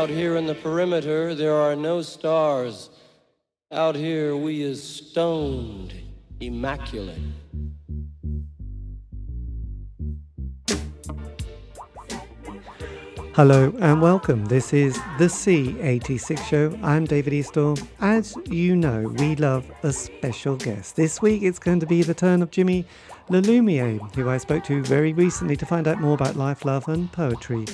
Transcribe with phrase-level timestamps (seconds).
[0.00, 2.88] Out here in the perimeter, there are no stars.
[3.70, 5.92] Out here, we is stoned,
[6.40, 7.20] immaculate.
[13.34, 14.46] Hello and welcome.
[14.46, 16.78] This is the C86 show.
[16.82, 17.86] I'm David Eastaugh.
[18.00, 20.96] As you know, we love a special guest.
[20.96, 22.86] This week it's going to be the turn of Jimmy
[23.28, 27.12] LaLumia, who I spoke to very recently to find out more about life, love, and
[27.12, 27.66] poetry.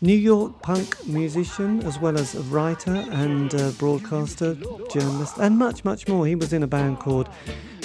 [0.00, 4.54] New York punk musician, as well as a writer and a broadcaster,
[4.92, 6.24] journalist, and much, much more.
[6.24, 7.28] He was in a band called,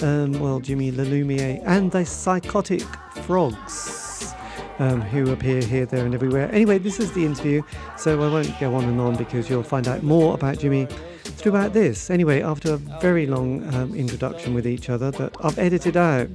[0.04, 2.84] um, well, Jimmy LaLumia and the Psychotic
[3.24, 4.32] Frogs,
[4.78, 6.52] um, who appear here, there, and everywhere.
[6.52, 7.64] Anyway, this is the interview,
[7.98, 10.88] so I won't go on and on because you'll find out more about Jimmy
[11.24, 12.12] throughout this.
[12.12, 16.30] Anyway, after a very long um, introduction with each other that I've edited out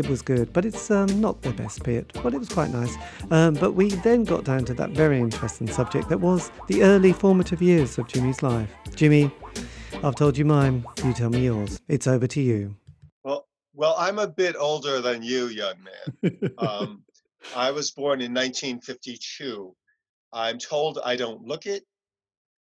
[0.00, 2.96] it was good, but it's um, not the best bit, but it was quite nice.
[3.30, 7.12] Um, but we then got down to that very interesting subject that was the early
[7.12, 8.70] formative years of Jimmy's life.
[8.96, 9.30] Jimmy,
[10.02, 11.80] I've told you mine, you tell me yours.
[11.88, 12.74] It's over to you.
[13.22, 15.74] Well, well, I'm a bit older than you, young
[16.22, 16.54] man.
[16.58, 17.04] um,
[17.54, 19.74] I was born in 1952.
[20.32, 21.84] I'm told I don't look it,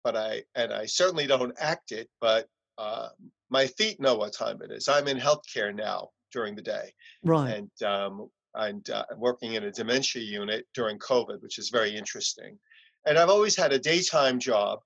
[0.03, 2.09] but I and I certainly don't act it.
[2.19, 3.09] But uh,
[3.50, 4.88] my feet know what time it is.
[4.88, 6.94] I'm in healthcare now, during the day.
[7.23, 7.55] Right.
[7.55, 12.58] And um, and uh, working in a dementia unit during COVID, which is very interesting.
[13.05, 14.80] And I've always had a daytime job,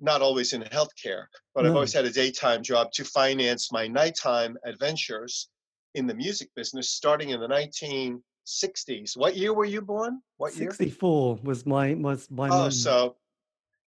[0.00, 1.70] not always in healthcare, but no.
[1.70, 5.48] I've always had a daytime job to finance my nighttime adventures
[5.94, 9.16] in the music business, starting in the 1960s.
[9.16, 10.20] What year were you born?
[10.38, 10.72] What 64 year?
[10.72, 12.48] 64 was my was my.
[12.50, 13.16] Oh, so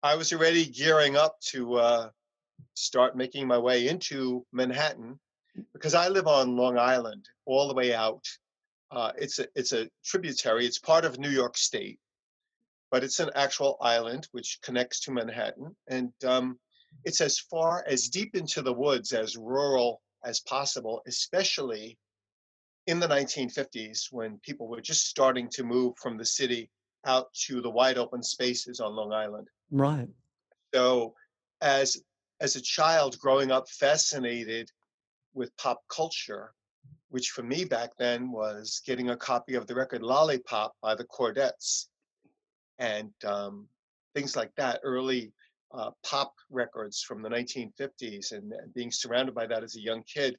[0.02, 2.08] I was already gearing up to uh,
[2.74, 5.18] start making my way into Manhattan
[5.72, 8.26] because I live on Long Island, all the way out.
[8.90, 10.66] Uh, it's a it's a tributary.
[10.66, 11.98] It's part of New York State,
[12.90, 16.58] but it's an actual island which connects to Manhattan, and um,
[17.04, 21.98] it's as far as deep into the woods as rural as possible, especially
[22.86, 26.68] in the 1950s when people were just starting to move from the city
[27.06, 29.48] out to the wide open spaces on Long Island.
[29.70, 30.08] Right.
[30.74, 31.14] So,
[31.60, 32.02] as
[32.40, 34.70] as a child growing up fascinated
[35.34, 36.52] with pop culture,
[37.08, 41.04] which for me back then was getting a copy of the record Lollipop by the
[41.04, 41.86] Chordettes
[42.78, 43.68] and um,
[44.14, 45.32] things like that, early
[45.72, 50.02] uh, pop records from the 1950s, and, and being surrounded by that as a young
[50.02, 50.36] kid.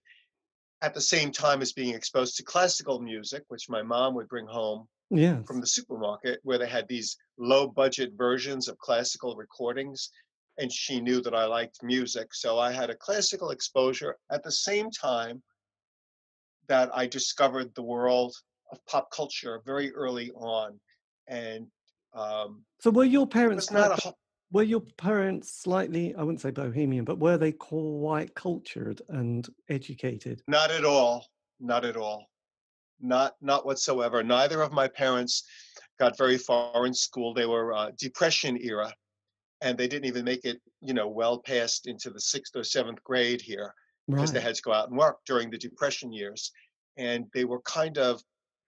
[0.81, 4.45] At the same time as being exposed to classical music, which my mom would bring
[4.45, 5.37] home yes.
[5.47, 10.09] from the supermarket, where they had these low budget versions of classical recordings
[10.58, 12.34] and she knew that I liked music.
[12.34, 15.41] So I had a classical exposure at the same time
[16.68, 18.36] that I discovered the world
[18.72, 20.80] of pop culture very early on.
[21.28, 21.68] And
[22.14, 24.14] um, so, were your parents not a,
[24.52, 26.14] were your parents slightly?
[26.16, 30.44] I wouldn't say bohemian, but were they quite cultured and educated?
[30.47, 31.25] Not at all.
[31.59, 32.28] Not at all.
[33.02, 34.22] Not not whatsoever.
[34.22, 35.44] Neither of my parents
[36.00, 37.34] got very far in school.
[37.34, 38.94] They were uh, Depression era
[39.63, 43.01] and they didn't even make it, you know, well past into the sixth or seventh
[43.03, 43.74] grade here
[44.07, 44.34] because right.
[44.34, 46.51] they had to go out and work during the Depression years.
[46.97, 48.22] And they were kind of,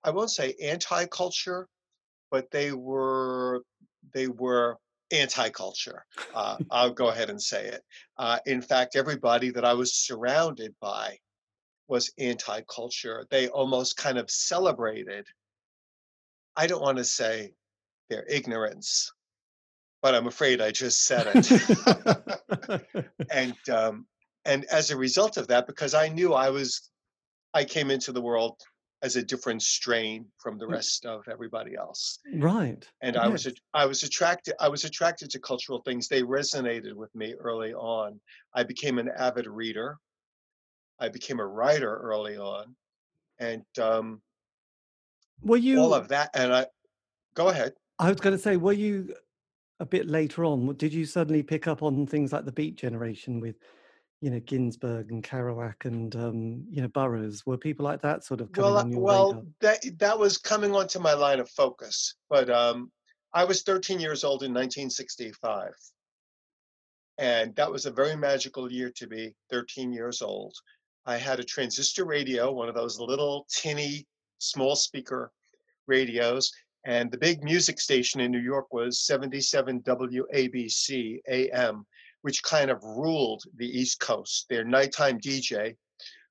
[0.03, 1.67] I won't say anti-culture,
[2.31, 3.63] but they were
[4.13, 4.77] they were
[5.11, 6.05] anti-culture.
[6.33, 7.83] Uh, I'll go ahead and say it.
[8.17, 11.17] Uh, in fact, everybody that I was surrounded by
[11.87, 13.27] was anti-culture.
[13.29, 15.27] They almost kind of celebrated.
[16.55, 17.51] I don't want to say
[18.09, 19.11] their ignorance,
[20.05, 23.05] but I'm afraid I just said it.
[23.31, 24.05] and um,
[24.45, 26.91] and as a result of that, because I knew I was,
[27.55, 28.61] I came into the world
[29.01, 30.73] as a different strain from the mm.
[30.73, 32.19] rest of everybody else.
[32.35, 32.87] Right.
[33.01, 33.25] And yes.
[33.25, 36.07] I was I was attracted I was attracted to cultural things.
[36.07, 38.19] They resonated with me early on.
[38.53, 39.97] I became an avid reader.
[40.99, 42.75] I became a writer early on,
[43.39, 44.21] and um,
[45.41, 46.29] were you all of that?
[46.35, 46.67] And I
[47.33, 47.73] go ahead.
[47.97, 49.15] I was going to say, were you
[49.79, 53.39] a bit later on, did you suddenly pick up on things like the Beat Generation
[53.39, 53.55] with,
[54.21, 57.45] you know, Ginsberg and Kerouac and um, you know Burroughs?
[57.45, 59.43] Were people like that sort of coming well, on your well, radar?
[59.61, 62.15] that that was coming onto my line of focus.
[62.29, 62.91] But um,
[63.33, 65.71] I was 13 years old in 1965,
[67.17, 70.55] and that was a very magical year to be 13 years old.
[71.05, 74.07] I had a transistor radio, one of those little tinny
[74.39, 75.31] small speaker
[75.87, 76.51] radios,
[76.85, 81.85] and the big music station in New York was 77 WABC AM,
[82.21, 84.45] which kind of ruled the East Coast.
[84.49, 85.75] Their nighttime DJ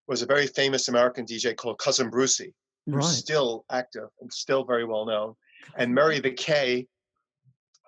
[0.06, 2.54] was a very famous American DJ called Cousin Brucey,
[2.86, 3.04] who's right.
[3.04, 5.34] still active and still very well known.
[5.76, 6.86] And Murray the K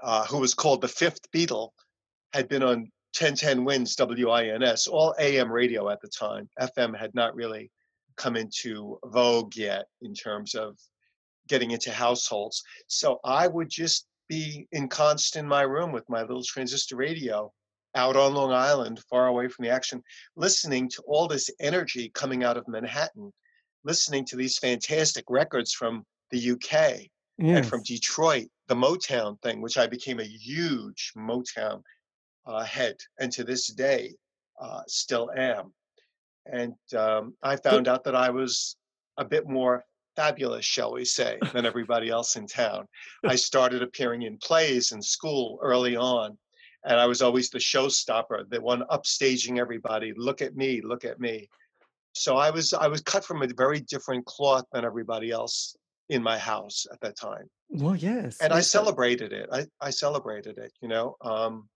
[0.03, 1.71] uh, who was called the fifth Beatle,
[2.33, 6.49] had been on 1010 Wins WINS, all AM radio at the time.
[6.61, 7.71] FM had not really
[8.17, 10.77] come into vogue yet in terms of
[11.49, 12.63] getting into households.
[12.89, 17.53] So I would just be ensconced in my room with my little transistor radio
[17.95, 20.03] out on Long Island, far away from the action,
[20.37, 23.33] listening to all this energy coming out of Manhattan,
[23.85, 27.09] listening to these fantastic records from the UK
[27.39, 27.59] yes.
[27.59, 31.83] and from Detroit, the Motown thing, which I became a huge Motown
[32.47, 34.15] uh, head, and to this day
[34.61, 35.73] uh, still am.
[36.45, 38.77] And um, I found out that I was
[39.17, 39.85] a bit more
[40.17, 42.89] fabulous, shall we say, than everybody else in town.
[43.25, 46.37] I started appearing in plays in school early on,
[46.85, 50.13] and I was always the showstopper, the one upstaging everybody.
[50.17, 51.49] Look at me, look at me.
[52.15, 55.77] So I was I was cut from a very different cloth than everybody else
[56.09, 57.51] in my house at that time.
[57.69, 59.49] Well, yes, and I celebrated it.
[59.53, 60.73] I I celebrated it.
[60.81, 61.69] You know, um,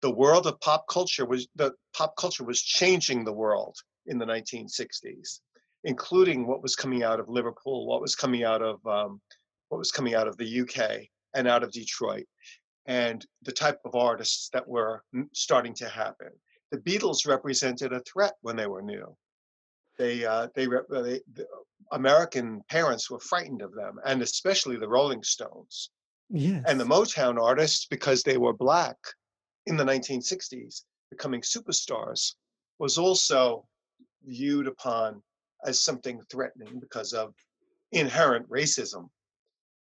[0.00, 4.26] the world of pop culture was the pop culture was changing the world in the
[4.26, 5.40] 1960s
[5.84, 9.20] including what was coming out of Liverpool, what was coming out of um,
[9.68, 12.26] what was coming out of the UK and out of Detroit,
[12.86, 16.28] and the type of artists that were starting to happen.
[16.70, 19.16] The Beatles represented a threat when they were new.
[19.98, 21.46] They, uh, they, they the
[21.92, 25.90] American parents were frightened of them, and especially the Rolling Stones.
[26.30, 26.64] Yes.
[26.66, 28.96] And the Motown artists, because they were black
[29.66, 32.34] in the 1960s, becoming superstars,
[32.78, 33.66] was also
[34.24, 35.22] viewed upon
[35.64, 37.34] as something threatening because of
[37.92, 39.08] inherent racism.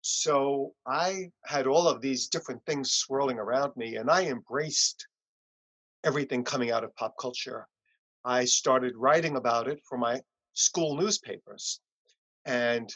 [0.01, 5.07] So I had all of these different things swirling around me, and I embraced
[6.03, 7.67] everything coming out of pop culture.
[8.23, 10.21] I started writing about it for my
[10.53, 11.79] school newspapers.
[12.45, 12.93] And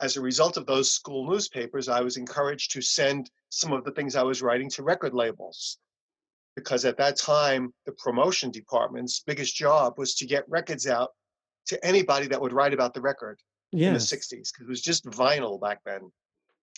[0.00, 3.92] as a result of those school newspapers, I was encouraged to send some of the
[3.92, 5.78] things I was writing to record labels.
[6.56, 11.10] Because at that time, the promotion department's biggest job was to get records out
[11.66, 13.38] to anybody that would write about the record
[13.72, 13.88] yes.
[13.88, 16.10] in the 60s because it was just vinyl back then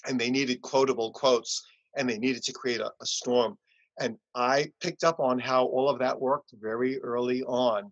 [0.06, 1.62] and they needed quotable quotes
[1.96, 3.56] and they needed to create a, a, storm
[4.00, 7.90] and i picked up on how all of that worked very early on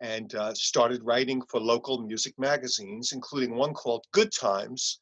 [0.00, 5.00] and uh, started writing for local music magazines including one called good times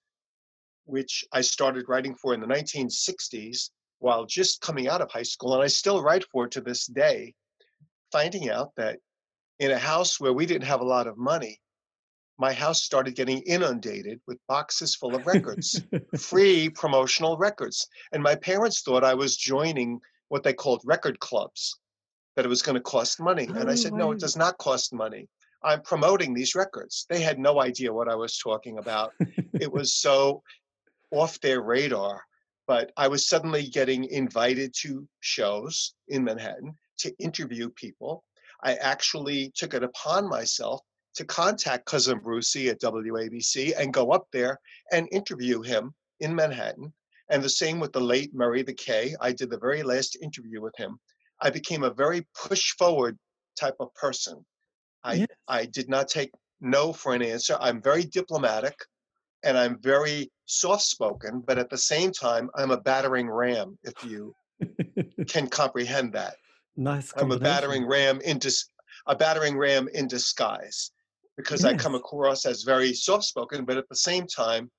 [0.84, 5.54] which i started writing for in the 1960s while just coming out of high school
[5.54, 7.32] and i still write for to this day
[8.10, 8.98] finding out that
[9.62, 11.60] in a house where we didn't have a lot of money,
[12.36, 15.80] my house started getting inundated with boxes full of records,
[16.18, 17.86] free promotional records.
[18.10, 20.00] And my parents thought I was joining
[20.30, 21.78] what they called record clubs,
[22.34, 23.46] that it was going to cost money.
[23.48, 25.28] Oh, and I oh, said, no, it does not cost money.
[25.62, 27.06] I'm promoting these records.
[27.08, 29.12] They had no idea what I was talking about.
[29.60, 30.42] it was so
[31.12, 32.24] off their radar.
[32.66, 38.24] But I was suddenly getting invited to shows in Manhattan to interview people
[38.62, 40.80] I actually took it upon myself
[41.14, 44.58] to contact cousin Brucey at WABC and go up there
[44.92, 46.92] and interview him in Manhattan.
[47.28, 49.14] And the same with the late Murray the K.
[49.20, 50.98] I did the very last interview with him.
[51.40, 53.18] I became a very push forward
[53.58, 54.44] type of person.
[55.04, 55.26] I, yes.
[55.48, 57.56] I did not take no for an answer.
[57.60, 58.74] I'm very diplomatic
[59.42, 63.94] and I'm very soft spoken, but at the same time, I'm a battering ram, if
[64.04, 64.34] you
[65.26, 66.36] can comprehend that.
[66.76, 67.12] Nice.
[67.16, 68.50] I'm a battering ram into
[69.06, 70.90] a battering ram in disguise
[71.36, 71.72] because yes.
[71.72, 74.70] I come across as very soft spoken, but at the same time,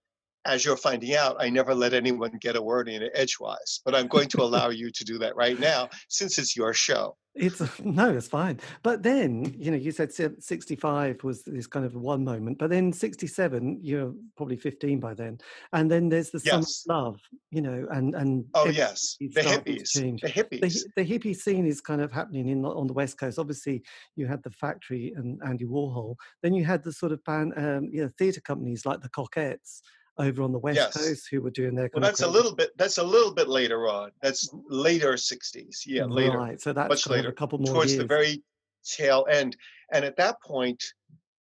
[0.45, 3.81] as you're finding out, I never let anyone get a word in edgewise.
[3.85, 7.15] But I'm going to allow you to do that right now since it's your show.
[7.35, 8.59] It's no, it's fine.
[8.83, 12.93] But then, you know, you said 65 was this kind of one moment, but then
[12.93, 15.39] 67, you're probably 15 by then.
[15.71, 16.83] And then there's the yes.
[16.83, 17.19] summer love,
[17.49, 20.59] you know, and, and oh, yes, the hippies, the hippies.
[20.61, 23.39] The, the, hippie scene is kind of happening in on the West Coast.
[23.39, 23.81] Obviously,
[24.15, 26.15] you had the factory and Andy Warhol.
[26.43, 29.81] Then you had the sort of band, um, you know, theatre companies like the Cockettes
[30.17, 30.93] over on the west yes.
[30.93, 31.89] coast who were doing their.
[31.93, 32.71] Well, that's a little bit.
[32.77, 34.11] That's a little bit later on.
[34.21, 34.59] That's mm-hmm.
[34.69, 35.85] later '60s.
[35.85, 36.37] Yeah, later.
[36.37, 36.61] Right.
[36.61, 37.29] So that's much later.
[37.29, 38.01] A couple more towards years.
[38.01, 38.43] the very
[38.83, 39.55] tail end.
[39.91, 40.83] And at that point,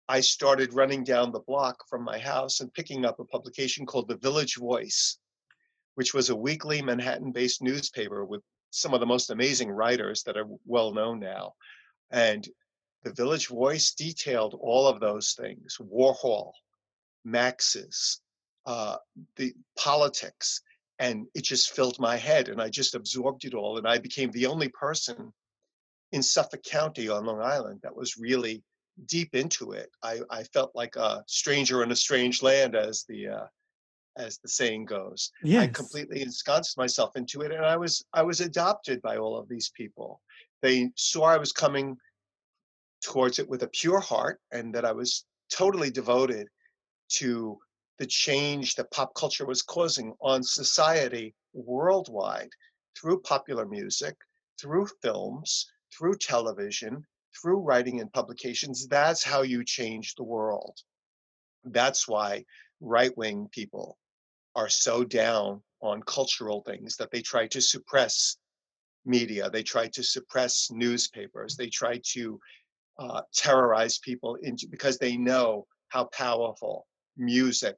[0.10, 4.08] I started running down the block from my house and picking up a publication called
[4.08, 5.18] The Village Voice,
[5.96, 10.48] which was a weekly Manhattan-based newspaper with some of the most amazing writers that are
[10.66, 11.54] well known now.
[12.12, 12.48] And
[13.04, 16.52] the Village Voice detailed all of those things: Warhol,
[17.24, 18.22] Max's,
[18.68, 18.98] uh,
[19.38, 20.62] the politics,
[21.00, 24.30] and it just filled my head, and I just absorbed it all, and I became
[24.32, 25.34] the only person
[26.12, 28.64] in Suffolk County on Long Island that was really
[29.06, 29.90] deep into it.
[30.04, 33.46] I, I felt like a stranger in a strange land, as the uh,
[34.18, 35.32] as the saying goes.
[35.44, 35.64] Yes.
[35.64, 39.48] I completely ensconced myself into it, and I was I was adopted by all of
[39.48, 40.22] these people.
[40.62, 41.96] They saw I was coming
[43.02, 46.50] towards it with a pure heart, and that I was totally devoted
[47.10, 47.58] to
[48.00, 52.50] the change that pop culture was causing on society worldwide
[53.00, 54.16] through popular music,
[54.60, 57.06] through films, through television,
[57.40, 58.88] through writing and publications.
[58.88, 60.78] That's how you change the world.
[61.64, 62.46] That's why
[62.80, 63.98] right wing people
[64.56, 68.38] are so down on cultural things that they try to suppress
[69.06, 72.40] media, they try to suppress newspapers, they try to
[73.00, 76.88] uh, terrorize people into because they know how powerful
[77.18, 77.76] music,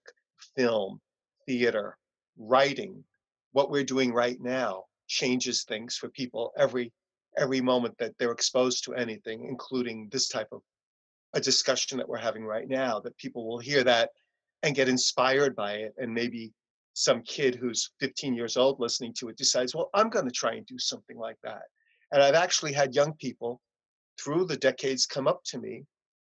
[0.55, 0.99] film,
[1.45, 1.97] theater,
[2.37, 3.03] writing,
[3.51, 6.91] what we're doing right now changes things for people every
[7.37, 10.61] every moment that they're exposed to anything, including this type of
[11.33, 14.09] a discussion that we're having right now, that people will hear that
[14.63, 15.93] and get inspired by it.
[15.97, 16.51] And maybe
[16.93, 20.53] some kid who's 15 years old listening to it decides, well, I'm going to try
[20.53, 21.63] and do something like that.
[22.11, 23.61] And I've actually had young people
[24.19, 25.85] through the decades come up to me.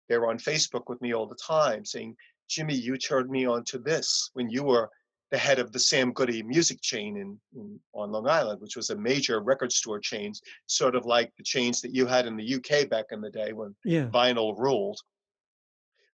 [0.08, 2.14] They're on Facebook with me all the time saying,
[2.50, 4.90] Jimmy, you turned me on to this when you were
[5.30, 8.90] the head of the Sam Goody music chain in, in, on Long Island, which was
[8.90, 10.32] a major record store chain,
[10.66, 13.52] sort of like the chains that you had in the UK back in the day
[13.52, 14.06] when Yeah.
[14.06, 14.98] vinyl ruled.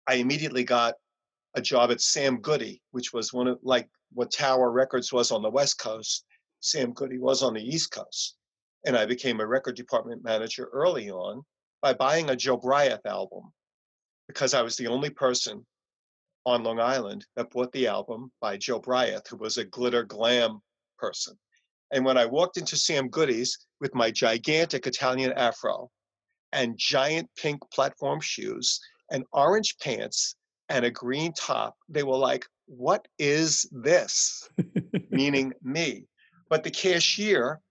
[0.08, 0.96] I immediately got
[1.54, 5.44] a job at Sam Goody, which was one of like what Tower Records was on
[5.44, 6.26] the West Coast.
[6.62, 8.38] Sam Goody was on the East Coast,
[8.86, 11.44] and I became a record department manager early on
[11.84, 13.54] by buying a Jobriath album
[14.28, 15.64] because I was the only person
[16.46, 20.62] on Long Island that bought the album by Jobriath, who was a glitter glam
[20.98, 21.38] person.
[21.92, 25.90] And when I walked into Sam Goody's with my gigantic Italian afro
[26.52, 28.80] and giant pink platform shoes
[29.12, 30.36] and orange pants
[30.70, 34.50] and a green top, they were like, What is this?
[35.12, 36.08] Meaning me.
[36.50, 37.62] But the cashier,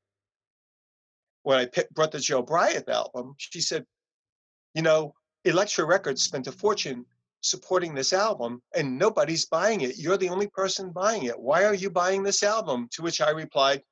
[1.42, 3.84] when I picked, brought the Jobriath album, she said,
[4.74, 5.14] You know,
[5.44, 7.04] Elektra Records spent a fortune
[7.42, 9.98] supporting this album and nobody's buying it.
[9.98, 11.38] You're the only person buying it.
[11.38, 12.88] Why are you buying this album?
[12.92, 13.82] To which I replied,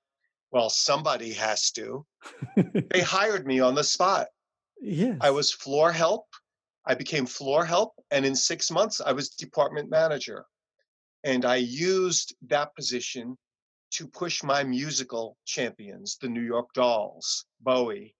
[0.50, 2.06] Well, somebody has to.
[2.56, 4.28] They hired me on the spot.
[4.80, 5.18] yes.
[5.20, 6.26] I was floor help.
[6.86, 7.92] I became floor help.
[8.10, 10.46] And in six months, I was department manager.
[11.24, 13.36] And I used that position
[13.92, 18.14] to push my musical champions, the New York Dolls, Bowie,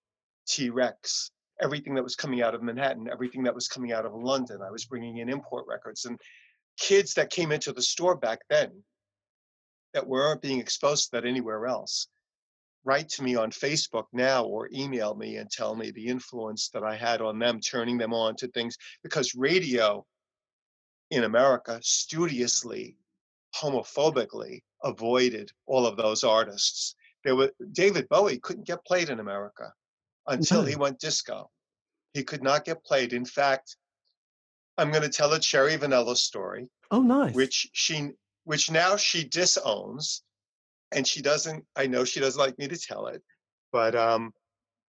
[0.47, 4.13] T Rex, everything that was coming out of Manhattan, everything that was coming out of
[4.13, 4.61] London.
[4.61, 6.19] I was bringing in import records and
[6.79, 8.71] kids that came into the store back then
[9.93, 12.07] that weren't being exposed to that anywhere else
[12.83, 16.83] write to me on Facebook now or email me and tell me the influence that
[16.83, 20.05] I had on them, turning them on to things because radio
[21.11, 22.97] in America studiously,
[23.55, 26.95] homophobically avoided all of those artists.
[27.23, 29.71] There were David Bowie couldn't get played in America
[30.27, 31.49] until he went disco.
[32.13, 33.13] He could not get played.
[33.13, 33.77] In fact,
[34.77, 37.33] I'm going to tell a Cherry Vanilla story oh, nice.
[37.33, 38.11] which she
[38.43, 40.23] which now she disowns
[40.91, 43.21] and she doesn't i know she doesn't like me to tell it
[43.71, 44.31] but um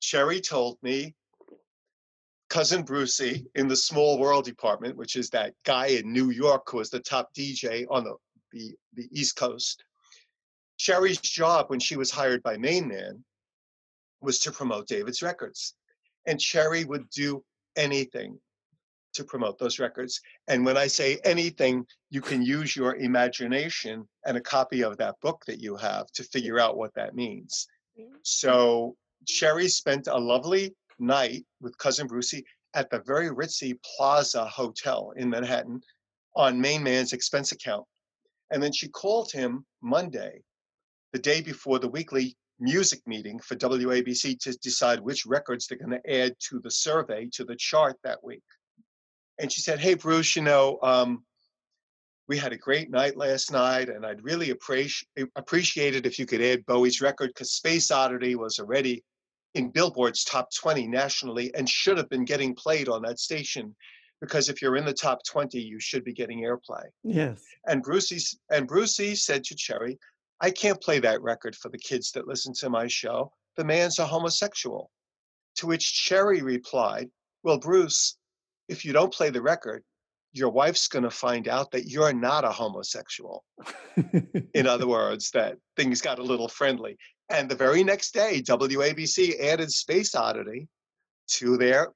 [0.00, 1.14] Cherry told me
[2.50, 6.78] cousin brucey in the small world department which is that guy in new york who
[6.78, 8.14] was the top dj on the
[8.52, 9.84] the, the east coast
[10.76, 13.24] Cherry's job when she was hired by main man
[14.22, 15.74] was to promote david's records
[16.26, 17.42] and Cherry would do
[17.76, 18.38] anything
[19.14, 24.36] to promote those records and when i say anything you can use your imagination and
[24.36, 27.66] a copy of that book that you have to figure out what that means.
[28.22, 35.12] So Cherry spent a lovely night with cousin Brucey at the very ritzy Plaza Hotel
[35.16, 35.80] in Manhattan
[36.36, 37.86] on Main Man's expense account.
[38.50, 40.42] And then she called him Monday,
[41.12, 45.90] the day before the weekly music meeting for WABC to decide which records they're going
[46.00, 48.42] to add to the survey, to the chart that week.
[49.38, 51.24] And she said, Hey, Bruce, you know, um,
[52.28, 56.26] we had a great night last night, and I'd really appreciate appreciate it if you
[56.26, 59.04] could add Bowie's record because Space Oddity was already
[59.54, 63.74] in Billboard's top 20 nationally and should have been getting played on that station.
[64.20, 66.84] Because if you're in the top 20, you should be getting airplay.
[67.02, 67.42] yes.
[67.66, 68.18] And Brucey
[68.50, 69.98] and Brucey said to Cherry,
[70.42, 73.32] "I can't play that record for the kids that listen to my show.
[73.56, 74.90] The man's a homosexual."
[75.56, 77.10] To which Cherry replied,
[77.44, 78.18] "Well, Bruce,
[78.68, 79.84] if you don't play the record,
[80.32, 83.44] your wife's going to find out that you're not a homosexual."
[84.54, 86.98] In other words, that things got a little friendly.
[87.30, 90.68] And the very next day, WABC added Space Oddity
[91.28, 91.92] to their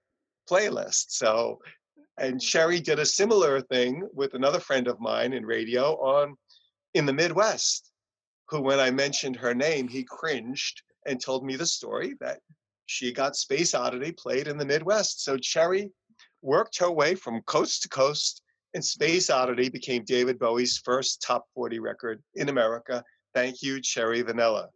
[0.49, 1.11] playlist.
[1.11, 1.61] So,
[2.17, 6.37] and Cherry did a similar thing with another friend of mine in radio on
[6.95, 7.93] in the Midwest,
[8.49, 12.41] who, when I mentioned her name, he cringed and told me the story that
[12.87, 15.25] she got Space Oddity played in the Midwest.
[15.25, 15.91] So Cherry
[16.43, 18.43] worked her way from coast to coast,
[18.75, 23.03] and Space Oddity became David Bowie's first top 40 record in America.
[23.35, 24.69] Thank you, Cherry Vanilla.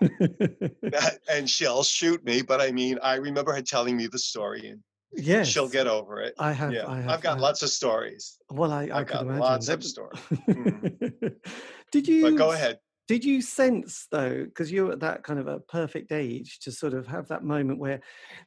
[1.30, 4.80] and she'll shoot me, but I mean, I remember her telling me the story, and
[5.12, 6.34] yes, she'll get over it.
[6.38, 6.72] I have.
[6.72, 7.10] Yeah, I have.
[7.10, 7.40] I've got I have.
[7.40, 8.38] lots of stories.
[8.50, 9.40] Well, I, I I've could got imagine.
[9.40, 10.20] lots That of stories.
[10.48, 11.34] Mm.
[11.92, 12.22] Did you?
[12.22, 12.78] But go ahead.
[13.12, 16.94] Did you sense though, because you're at that kind of a perfect age to sort
[16.94, 18.00] of have that moment where,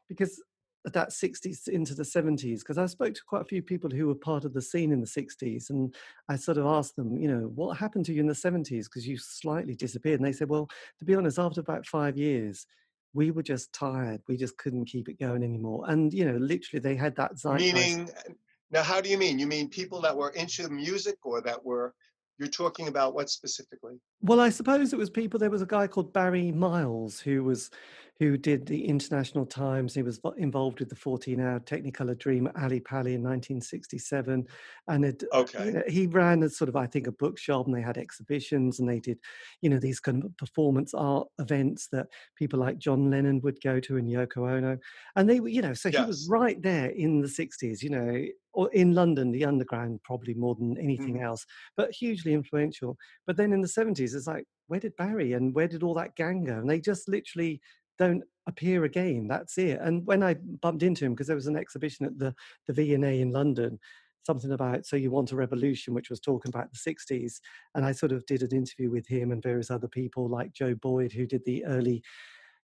[0.09, 0.41] because
[0.87, 4.07] at that 60s into the 70s, because I spoke to quite a few people who
[4.07, 5.93] were part of the scene in the 60s, and
[6.29, 8.85] I sort of asked them, you know, what happened to you in the 70s?
[8.85, 10.19] Because you slightly disappeared.
[10.19, 10.67] And they said, well,
[10.97, 12.65] to be honest, after about five years,
[13.13, 14.23] we were just tired.
[14.27, 15.83] We just couldn't keep it going anymore.
[15.87, 17.75] And, you know, literally they had that zeitgeist.
[17.75, 18.33] Meaning, uh,
[18.71, 19.37] now, how do you mean?
[19.37, 21.93] You mean people that were into music or that were,
[22.37, 23.99] you're talking about what specifically?
[24.21, 25.39] Well, I suppose it was people.
[25.39, 27.69] There was a guy called Barry Miles who was,
[28.19, 29.93] who did the International Times.
[29.93, 34.47] He was involved with the 14-hour Technicolor Dream Ally Pally in 1967,
[34.87, 35.23] and it,
[35.57, 38.79] you know, he ran a sort of, I think, a bookshop, and they had exhibitions,
[38.79, 39.19] and they did,
[39.61, 43.79] you know, these kind of performance art events that people like John Lennon would go
[43.81, 44.77] to and Yoko Ono,
[45.15, 48.25] and they were, you know, so he was right there in the 60s, you know,
[48.53, 51.21] or in London, the underground probably more than anything Mhm.
[51.21, 51.45] else,
[51.75, 52.97] but hugely influential.
[53.27, 56.15] But then in the 70s, it's like, where did Barry and where did all that
[56.15, 56.57] gang go?
[56.57, 57.61] And they just literally
[57.97, 59.27] don't appear again.
[59.27, 59.79] That's it.
[59.81, 62.35] And when I bumped into him, because there was an exhibition at the,
[62.67, 63.79] the V&A in London,
[64.25, 67.39] something about So You Want a Revolution, which was talking about the 60s.
[67.75, 70.75] And I sort of did an interview with him and various other people like Joe
[70.75, 72.03] Boyd, who did the early,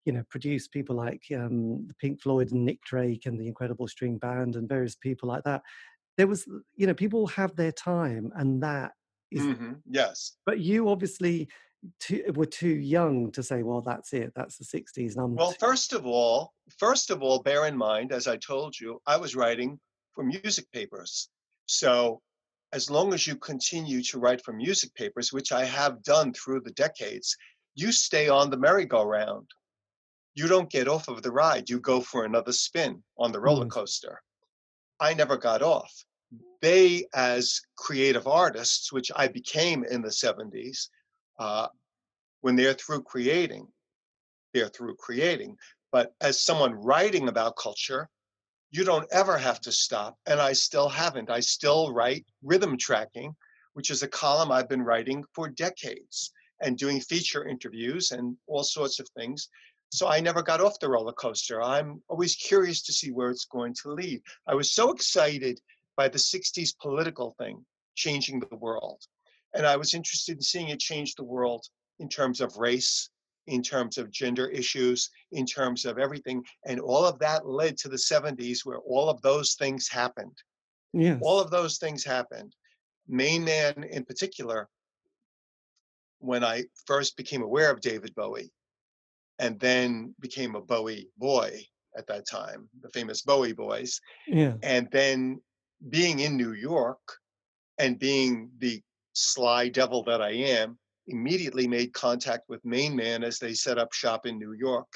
[0.05, 3.89] you know, produced people like um, the Pink Floyd and Nick Drake and the Incredible
[3.89, 5.63] String Band and various people like that.
[6.17, 8.93] There was, you know, people have their time and that
[9.31, 10.39] is Mhm, Yes.
[10.47, 11.49] but you obviously
[11.99, 14.33] too, were too young to say, well, that's it.
[14.35, 15.15] That's the 60s.
[15.17, 18.79] And I'm Well, first of all, first of all, bear in mind, as I told
[18.79, 19.79] you, I was writing
[20.13, 21.29] for music papers.
[21.67, 22.21] So
[22.73, 26.61] as long as you continue to write for music papers, which I have done through
[26.61, 27.37] the decades,
[27.75, 29.49] you stay on the merry-go-round.
[30.35, 31.69] You don't get off of the ride.
[31.69, 33.71] You go for another spin on the roller Mm.
[33.71, 34.23] coaster.
[35.01, 35.93] I never got off.
[36.61, 40.91] They, as creative artists, which I became in the 70s,
[41.41, 41.69] uh,
[42.43, 43.67] when they're through creating,
[44.55, 45.57] they're through creating.
[45.91, 48.09] But as someone writing about culture,
[48.71, 50.17] you don't ever have to stop.
[50.27, 51.31] And I still haven't.
[51.31, 53.35] I still write rhythm tracking,
[53.73, 58.63] which is a column I've been writing for decades and doing feature interviews and all
[58.63, 59.49] sorts of things.
[59.93, 61.61] So I never got off the roller coaster.
[61.61, 64.23] I'm always curious to see where it's going to lead.
[64.47, 65.59] I was so excited
[65.97, 67.65] by the 60s political thing
[67.97, 69.03] changing the world.
[69.55, 71.65] And I was interested in seeing it change the world
[71.99, 73.11] in terms of race,
[73.47, 76.45] in terms of gender issues, in terms of everything.
[76.67, 80.37] And all of that led to the 70s where all of those things happened.
[80.93, 81.19] yes.
[81.23, 82.55] All of those things happened.
[83.09, 84.69] Main Man in particular,
[86.21, 88.53] when I first became aware of David Bowie
[89.39, 91.65] and then became a Bowie boy
[91.97, 94.55] at that time, the famous Bowie boys, yeah.
[94.63, 95.41] and then
[95.89, 97.01] being in New York
[97.79, 98.83] and being the
[99.13, 103.93] sly devil that I am, immediately made contact with Main Man as they set up
[103.93, 104.93] shop in New York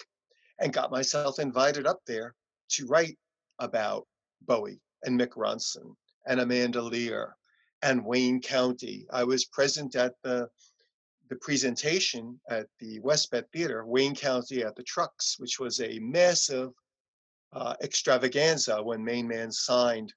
[0.60, 2.34] and got myself invited up there
[2.70, 3.18] to write
[3.58, 4.06] about
[4.42, 5.94] Bowie and Mick Ronson
[6.26, 7.36] and Amanda Lear
[7.82, 9.06] and Wayne County.
[9.10, 10.48] I was present at the
[11.30, 16.70] the presentation at the Westbeth Theater, Wayne County at the Trucks, which was a massive
[17.54, 20.12] uh, extravaganza when Main Man signed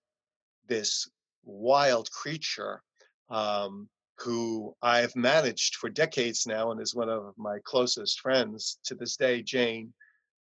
[0.68, 1.10] this
[1.46, 2.84] wild creature
[3.30, 8.96] um, who I've managed for decades now and is one of my closest friends to
[8.96, 9.44] this day.
[9.44, 9.94] Jane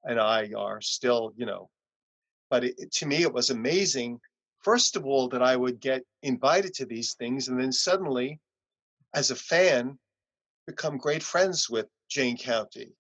[0.04, 1.70] and I are still, you know,
[2.50, 4.20] but it, to me, it was amazing.
[4.62, 8.40] First of all, that I would get invited to these things, and then suddenly,
[9.14, 9.98] as a fan,
[10.68, 12.94] become great friends with Jane County,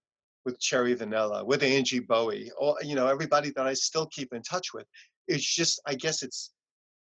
[0.45, 4.41] with Cherry Vanilla, with Angie Bowie, or you know, everybody that I still keep in
[4.41, 4.85] touch with.
[5.27, 6.53] It's just, I guess, it's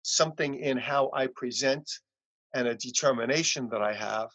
[0.03, 1.91] something in how I present
[2.55, 4.31] and a determination that I have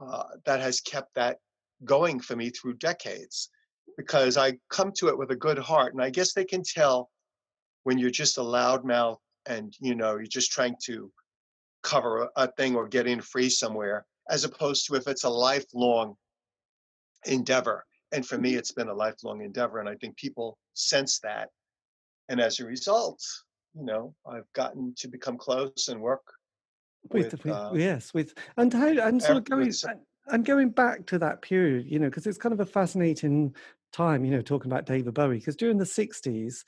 [0.00, 1.38] uh, that has kept that
[1.84, 3.50] going for me through decades
[3.96, 5.92] because I come to it with a good heart.
[5.92, 7.10] And I guess they can tell
[7.84, 11.10] when you're just a loudmouth and, you know, you're just trying to
[11.82, 15.30] cover a, a thing or get in free somewhere, as opposed to if it's a
[15.30, 16.14] lifelong
[17.26, 17.84] endeavor.
[18.12, 19.80] And for me, it's been a lifelong endeavor.
[19.80, 21.48] And I think people sense that.
[22.28, 23.22] And as a result,
[23.74, 26.22] you know, I've gotten to become close and work
[27.10, 29.72] with, with, with uh, yes with and how and sort of going
[30.28, 33.54] and going back to that period you know because it's kind of a fascinating
[33.92, 36.64] time you know talking about david bowie because during the 60s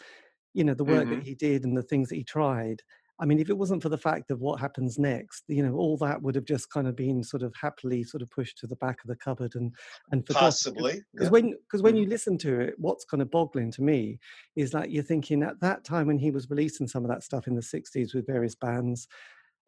[0.53, 1.15] you know the work mm-hmm.
[1.15, 2.83] that he did and the things that he tried
[3.21, 5.97] I mean, if it wasn't for the fact of what happens next, you know, all
[5.99, 8.77] that would have just kind of been sort of happily sort of pushed to the
[8.77, 9.73] back of the cupboard and
[10.11, 10.47] and forgotten.
[10.47, 11.31] Possibly, because yeah.
[11.31, 12.11] when because when you mm-hmm.
[12.11, 14.19] listen to it, what's kind of boggling to me
[14.57, 17.47] is like you're thinking at that time when he was releasing some of that stuff
[17.47, 19.07] in the '60s with various bands,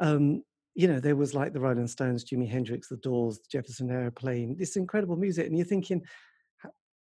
[0.00, 0.42] um,
[0.77, 4.57] you know, there was like the Rolling Stones, Jimi Hendrix, The Doors, the Jefferson Airplane,
[4.59, 6.03] this incredible music, and you're thinking,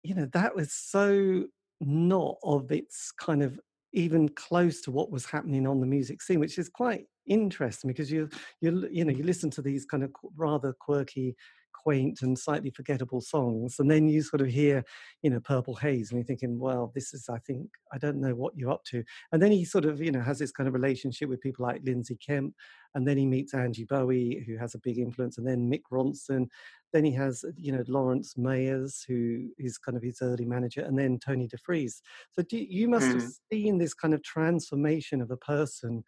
[0.03, 1.45] you know, that was so
[1.79, 3.57] not of its kind of
[3.93, 8.11] even close to what was happening on the music scene, which is quite interesting because
[8.11, 11.33] you you you know you listen to these kind of rather quirky
[11.83, 14.83] quaint and slightly forgettable songs and then you sort of hear
[15.21, 18.33] you know purple haze and you're thinking well this is i think i don't know
[18.33, 19.03] what you're up to.
[19.31, 21.81] And then he sort of you know has this kind of relationship with people like
[21.83, 22.53] lindsay kemp
[22.95, 26.47] and then he meets angie bowie who has a big influence and then mick ronson.
[26.91, 30.97] Then he has you know lawrence mayers who is kind of his early manager and
[30.97, 33.13] then tony defries so do, you must mm.
[33.15, 36.03] have seen this kind of transformation of a person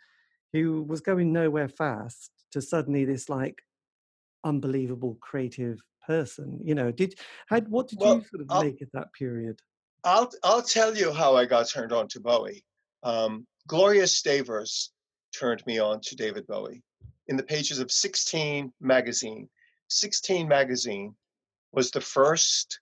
[0.54, 3.65] who was going nowhere fast to suddenly this like
[4.46, 7.16] unbelievable creative person you know did
[7.48, 9.60] had what did well, you sort of I'll, make at that period?
[10.04, 12.64] I'll i'll tell you how i got turned on to bowie.
[13.04, 14.92] Um, gloria stavers
[15.38, 16.84] turned me on to david bowie
[17.28, 19.50] in the pages of 16 magazine.
[19.90, 21.16] 16 magazine
[21.72, 22.80] was the first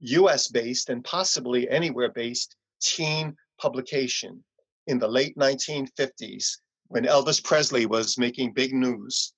[0.00, 4.42] us based and possibly anywhere based teen publication
[4.86, 9.32] in the late 1950s when elvis presley was making big news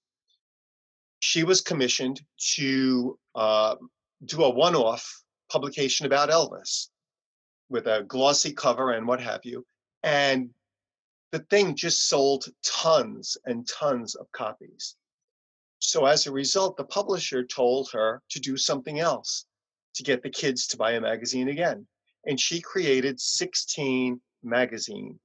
[1.21, 2.21] she was commissioned
[2.55, 3.77] to uh,
[4.25, 6.89] do a one off publication about Elvis
[7.69, 9.65] with a glossy cover and what have you.
[10.03, 10.51] And
[11.33, 14.97] the thing just sold tons and tons of copies.
[15.81, 19.45] So as a result, the publisher told her to do something else
[19.95, 21.87] to get the kids to buy a magazine again.
[22.27, 25.19] And she created 16 magazine,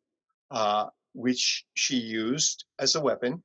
[0.51, 3.43] uh, which she used as a weapon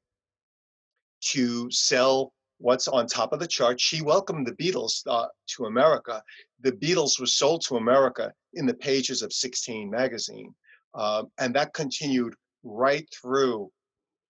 [1.21, 3.81] to sell what's on top of the chart.
[3.81, 6.23] She welcomed the Beatles uh, to America.
[6.61, 10.55] The Beatles were sold to America in the pages of 16 magazine.
[10.95, 13.71] Um, and that continued right through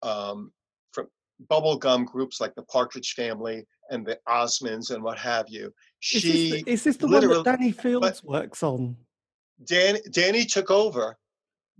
[0.04, 0.52] um,
[0.92, 1.08] from
[1.50, 5.74] bubblegum groups like the Partridge Family and the Osmonds and what have you.
[6.00, 8.98] She is this the, is this the one that Danny Fields works on?
[9.63, 11.18] Dan, Danny took over.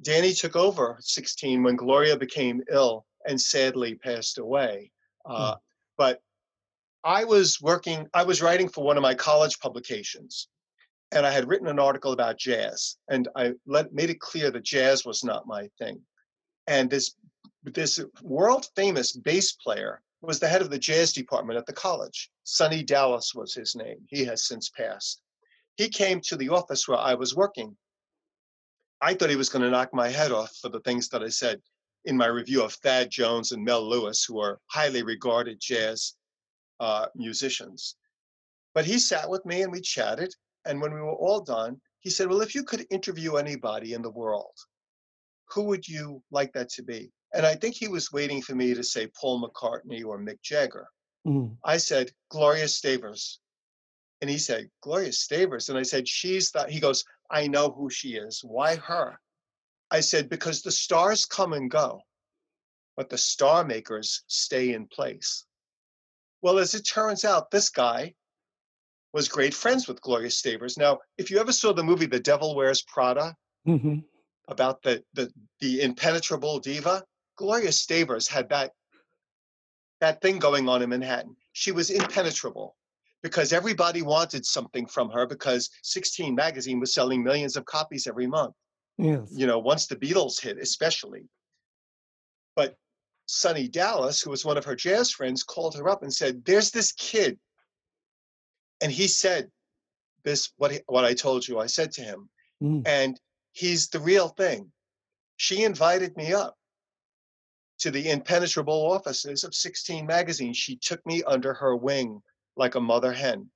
[0.02, 4.92] Danny took over 16 when Gloria became ill and sadly passed away.
[5.26, 5.58] Uh, hmm.
[5.98, 6.22] But
[7.08, 10.50] I was working, I was writing for one of my college publications,
[11.14, 14.64] and I had written an article about jazz, and I let, made it clear that
[14.64, 16.02] jazz was not my thing.
[16.68, 17.16] And this
[17.64, 22.30] this world famous bass player was the head of the jazz department at the college.
[22.44, 24.06] Sonny Dallas was his name.
[24.10, 25.22] He has since passed.
[25.78, 27.78] He came to the office where I was working.
[29.00, 31.30] I thought he was going to knock my head off for the things that I
[31.30, 31.62] said
[32.04, 36.17] in my review of Thad Jones and Mel Lewis, who are highly regarded jazz
[36.80, 37.96] uh, musicians.
[38.74, 40.34] But he sat with me and we chatted.
[40.66, 44.02] And when we were all done, he said, Well, if you could interview anybody in
[44.02, 44.56] the world,
[45.50, 47.12] who would you like that to be?
[47.34, 50.88] And I think he was waiting for me to say Paul McCartney or Mick Jagger.
[51.26, 51.58] Mm.
[51.64, 53.40] I said, Gloria Stavers.
[54.22, 55.70] And he said, Gloria Stavers.
[55.70, 56.70] And I said, She's that.
[56.70, 58.42] He goes, I know who she is.
[58.44, 59.20] Why her?
[59.90, 62.02] I said, Because the stars come and go,
[62.96, 65.46] but the star makers stay in place.
[66.48, 68.14] Well, as it turns out, this guy
[69.12, 70.78] was great friends with Gloria Stavers.
[70.78, 73.36] Now, if you ever saw the movie The Devil Wears Prada
[73.68, 73.98] mm-hmm.
[74.48, 75.30] about the, the
[75.60, 77.04] the impenetrable diva,
[77.36, 78.72] Gloria Stavers had that
[80.00, 81.36] that thing going on in Manhattan.
[81.52, 82.78] She was impenetrable
[83.24, 88.26] because everybody wanted something from her because 16 magazine was selling millions of copies every
[88.26, 88.56] month.
[88.98, 89.28] Yes.
[89.34, 91.28] You know, once the Beatles hit, especially.
[93.28, 96.72] Sonny Dallas, who was one of her jazz friends, called her up and said, "There's
[96.72, 97.38] this kid,"
[98.82, 99.52] and he said,
[100.24, 102.30] "This what he, what I told you." I said to him,
[102.64, 102.88] mm.
[102.88, 103.20] and
[103.52, 104.72] he's the real thing.
[105.36, 106.58] She invited me up
[107.80, 110.54] to the impenetrable offices of 16 magazine.
[110.54, 112.24] She took me under her wing
[112.56, 113.52] like a mother hen,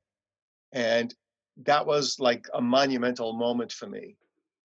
[0.74, 1.16] and
[1.64, 4.18] that was like a monumental moment for me.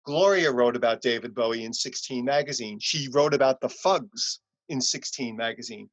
[0.06, 2.80] Gloria wrote about David Bowie in 16 magazine.
[2.80, 4.40] She wrote about the Fugs
[4.70, 5.90] in 16 magazine.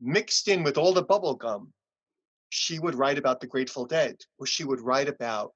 [0.00, 1.72] Mixed in with all the bubble gum,
[2.48, 5.52] she would write about the Grateful Dead, or she would write about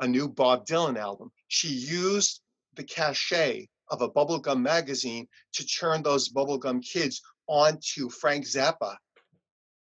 [0.00, 1.30] a new Bob Dylan album.
[1.48, 2.40] She used
[2.74, 8.96] the cachet of a bubblegum magazine to turn those bubblegum kids onto Frank Zappa,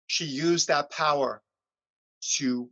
[0.10, 1.42] she used that power
[2.38, 2.68] to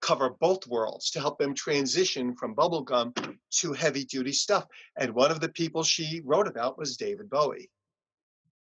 [0.00, 4.66] cover both worlds to help them transition from bubblegum to heavy duty stuff.
[4.96, 7.70] And one of the people she wrote about was David Bowie.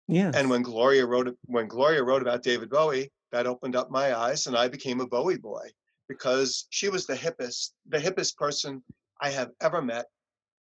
[0.08, 0.32] Yeah.
[0.34, 4.46] And when Gloria wrote when Gloria wrote about David Bowie, that opened up my eyes
[4.46, 5.70] and I became a Bowie boy
[6.08, 8.82] because she was the hippest, the hippest person
[9.20, 10.06] I have ever met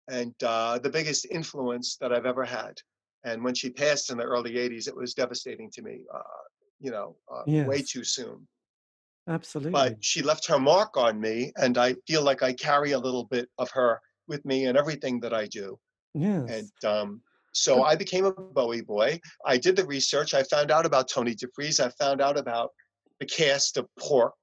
[0.10, 2.82] and uh, the biggest influence that I've ever had.
[3.24, 6.22] And when she passed in the early 80s, it was devastating to me, uh,
[6.80, 7.68] you know, uh, Yes.
[7.68, 8.48] way too soon.
[9.28, 9.72] Absolutely.
[9.72, 13.26] But she left her mark on me, and I feel like I carry a little
[13.26, 15.80] bit of her with me in everything that I do.
[16.14, 16.50] yes.
[16.52, 17.24] And um,
[17.58, 19.20] so I became a Bowie boy.
[19.46, 20.34] I did the research.
[20.34, 21.84] I found out about Tony DeFries.
[21.84, 22.72] I found out about
[23.20, 24.38] the cast of Pork,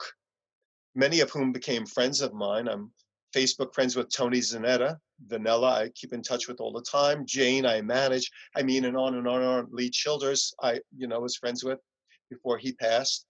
[0.96, 2.68] many of whom became friends of mine.
[2.68, 2.90] I'm
[3.34, 4.96] Facebook friends with Tony Zanetta,
[5.26, 7.24] Vanilla, I keep in touch with all the time.
[7.26, 8.30] Jane, I manage.
[8.56, 9.68] I mean, and on and on and on.
[9.70, 11.78] Lee Childers, I you know was friends with
[12.30, 13.26] before he passed.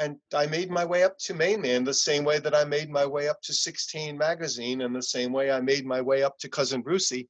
[0.00, 2.90] And I made my way up to Main Man the same way that I made
[2.90, 6.36] my way up to 16 magazine, and the same way I made my way up
[6.38, 7.28] to Cousin Brucey.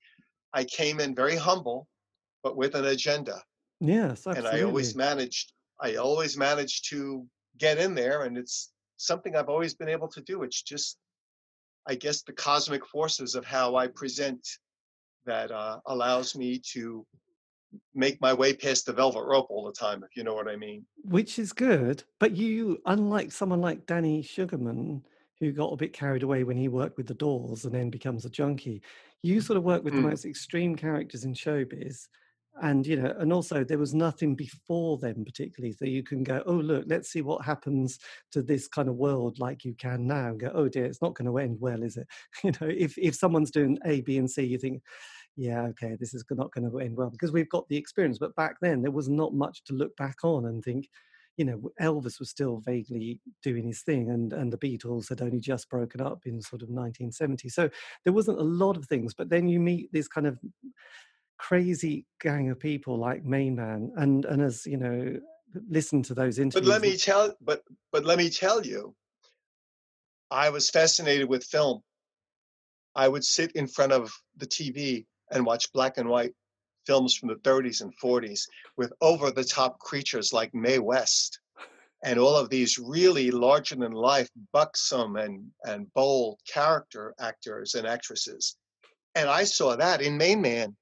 [0.55, 1.89] I came in very humble,
[2.43, 3.43] but with an agenda.
[3.81, 4.27] yes.
[4.27, 4.49] absolutely.
[4.49, 7.27] And I always managed, I always managed to
[7.59, 8.23] get in there.
[8.23, 10.45] And it's something I've always been able to do.
[10.45, 10.97] It's just,
[11.87, 14.47] I guess, the cosmic forces of how I present
[15.27, 17.05] that uh, allows me to
[17.95, 20.55] make my way past the velvet rope all the time, if you know what I
[20.57, 20.87] mean.
[21.03, 22.05] which is good.
[22.21, 25.05] But you, unlike someone like Danny Sugarman,
[25.41, 28.25] who got a bit carried away when he worked with the Doors and then becomes
[28.25, 28.83] a junkie,
[29.25, 30.11] you sort of work with the Mm.
[30.11, 32.09] most extreme characters in showbiz.
[32.63, 36.43] And you know, and also there was nothing before them particularly, so you can go,
[36.47, 37.99] oh look, let's see what happens
[38.31, 40.29] to this kind of world like you can now.
[40.29, 42.07] And go, oh dear, it's not going to end well, is it?
[42.45, 44.83] You know, if if someone's doing A, B, and C, you think,
[45.37, 48.19] yeah, okay, this is not going to end well because we've got the experience.
[48.19, 50.89] But back then, there was not much to look back on and think,
[51.37, 55.41] you know, Elvis was still vaguely doing his thing, and and the Beatles had only
[55.41, 57.49] just broken up in sort of 1970.
[57.49, 57.69] So
[58.05, 59.15] there wasn't a lot of things.
[59.15, 60.39] But then you meet this kind of
[61.39, 65.17] crazy gang of people like Main Man, and and as you know,
[65.69, 66.69] listen to those interviews.
[66.69, 68.95] But let me tell, but but let me tell you,
[70.31, 71.83] I was fascinated with film.
[72.95, 76.33] I would sit in front of the TV and watch black and white
[76.87, 78.43] films from the 30s and 40s
[78.77, 81.41] with over-the-top creatures like Mae West
[82.05, 88.57] and all of these really larger-than-life, buxom and and bold character actors and actresses.
[89.15, 90.77] And I saw that in Main Man.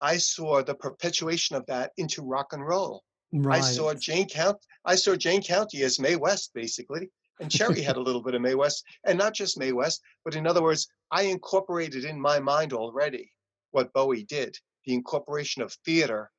[0.00, 3.02] I saw the perpetuation of that into rock and roll.
[3.32, 3.58] right.
[3.58, 4.58] I saw Jane Count.
[4.84, 8.42] I saw Jane County as Mae West, basically, and Cherry had a little bit of
[8.42, 12.38] Mae West, and not just Mae West, but in other words, I incorporated in my
[12.40, 13.32] mind already
[13.70, 16.30] what Bowie did: the incorporation of theater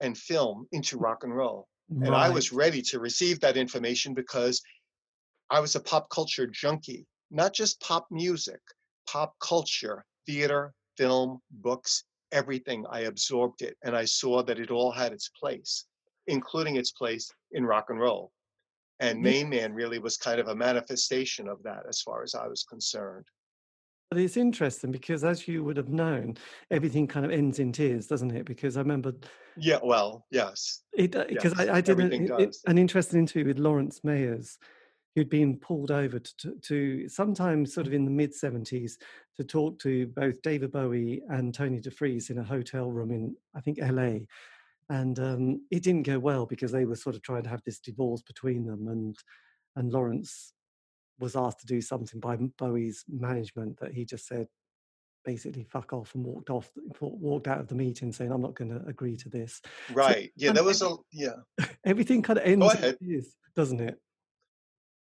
[0.00, 1.68] and film into rock and roll.
[1.90, 4.60] And I was ready to receive that information because
[5.48, 8.60] I was a pop culture junkie, not just pop music,
[9.10, 12.84] pop culture, theater, film, books, everything.
[12.90, 15.86] I absorbed it and I saw that it all had its place,
[16.26, 18.32] including its place in rock and roll.
[19.00, 22.48] And Main Man really was kind of a manifestation of that as far as I
[22.48, 23.24] was concerned.
[24.10, 26.36] But it's interesting because, as you would have known,
[26.70, 28.46] everything kind of ends in tears, doesn't it?
[28.46, 29.12] Because I remember
[29.56, 30.82] Yeah, well, yes.
[30.94, 34.56] it because Yes, I, I did an, it- an interesting interview with Lawrence Mayers,
[35.14, 38.92] who'd been pulled over to, to, to sometime sort of in the mid 70s
[39.36, 43.60] to talk to both David Bowie and Tony DeFries in a hotel room in, I
[43.60, 44.20] think, LA.
[44.88, 47.78] And um, it didn't go well because they were sort of trying to have this
[47.78, 48.88] divorce between them.
[48.88, 49.16] And,
[49.76, 50.54] and Lawrence
[51.18, 54.48] was asked to do something by Bowie's management that he just said,
[55.24, 58.70] basically fuck off and walked off walked out of the meeting saying i'm not going
[58.70, 59.60] to agree to this
[59.92, 60.32] Right.
[60.36, 61.36] Yeah, and there was a yeah.
[61.84, 62.96] everything kind of ends in ahead.
[63.54, 63.98] doesn't it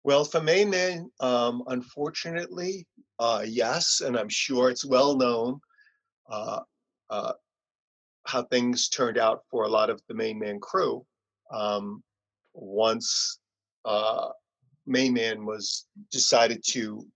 [0.02, 2.86] Well, for Main Man, um, unfortunately,
[3.18, 5.60] uh, yes, and I'm sure it's well known
[6.30, 6.60] uh,
[7.10, 7.34] uh,
[8.26, 11.04] how things turned out for a lot of the Main Man crew.
[11.52, 12.02] Um,
[12.54, 13.38] once
[13.84, 14.30] uh,
[14.86, 17.06] Main Man was decided to,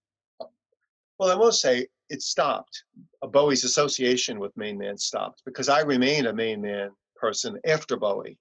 [1.19, 2.85] well, I won't say it stopped.
[3.23, 8.39] Bowie's association with Main Man stopped because I remained a Main Man person after Bowie.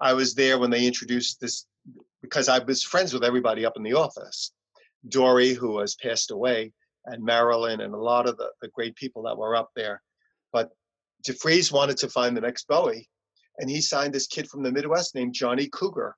[0.00, 1.66] I was there when they introduced this
[2.22, 4.52] because I was friends with everybody up in the office.
[5.08, 6.72] Dory, who has passed away,
[7.06, 10.00] and Marilyn, and a lot of the, the great people that were up there.
[10.52, 10.70] But
[11.26, 13.08] DeFries wanted to find the next Bowie,
[13.58, 16.16] and he signed this kid from the Midwest named Johnny Cougar.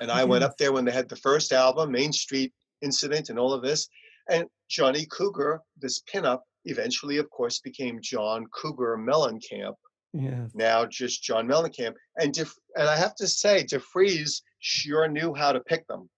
[0.00, 3.38] And I went up there when they had the first album, Main Street Incident, and
[3.38, 3.88] all of this.
[4.28, 9.74] And Johnny Cougar, this pinup, eventually, of course, became John Cougar Mellencamp,
[10.12, 10.46] Yeah.
[10.54, 11.94] Now just John Mellencamp.
[12.16, 16.08] And Def- and I have to say, DeFries sure knew how to pick them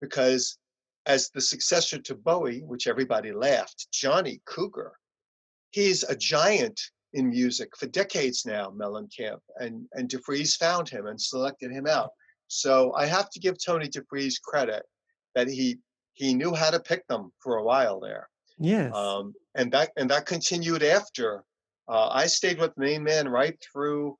[0.00, 0.58] because
[1.06, 4.92] as the successor to Bowie, which everybody laughed, Johnny Cougar,
[5.70, 6.78] he's a giant
[7.14, 12.10] in music for decades now, Mellencamp, and and DeFries found him and selected him out.
[12.48, 14.82] So I have to give Tony DeFries credit
[15.34, 15.78] that he
[16.14, 18.28] he knew how to pick them for a while there.
[18.58, 18.92] Yes.
[18.94, 21.44] Um, and that and that continued after.
[21.88, 24.18] Uh, I stayed with Main Man right through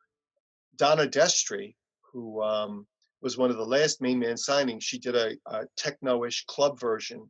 [0.77, 1.75] Donna Destri,
[2.13, 2.87] who um,
[3.21, 4.83] was one of the last Main Man signings.
[4.83, 7.29] She did a, a techno-ish club version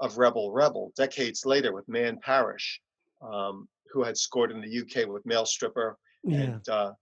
[0.00, 2.80] of Rebel Rebel decades later with Man Parrish,
[3.22, 6.38] um, who had scored in the UK with Male Stripper yeah.
[6.38, 6.92] and uh,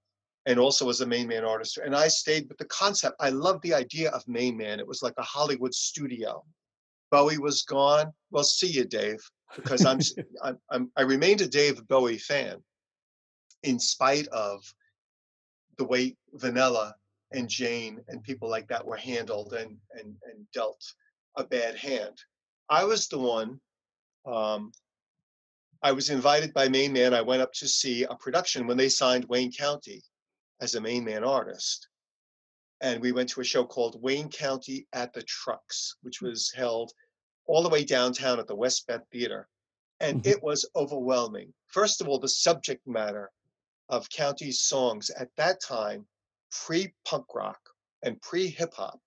[0.47, 1.79] and also was a main man artist.
[1.79, 3.17] And I stayed with the concept.
[3.21, 4.79] I loved the idea of main man.
[4.79, 6.45] It was like a Hollywood studio.
[7.11, 8.13] Bowie was gone.
[8.31, 9.19] Well, see you, Dave,
[9.57, 9.99] because I'm
[10.43, 12.63] I'm, I'm I remained a Dave Bowie fan,
[13.65, 14.63] in spite of
[15.79, 16.95] the way Vanilla
[17.33, 20.83] and Jane and people like that were handled and and and dealt
[21.37, 22.17] a bad hand.
[22.69, 23.61] I was the one.
[24.27, 24.73] Um,
[25.83, 27.15] I was invited by Main Man.
[27.15, 30.03] I went up to see a production when they signed Wayne County
[30.61, 31.89] as a Main Man artist.
[32.81, 36.93] And we went to a show called Wayne County at the Trucks, which was held
[37.47, 39.49] all the way downtown at the West Bend Theater.
[40.01, 40.27] And Mhm.
[40.27, 41.55] it was overwhelming.
[41.69, 43.33] First of all, the subject matter
[43.89, 46.07] of County's songs at that time,
[46.51, 47.61] pre punk rock
[48.03, 49.01] and pre hip hop,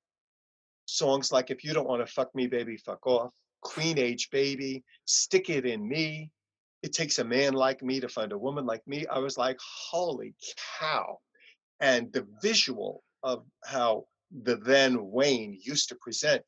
[0.85, 4.83] songs like If You Don't Want to Fuck Me, Baby, Fuck Off, Queen Age Baby,
[5.05, 6.31] Stick It In Me,
[6.81, 9.05] It Takes a Man Like Me to Find a Woman Like Me.
[9.07, 10.33] I was like, holy
[10.79, 11.19] cow.
[11.79, 14.05] And the visual of how
[14.43, 16.43] the then Wayne used to present,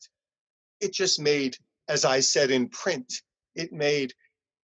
[0.79, 3.21] it just made, as I said in print,
[3.55, 4.13] it made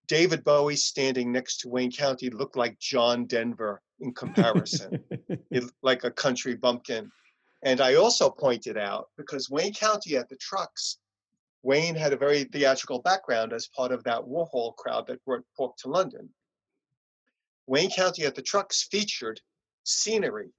[0.07, 5.03] David Bowie standing next to Wayne County look like John Denver in comparison,
[5.51, 7.11] it, like a country bumpkin.
[7.63, 10.99] And I also pointed out because Wayne County at the trucks,
[11.63, 15.75] Wayne had a very theatrical background as part of that Warhol crowd that brought Pork
[15.77, 16.29] to London.
[17.65, 19.41] Wayne County at the trucks featured
[19.87, 20.49] scenery,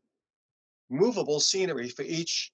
[0.91, 2.51] movable scenery for each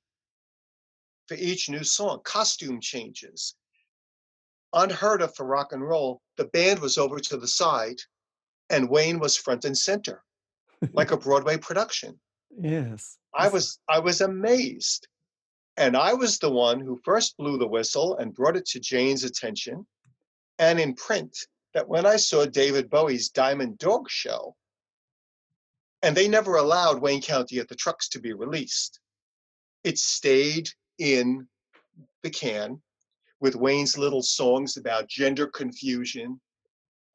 [1.27, 3.55] for each new song, costume changes.
[4.75, 7.99] Unheard of for rock and roll, the band was over to the side
[8.69, 10.23] and Wayne was front and center,
[10.93, 12.19] like a Broadway production.
[12.61, 13.19] yes.
[13.35, 15.09] I was I was amazed.
[15.77, 19.25] And I was the one who first blew the whistle and brought it to Jane's
[19.25, 19.87] attention
[20.61, 21.37] and in print
[21.73, 24.55] that when I saw David Bowie's Diamond Dog show,
[26.05, 29.01] and they never allowed Wayne County at the trucks to be released.
[29.85, 31.49] It stayed in
[32.23, 32.83] the can
[33.41, 36.39] with Wayne's little songs about gender confusion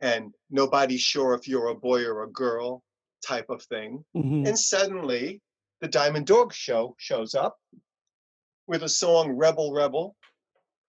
[0.01, 2.83] and nobody's sure if you're a boy or a girl
[3.23, 4.03] type of thing.
[4.15, 4.47] Mhm.
[4.47, 5.39] And suddenly,
[5.81, 7.59] the Diamond Dog Show shows up
[8.65, 10.15] with a song Rebel Rebel,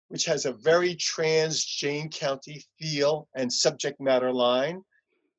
[0.08, 4.84] which has a very trans Jane County feel and subject matter line.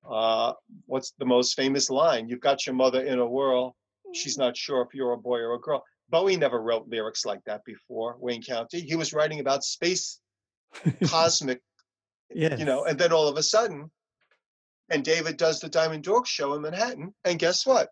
[0.08, 0.54] Uh,
[0.86, 2.28] what's the most famous line?
[2.28, 3.76] You've got your mother in a whirl.
[4.14, 5.84] She's not sure if you're a boy or a girl.
[6.10, 8.82] Bowie never wrote lyrics like that before, Wayne County.
[8.82, 10.20] He was writing about space,
[11.06, 11.62] cosmic
[12.34, 12.60] yes.
[12.60, 13.90] you know, and then all of a sudden,
[14.90, 17.90] and David does the Diamond Dog show in Manhattan, and guess what?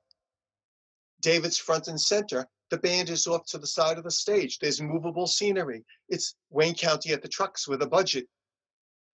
[1.22, 2.46] David's front and center.
[2.70, 4.60] The band is off to the side of the stage.
[4.60, 5.84] There's movable scenery.
[6.08, 8.28] It's Wayne County at the trucks with a budget.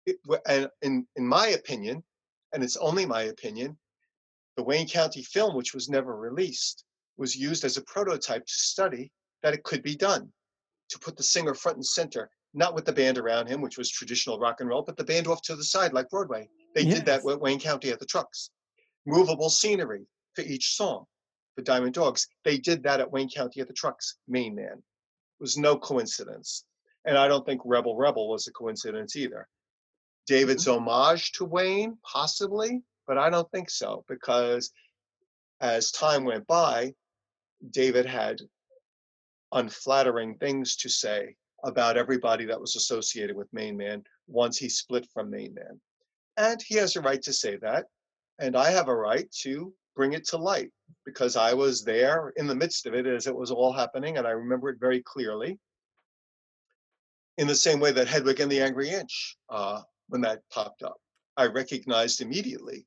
[0.05, 2.03] It, and in in my opinion,
[2.55, 3.77] and it's only my opinion,
[4.55, 6.85] the Wayne County film, which was never released,
[7.17, 9.11] was used as a prototype to study
[9.43, 10.31] that it could be done,
[10.89, 13.91] to put the singer front and center, not with the band around him, which was
[13.91, 16.47] traditional rock and roll, but the band off to the side like Broadway.
[16.73, 18.49] They did that with Wayne County at the trucks.
[19.05, 21.03] Movable scenery for each song.
[21.57, 24.77] The Diamond Dogs, they did that at Wayne County at the trucks, Main Man.
[24.77, 26.63] It was no coincidence.
[27.03, 29.47] And I don't think Rebel Rebel was a coincidence either.
[30.27, 34.71] David's homage to Wayne, possibly, but I don't think so because
[35.61, 36.93] as time went by,
[37.71, 38.41] David had
[39.51, 45.07] unflattering things to say about everybody that was associated with Main Man once he split
[45.13, 45.79] from Main Man.
[46.37, 47.85] And he has a right to say that.
[48.39, 50.71] And I have a right to bring it to light
[51.05, 54.17] because I was there in the midst of it as it was all happening.
[54.17, 55.57] And I remember it very clearly.
[57.37, 60.97] In the same way that Hedwig and the Angry Inch, uh, when that popped up,
[61.37, 62.85] I recognized immediately,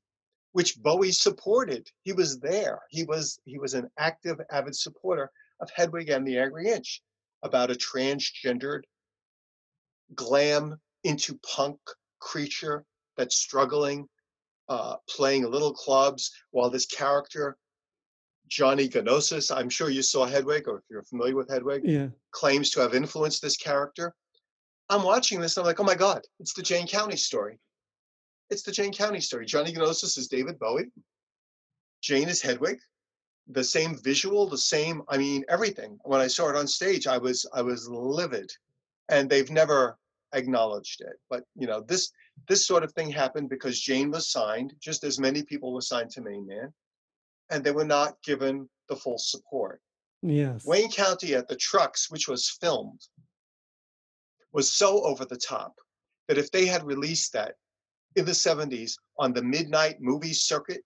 [0.52, 1.90] which Bowie supported.
[2.02, 2.80] He was there.
[2.90, 7.02] He was he was an active, avid supporter of Hedwig and the Angry Inch
[7.42, 8.82] about a transgendered,
[10.14, 11.78] glam into punk
[12.20, 12.84] creature
[13.16, 14.08] that's struggling
[14.68, 17.56] uh, playing little clubs while this character,
[18.48, 22.08] Johnny Gnosis, I'm sure you saw Hedwig, or if you're familiar with Hedwig, Yeah.
[22.32, 24.14] claims to have influenced this character.
[24.90, 27.58] I'm watching this and I'm like, oh my God, it's the Jane County story.
[28.50, 29.44] It's the Jane County story.
[29.44, 30.90] Johnny Gnosis is David Bowie.
[32.00, 32.78] Jane is Hedwig.
[33.48, 35.98] The same visual, the same, I mean, everything.
[36.04, 38.50] When I saw it on stage, I was I was livid.
[39.08, 39.98] And they've never
[40.32, 41.18] acknowledged it.
[41.30, 42.12] But you know, this
[42.48, 46.10] this sort of thing happened because Jane was signed, just as many people were signed
[46.10, 46.72] to Main Man,
[47.50, 49.80] and they were not given the full support.
[50.22, 50.66] Yes.
[50.66, 53.00] Wayne County at the Trucks, which was filmed,
[54.52, 55.74] was so over the top
[56.28, 57.54] that if they had released that
[58.16, 60.82] in the 70s on the midnight movie circuit,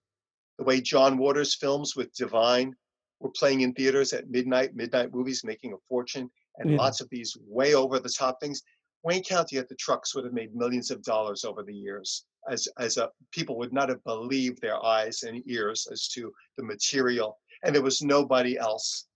[0.58, 2.74] the way John Waters films with Divine
[3.20, 6.76] were playing in theaters at midnight, midnight movies making a fortune, and Yeah.
[6.76, 8.62] lots of these way over the top things.
[9.04, 12.68] Wayne County at the Trucks would have made millions of dollars over the years, as
[12.78, 17.40] as a, people would not have believed their eyes and ears as to the material,
[17.64, 19.06] and there was nobody else.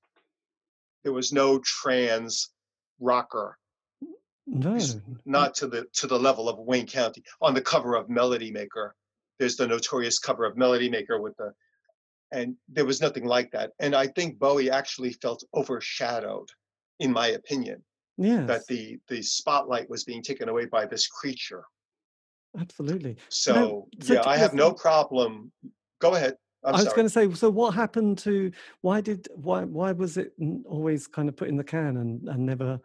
[1.04, 2.50] There was no trans
[2.98, 3.58] rocker
[4.46, 4.78] No.
[5.24, 7.22] not to the to the level of Wayne County.
[7.40, 8.94] On the cover of Melody Maker,
[9.38, 11.52] there's the notorious cover of Melody Maker with the,
[12.32, 13.72] and there was nothing like that.
[13.80, 16.48] And I think Bowie actually felt overshadowed,
[17.00, 17.82] in my opinion,
[18.18, 18.46] Yes.
[18.46, 21.64] that the the spotlight was being taken away by this creature.
[22.58, 23.16] Absolutely.
[23.28, 25.52] So, so yeah, I have no problem.
[26.00, 26.34] Go ahead.
[26.64, 26.96] I'm I was sorry.
[26.96, 30.32] going to say, so what happened to why did why why was it
[30.64, 32.80] always kind of put in the can and, and never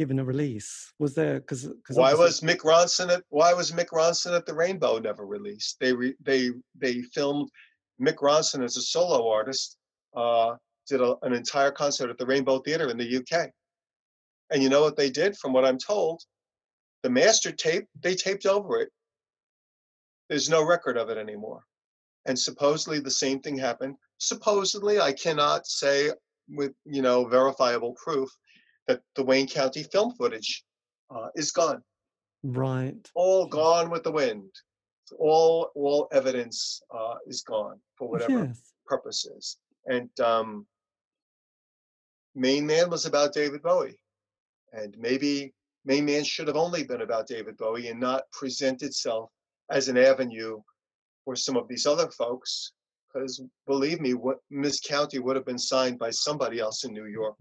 [0.00, 0.94] given a release?
[0.98, 4.98] Was there because Why was Mick Ronson at Why was Mick Ronson at the Rainbow
[4.98, 5.76] never released?
[5.78, 7.50] They re, they they filmed
[8.00, 9.76] Mick Ronson as a solo artist.
[10.16, 10.56] Uh,
[10.88, 13.50] did a, an entire concert at the Rainbow Theatre in the UK.
[14.50, 15.36] And you know what they did?
[15.36, 16.22] From what I'm told,
[17.02, 18.88] the master tape they taped over it.
[20.30, 21.62] There's no record of it anymore.
[22.24, 23.96] And supposedly the same thing happened.
[24.16, 26.10] Supposedly, I cannot say
[26.48, 28.30] with you know verifiable proof
[28.86, 30.64] that the Wayne County film footage
[31.10, 31.82] uh, is gone
[32.42, 33.08] right?
[33.14, 34.50] all gone with the wind.
[35.18, 38.72] All all evidence uh, is gone for whatever Yes.
[38.86, 39.58] purposes.
[39.86, 40.66] And um,
[42.34, 43.98] Main Man was about David Bowie,
[44.72, 45.52] and maybe
[45.84, 49.30] Main Man should have only been about David Bowie and not present itself
[49.70, 50.60] as an avenue
[51.24, 52.72] for some of these other folks.
[53.12, 57.06] Because believe me, what Miss County would have been signed by somebody else in New
[57.06, 57.38] York,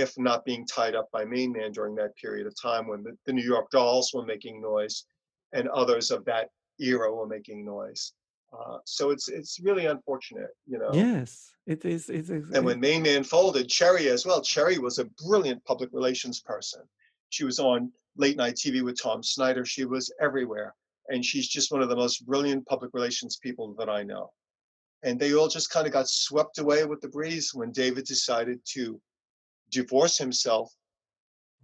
[0.00, 3.16] if not being tied up by Main Man during that period of time when the,
[3.26, 5.04] the New York Dolls were making noise,
[5.52, 6.48] and others of that
[6.78, 8.12] era were making noise.
[8.52, 10.90] Uh, so it's it's really unfortunate, you know.
[10.92, 11.54] Yes.
[11.66, 12.10] It is.
[12.10, 12.50] It is.
[12.50, 14.42] And when Main Man folded, Cherry as well.
[14.42, 16.80] Cherry was a brilliant public relations person.
[17.28, 19.64] She was on late night TV with Tom Snyder.
[19.64, 20.74] She was everywhere.
[21.10, 24.32] And she's just one of the most brilliant public relations people that I know.
[25.04, 28.60] And they all just kind of got swept away with the breeze when David decided
[28.74, 29.00] to
[29.70, 30.72] divorce himself,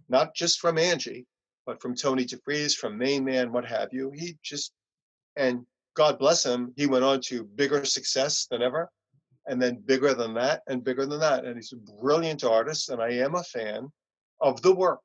[0.09, 1.25] not just from Angie,
[1.65, 4.11] but from Tony DeFries, from Main Man, what have you.
[4.15, 4.71] He just,
[5.35, 8.89] and God bless him, he went on to bigger success than ever
[9.47, 11.45] and then bigger than that and bigger than that.
[11.45, 13.91] And he's a brilliant artist, and I am a fan
[14.41, 15.01] of the work,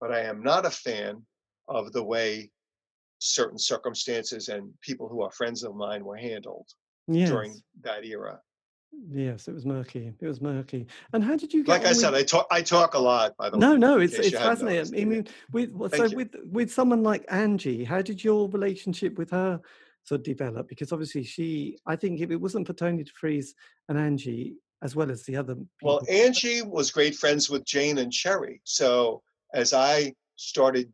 [0.00, 1.22] but I am not a fan
[1.68, 2.50] of the way
[3.18, 6.66] certain circumstances and people who are friends of mine were handled
[7.06, 7.28] yes.
[7.28, 8.40] during that era.
[8.92, 9.48] Yes.
[9.48, 10.12] It was murky.
[10.20, 10.86] It was murky.
[11.12, 11.70] And how did you get?
[11.70, 13.78] Like I said, with- I talk I talk a lot, by the no, way.
[13.78, 15.00] no, in it's it's fascinating.
[15.00, 16.16] I mean, with with- so you.
[16.16, 19.60] with with someone like Angie, how did your relationship with her
[20.04, 20.68] sort of develop?
[20.68, 23.48] Because obviously, she, I think, if it wasn't for Tony DeFries
[23.88, 27.98] and Angie, as well as the other people, Well, Angie was great friends with Jane
[27.98, 28.60] and Cherry.
[28.64, 29.22] So
[29.54, 30.92] as I started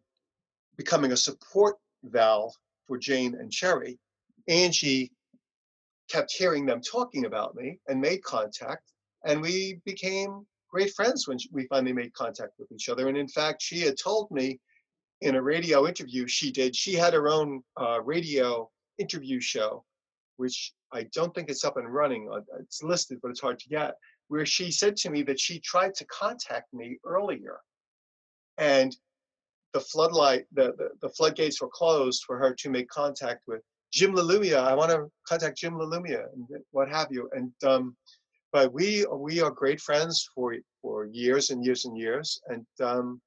[0.76, 2.53] becoming a support valve
[2.86, 3.99] for Jane and Cherry,
[4.49, 5.12] Angie
[6.09, 8.92] kept hearing them talking about me and made contact.
[9.24, 13.09] And we became great friends when we finally made contact with each other.
[13.09, 14.61] And in fact, she had told me
[15.22, 19.84] in a radio interview she did, she had her own uh, radio interview show,
[20.36, 22.28] which I don't think it's up and running.
[22.32, 23.94] Uh, It's listed, but it's hard to get
[24.28, 27.61] where she said to me that she tried to contact me earlier
[28.59, 28.96] and
[29.72, 33.62] the floodlight the, the, the floodgates were closed for her to make contact with
[33.97, 34.59] jim lalumia.
[34.59, 37.28] I want to contact jim lalumia and what have you.
[37.32, 37.97] And um,
[38.53, 42.40] but we we are great friends for for years and years and years.
[42.49, 43.20] And um,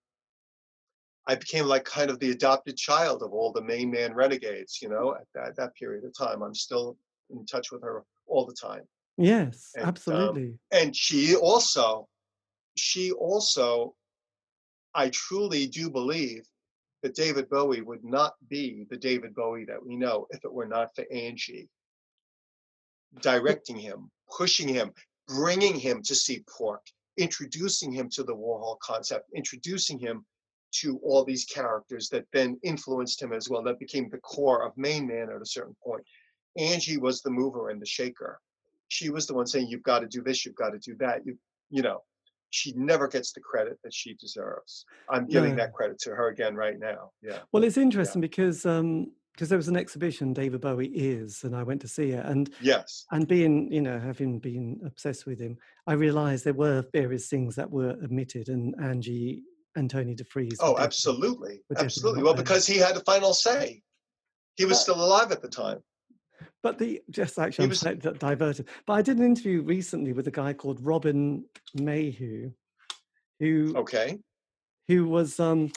[1.28, 4.89] i became like kind of the adopted child of all the main man renegades you
[4.89, 6.41] know at that, that period of time.
[6.41, 6.97] I'm still
[7.32, 8.86] in touch with her all the time.
[9.17, 12.07] Yes, and, um, absolutely, and she also
[12.76, 13.95] she also
[14.95, 16.43] i truly do believe
[17.02, 20.68] that David Bowie would not be the David Bowie that we know if it were
[20.68, 21.70] not for Angie
[23.22, 24.91] directing him, pushing him,
[25.28, 26.82] bringing him to see Pork,
[27.18, 30.26] introducing him to the Warhol concept, introducing him
[30.72, 34.78] to all these characters that then influenced him as well, that became the core of
[34.78, 36.04] Main Man at a certain point.
[36.58, 38.39] Angie was the mover and the shaker.
[38.88, 41.26] She was the one saying, You've got to do this, you've got to do that.
[41.26, 41.38] You,
[41.70, 42.04] you know,
[42.52, 44.86] she never gets the credit that she deserves.
[45.10, 47.12] I'm giving that credit to her again right now.
[47.22, 47.39] Yeah.
[47.52, 48.28] Well, it's interesting yeah.
[48.28, 52.12] because um, because there was an exhibition David Bowie is, and I went to see
[52.12, 56.54] it, and yes, and being you know having been obsessed with him, I realised there
[56.54, 59.43] were various things that were omitted, and Angie
[59.76, 60.58] and Tony DeFries.
[60.60, 62.24] Oh, absolutely, absolutely.
[62.24, 63.82] Well, because he had the final say.
[64.56, 65.80] He was still alive at the time.
[66.62, 68.68] But the just actually, I'm was, diverted.
[68.86, 72.51] But I did an interview recently with a guy called Robin Mayhew,
[73.39, 74.20] who okay,
[74.88, 75.72] who was um.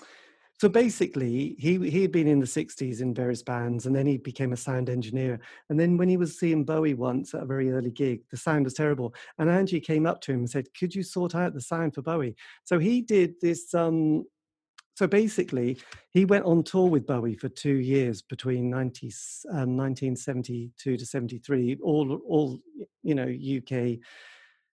[0.61, 4.17] So basically, he he had been in the '60s in various bands, and then he
[4.17, 5.41] became a sound engineer.
[5.69, 8.65] And then when he was seeing Bowie once at a very early gig, the sound
[8.65, 9.13] was terrible.
[9.39, 12.03] And Angie came up to him and said, "Could you sort out the sound for
[12.03, 14.25] Bowie?" So he did this um,
[14.95, 15.79] so basically,
[16.11, 19.11] he went on tour with Bowie for two years between 90,
[19.51, 22.61] um, 1972 to 73, all, all
[23.03, 23.99] you know, UK,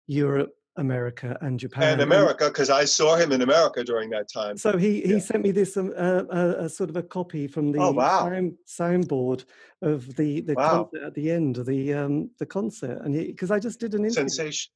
[0.07, 1.93] Europe, America, and Japan.
[1.93, 4.57] And America, because I saw him in America during that time.
[4.57, 5.19] So he, he yeah.
[5.19, 8.29] sent me this um, uh, uh, a sort of a copy from the oh, wow.
[8.29, 9.45] sound, soundboard
[9.81, 10.83] of the the wow.
[10.83, 14.01] concert at the end of the um, the concert, and because I just did an
[14.05, 14.29] interview.
[14.29, 14.71] sensation.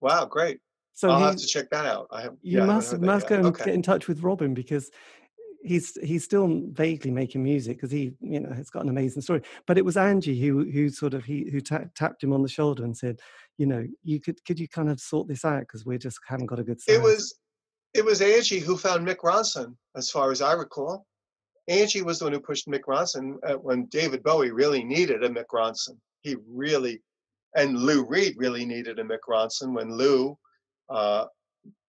[0.00, 0.60] Wow, great!
[0.96, 2.06] So I'll have to check that out.
[2.10, 2.36] I have.
[2.40, 3.66] You yeah, must must go and okay.
[3.66, 4.90] get in touch with Robin because
[5.62, 9.42] he's he's still vaguely making music because he you know has got an amazing story.
[9.66, 12.48] But it was Angie who who sort of he who ta- tapped him on the
[12.48, 13.20] shoulder and said,
[13.58, 16.46] you know, you could could you kind of sort this out because we just haven't
[16.46, 16.80] got a good.
[16.80, 16.96] Sound.
[16.96, 17.38] It was
[17.92, 21.04] it was Angie who found Mick Ronson, as far as I recall.
[21.68, 25.28] Angie was the one who pushed Mick Ronson uh, when David Bowie really needed a
[25.28, 25.98] Mick Ronson.
[26.22, 27.02] He really,
[27.54, 30.38] and Lou Reed really needed a Mick Ronson when Lou
[30.88, 31.26] uh,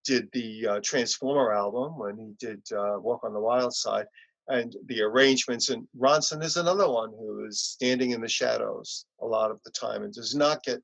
[0.06, 4.06] did the uh, Transformer album, when he did uh, Walk on the Wild Side,
[4.48, 5.70] and the arrangements.
[5.70, 9.72] And Ronson is another one who is standing in the shadows a lot of the
[9.72, 10.82] time and does not get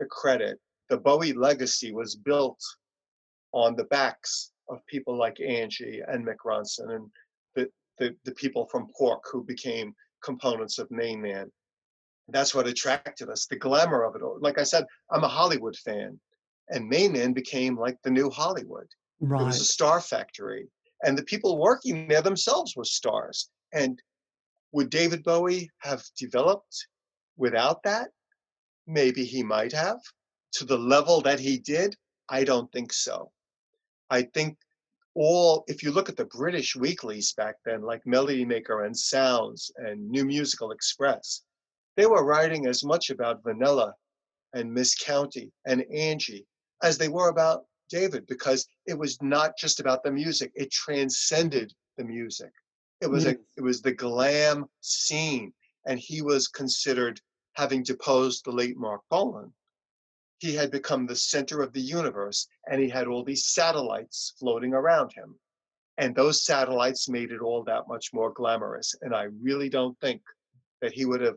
[0.00, 0.58] the credit.
[0.88, 2.60] The Bowie legacy was built
[3.52, 7.10] on the backs of people like Angie and Mick Ronson and
[7.54, 9.94] the, the, the people from Pork who became
[10.24, 11.50] components of Main Man.
[12.28, 14.38] That's what attracted us, the glamour of it all.
[14.40, 16.18] Like I said, I'm a Hollywood fan
[16.68, 18.88] and Main became like the new Hollywood.
[19.20, 19.42] Right.
[19.42, 20.68] It was a star factory,
[21.04, 23.50] and the people working there themselves were stars.
[23.72, 24.00] And
[24.72, 26.86] would David Bowie have developed
[27.36, 28.10] without that?
[28.86, 30.00] Maybe he might have.
[30.54, 31.96] To the level that he did,
[32.28, 33.30] I don't think so.
[34.10, 34.58] I think
[35.14, 39.70] all, if you look at the British weeklies back then, like Melody Maker and Sounds
[39.76, 41.42] and New Musical Express,
[41.96, 43.94] they were writing as much about Vanilla
[44.54, 46.46] and Miss County and Angie
[46.82, 51.72] as they were about David because it was not just about the music, it transcended
[51.96, 52.50] the music.
[53.00, 53.34] It was mm.
[53.34, 55.52] a, it was the glam scene,
[55.86, 57.20] and he was considered
[57.54, 59.52] having deposed the late Marc Bolan.
[60.38, 64.72] He had become the center of the universe, and he had all these satellites floating
[64.72, 65.38] around him.
[65.98, 68.94] And those satellites made it all that much more glamorous.
[69.02, 70.22] And I really don't think
[70.80, 71.36] that he would have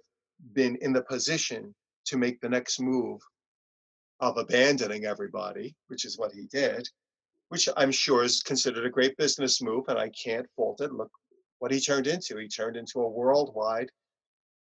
[0.54, 1.76] been in the position
[2.06, 3.20] to make the next move
[4.26, 6.88] of abandoning everybody, which is what he did,
[7.50, 10.92] which I'm sure is considered a great business move, and I can't fault it.
[10.92, 11.12] Look
[11.60, 12.38] what he turned into.
[12.38, 13.90] He turned into a worldwide,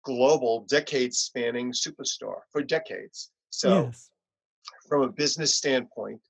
[0.04, 3.30] global, decade spanning superstar for decades.
[3.48, 4.10] So, yes.
[4.86, 6.20] from a business standpoint,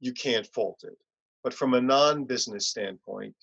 [0.00, 0.96] you can't fault it.
[1.42, 3.34] But from a non business standpoint,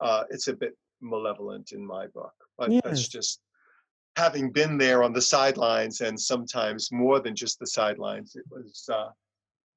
[0.00, 0.72] uh, it's a bit
[1.02, 2.32] malevolent in my book.
[2.56, 2.80] But yes.
[2.84, 3.40] that's just
[4.16, 8.88] having been there on the sidelines and sometimes more than just the sidelines, it was
[8.92, 9.10] uh,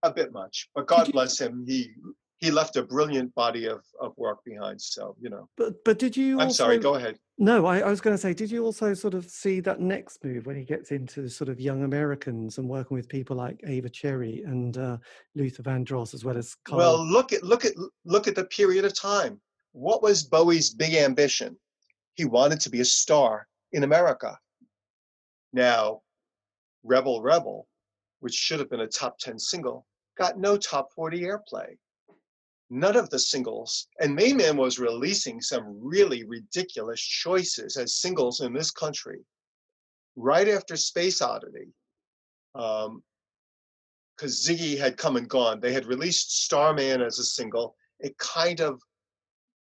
[0.03, 0.69] a bit much.
[0.75, 1.63] But God bless him.
[1.67, 1.91] He
[2.39, 4.81] he left a brilliant body of, of work behind.
[4.81, 5.47] So you know.
[5.55, 6.39] But but did you?
[6.39, 6.77] I'm also, sorry.
[6.77, 7.17] Go ahead.
[7.39, 10.23] No, I, I was going to say, did you also sort of see that next
[10.23, 13.89] move when he gets into sort of young Americans and working with people like Ava
[13.89, 14.97] Cherry and uh,
[15.35, 16.77] Luther Vandross as well as Carl?
[16.77, 17.73] Well, look at look at
[18.05, 19.39] look at the period of time.
[19.71, 21.57] What was Bowie's big ambition?
[22.13, 24.37] He wanted to be a star in America.
[25.51, 26.01] Now,
[26.83, 27.67] Rebel Rebel,
[28.19, 29.85] which should have been a top 10 single,
[30.17, 31.77] got no top 40 airplay.
[32.69, 38.41] None of the singles, and Main Man was releasing some really ridiculous choices as singles
[38.41, 39.19] in this country.
[40.15, 41.73] Right after Space Oddity,
[42.53, 43.03] because um,
[44.23, 47.75] Ziggy had come and gone, they had released Starman as a single.
[47.99, 48.81] It kind of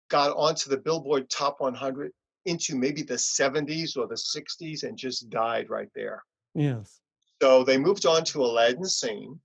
[0.08, 2.12] got onto the Billboard Top 100
[2.48, 6.22] into maybe the 70s or the 60s and just died right there.
[6.54, 7.00] Yes.
[7.40, 9.38] So they moved on to Aladdin Sane,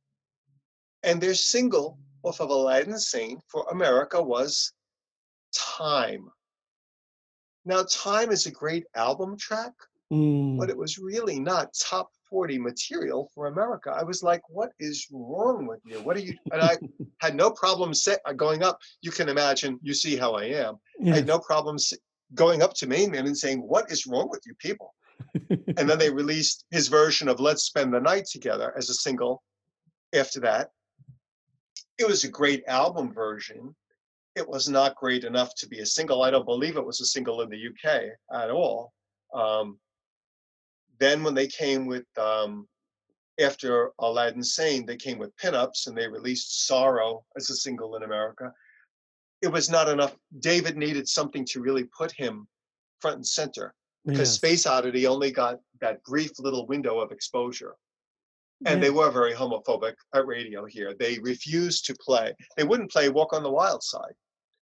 [1.04, 4.72] and their single off of Aladdin Sane for America was
[5.54, 6.30] Time.
[7.66, 9.74] Now, Time is a great album track,
[10.12, 10.60] Mm.
[10.60, 13.90] but it was really not top 40 material for America.
[13.90, 16.00] I was like, what is wrong with you?
[16.02, 16.38] What are you?
[16.52, 16.78] And I
[17.20, 18.80] had no problem set, uh, going up.
[19.02, 20.76] You can imagine, you see how I am.
[21.04, 21.94] I had no problems
[22.34, 24.94] going up to Main Man and saying, what is wrong with you people?
[25.78, 29.44] and then they released his version of Let's Spend the Night Together as a single
[30.14, 30.72] after that.
[31.98, 33.76] It was a great album version.
[34.36, 36.24] It was not great enough to be a single.
[36.24, 38.04] I don't believe it was a single in the UK
[38.34, 38.94] at all.
[39.34, 39.80] Um,
[41.00, 42.68] then when they came with um,
[43.40, 47.96] after Aladdin Sane, they came with Pin Ups and they released Sorrow as a single
[47.96, 48.52] in America.
[49.44, 50.16] It was not enough.
[50.40, 52.48] David needed something to really put him
[53.02, 53.76] front and center
[54.06, 54.36] because Yes.
[54.36, 57.76] Space Oddity only got that brief little window of exposure.
[58.66, 58.86] And Yeah.
[58.86, 60.94] they were very homophobic at radio here.
[60.94, 62.34] They refused to play.
[62.56, 64.16] They wouldn't play Walk on the Wild Side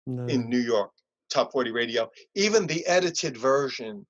[0.05, 0.27] no.
[0.27, 0.91] in New York,
[1.31, 2.09] Top 40 radio.
[2.35, 4.05] Even the edited version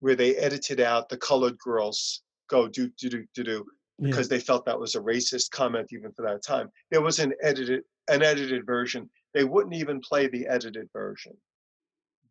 [0.00, 3.66] where they edited out the colored girls go do do do do do
[3.98, 4.10] Yeah.
[4.10, 6.70] because they felt that was a racist comment even for that time.
[6.90, 9.10] There was an edited an edited version.
[9.38, 11.36] They wouldn't even play the edited version.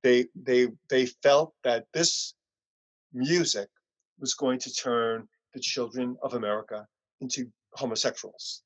[0.03, 2.33] They they they felt that this
[3.13, 3.69] music
[4.19, 6.85] was going to turn the children of America
[7.21, 8.61] into homosexuals.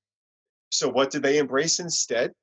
[0.72, 2.34] So what did they embrace instead?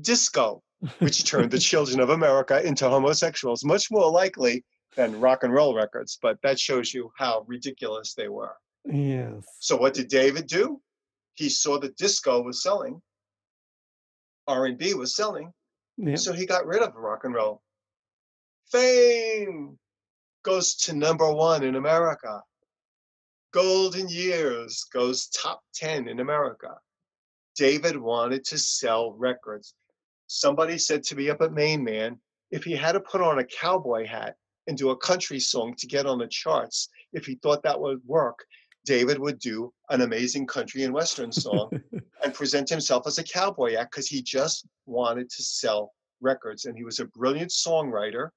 [0.00, 0.62] Disco,
[1.00, 5.74] which turned the children of America into homosexuals, much more likely than rock and roll
[5.74, 6.20] records.
[6.22, 8.54] But that shows you how ridiculous they were.
[8.84, 9.44] yes.
[9.58, 10.80] So what did David do?
[11.34, 13.02] He saw that disco was selling,
[14.50, 15.52] R&B was selling,
[15.96, 16.16] Yeah.
[16.16, 17.62] so he got rid of rock and roll.
[18.70, 19.78] Fame
[20.42, 22.42] goes to number one in America.
[23.52, 26.76] Golden Years goes top 10 in America.
[27.56, 29.74] David wanted to sell records.
[30.28, 32.20] Somebody said to me up at Main Man,
[32.50, 34.36] if he had to put on a cowboy hat
[34.66, 38.00] and do a country song to get on the charts, if he thought that would
[38.04, 38.38] work,
[38.90, 41.70] David would do an amazing country and western song
[42.24, 46.64] and present himself as a cowboy act because he just wanted to sell records.
[46.64, 48.30] And he was a brilliant songwriter.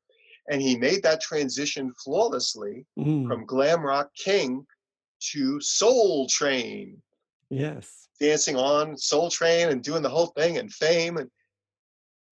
[0.52, 3.28] And he made that transition flawlessly Mm.
[3.28, 4.68] from glam rock king
[5.32, 7.02] to soul train,
[7.50, 8.08] Yes.
[8.20, 11.32] dancing on soul train and doing the whole thing and fame and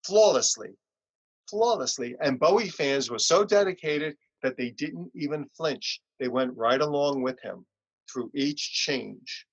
[0.05, 0.77] flawlessly,
[1.49, 2.15] flawlessly.
[2.21, 6.01] And Bowie fans were so dedicated that they didn't even flinch.
[6.19, 7.65] They went right along with him
[8.11, 9.45] through each change,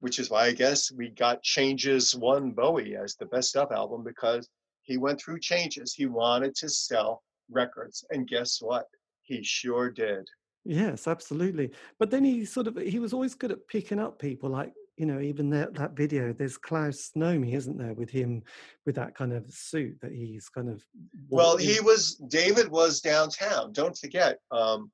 [0.00, 4.04] which is why I guess we got Changes One Bowie as the best of album
[4.04, 4.48] because
[4.82, 5.94] he went through changes.
[5.94, 8.04] He wanted to sell records.
[8.10, 8.86] And guess what?
[9.22, 10.26] He sure did.
[10.64, 11.70] Yes, absolutely.
[11.98, 15.06] But then he sort of he was always good at picking up people like, you
[15.06, 18.42] know, even that that video, there's Klaus Nomi, isn't there, with him
[18.84, 20.84] with that kind of suit that he's kind of
[21.28, 23.72] Well, he was David was downtown.
[23.72, 24.90] Don't forget, um,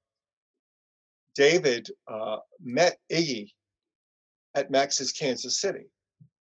[1.37, 3.53] David uh, met Iggy
[4.55, 5.87] at Max's Kansas City.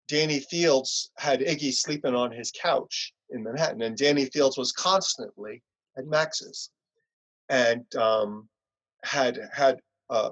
[0.09, 5.63] Danny Fields had Iggy sleeping on his couch in Manhattan, and Danny Fields was constantly
[5.97, 6.71] at Max's,
[7.49, 8.49] and um,
[9.03, 9.81] had had,
[10.11, 10.31] uh,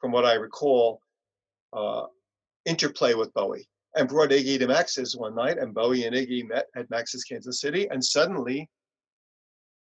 [0.00, 1.00] from what I recall,
[1.72, 2.06] uh,
[2.66, 6.66] interplay with Bowie, and brought Iggy to Max's one night, and Bowie and Iggy met
[6.76, 8.68] at Max's Kansas City, and suddenly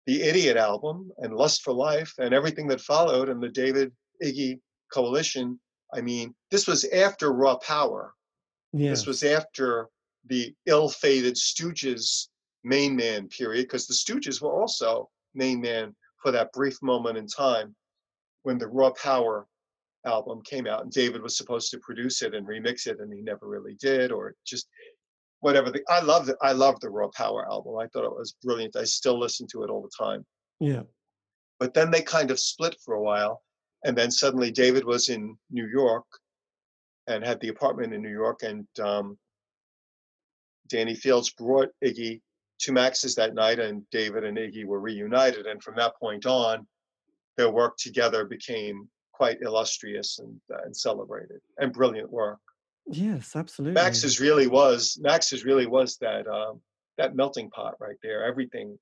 [0.09, 3.93] the Idiot album and Lust for Life and everything that followed and the David
[4.25, 4.59] Iggy
[4.91, 5.61] coalition.
[5.93, 8.15] I mean, this was after Raw Power.
[8.73, 9.01] yes.
[9.01, 9.91] This was after
[10.25, 12.29] the ill-fated Stooges
[12.65, 17.27] main man period, because the Stooges were also main man for that brief moment in
[17.27, 17.77] time
[18.45, 19.47] when the Raw Power
[20.07, 23.21] album came out, and David was supposed to produce it and remix it, and he
[23.21, 24.69] never really did, or just
[25.41, 25.71] whatever.
[25.71, 26.37] The, I love it.
[26.43, 27.79] I love the Raw Power album.
[27.79, 28.77] I thought it was brilliant.
[28.77, 30.25] I still listen to it all the time.
[30.61, 30.83] yeah.
[31.61, 33.43] But then they kind of split for a while,
[33.85, 36.07] and then suddenly David was in New York
[37.09, 39.19] and had the apartment in New York, and um,
[40.69, 42.21] Danny Fields brought Iggy
[42.61, 45.47] to Max's that night, and David and Iggy were reunited.
[45.47, 46.67] And from that point on,
[47.37, 52.39] their work together became quite illustrious and, uh, and celebrated, and brilliant work.
[52.91, 53.75] Yes, absolutely.
[53.75, 56.61] Max's really was Max's really was that um,
[56.97, 58.25] that melting pot right there.
[58.25, 58.79] Everything,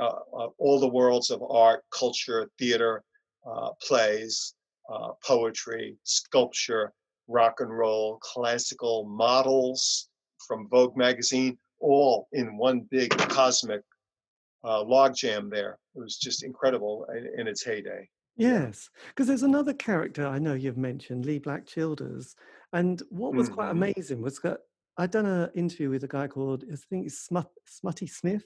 [0.00, 3.02] uh, uh, all the worlds of art, culture, theater,
[3.46, 4.54] uh, plays,
[4.92, 6.92] uh, poetry, sculpture,
[7.28, 10.08] rock and roll, classical models
[10.46, 11.58] from Vogue magazine.
[11.80, 13.82] all in one big cosmic
[14.64, 15.78] uh, logjam there.
[15.94, 18.08] It was just incredible in, in its heyday.
[18.36, 22.36] Yes, because there's another character I know you've mentioned, Leee Black Childers,
[22.72, 23.72] and what was quite Mhm.
[23.72, 24.60] amazing was that
[24.96, 28.44] I'd done an interview with a guy called I think it's Smut, Smutty Smith,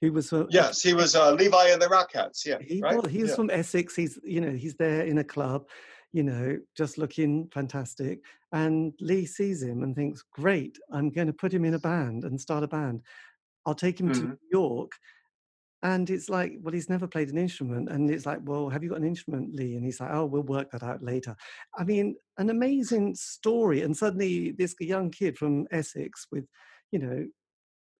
[0.00, 2.44] who was uh, Yes, he was uh, Levi and the Rockats.
[2.46, 2.96] Yeah, he right.
[2.96, 3.36] was he's Yeah.
[3.36, 3.96] from Essex.
[3.96, 5.68] He's you know he's there in a club,
[6.12, 8.20] you know, just looking fantastic.
[8.52, 12.24] And Lee sees him and thinks, "Great, I'm going to put him in a band
[12.24, 13.02] and start a band.
[13.66, 14.28] I'll take him to Mhm.
[14.28, 14.92] New York."
[15.82, 17.88] And it's like, well, he's never played an instrument.
[17.88, 19.76] And it's like, well, have you got an instrument, Lee?
[19.76, 21.36] And he's like, oh, we'll work that out later.
[21.76, 23.82] I mean, an amazing story.
[23.82, 26.46] And suddenly, this young kid from Essex with,
[26.90, 27.26] you know,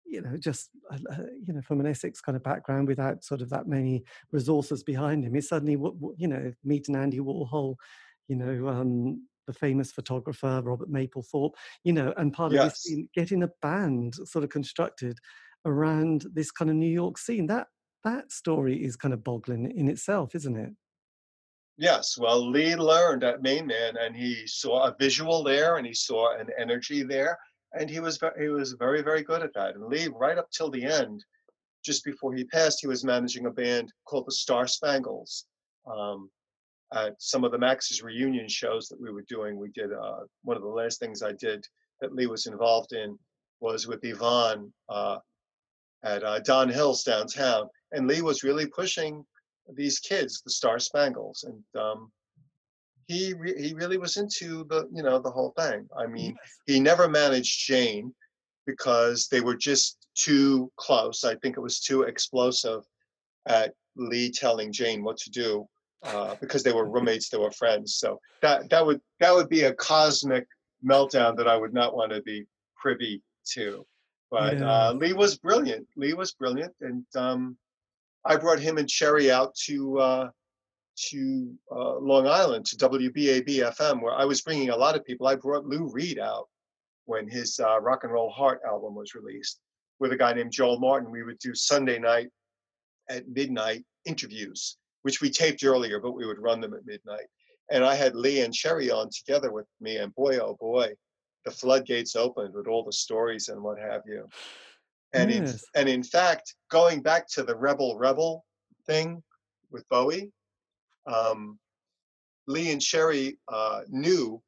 [0.05, 3.43] you know, just uh, uh, you know, from an Essex kind of background, without sort
[3.43, 4.03] of that many
[4.33, 5.77] resources behind him, is suddenly,
[6.17, 7.77] you know, meeting Andy Warhol,
[8.27, 11.53] you know, um, the famous photographer Robert Mapplethorpe,
[11.85, 13.09] you know, and part of this Yes.
[13.15, 15.19] getting a band sort of constructed
[15.65, 17.47] around this kind of New York scene.
[17.47, 17.69] That
[18.05, 20.73] that story is kind of boggling in itself, isn't it?
[21.77, 25.95] Yes, well, Lee learned at Main Man, and he saw a visual there, and he
[25.95, 27.39] saw an energy there,
[27.79, 29.75] and he was he was very very good at that.
[29.75, 31.25] And Lee, right up till the end,
[31.85, 35.47] just before he passed, he was managing a band called the Star Spangles.
[35.87, 36.31] Um,
[36.95, 40.57] at some of the Max's reunion shows that we were doing, we did uh, one
[40.57, 41.65] of the last things I did
[42.01, 43.19] that Lee was involved in
[43.61, 45.19] was with Yvonne uh,
[46.05, 49.25] at uh, Don Hills downtown, and Lee was really pushing
[49.75, 52.11] these kids, the Star Spangles, and um,
[53.07, 55.89] he re- he really was into the you know the whole thing.
[55.99, 56.37] I mean,
[56.67, 58.15] he never managed Jane
[58.67, 61.25] because they were just too close.
[61.25, 62.83] I think it was too explosive
[63.47, 65.67] at Lee telling Jane what to do
[66.03, 67.97] uh, because they were roommates, they were friends.
[67.97, 70.47] So that that would that would be a cosmic
[70.87, 72.47] meltdown that I would not want to be
[72.77, 73.23] privy
[73.53, 73.87] to.
[74.31, 75.87] But uh, Lee was brilliant.
[75.97, 77.57] Lee was brilliant, and um,
[78.25, 80.31] I brought him and Cherry out to uh,
[81.11, 85.27] to uh, Long Island to WBAB FM, where I was bringing a lot of people.
[85.27, 86.49] I brought Lou Reed out
[87.07, 89.61] when his uh, Rock and Roll Heart album was released
[89.99, 91.11] with a guy named Joel Martin.
[91.11, 92.29] We would do Sunday night
[93.09, 97.27] at midnight interviews, which we taped earlier, but we would run them at midnight.
[97.71, 100.93] And I had Lee and Cherry on together with me, and boy, oh boy,
[101.45, 104.29] the floodgates opened with all the stories and what have you.
[105.15, 108.45] And in, and in fact, going back to the Rebel Rebel
[108.87, 109.23] thing
[109.71, 110.31] with Bowie,
[111.07, 111.59] um,
[112.47, 114.43] Lee and Cherry uh, knew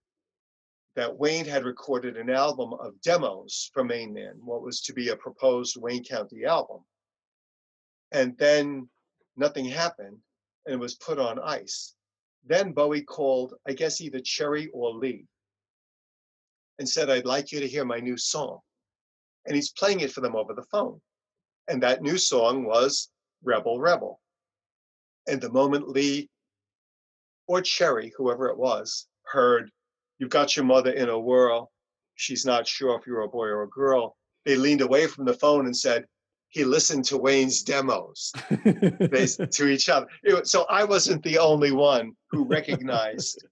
[0.97, 5.09] that Wayne had recorded an album of demos for Main Man, what was to be
[5.09, 6.81] a proposed Wayne County album.
[8.13, 8.89] And then
[9.37, 10.19] nothing happened
[10.67, 11.95] and it was put on ice.
[12.45, 15.27] Then Bowie called, I guess, either Cherry or Lee
[16.81, 18.59] and said, I'd like you to hear my new song.
[19.47, 20.99] And he's playing it for them over the phone.
[21.69, 23.11] And that new song was
[23.45, 24.19] Rebel Rebel.
[25.29, 26.31] And the moment Lee
[27.47, 29.71] or Cherry, whoever it was, heard,
[30.19, 31.71] You've got your mother in a whirl.
[32.15, 34.17] She's not sure if you're a boy or a girl.
[34.45, 36.05] They leaned away from the phone and said,
[36.49, 40.07] He listened to Wayne's demos to each other.
[40.25, 43.45] Was- so I wasn't the only one who recognized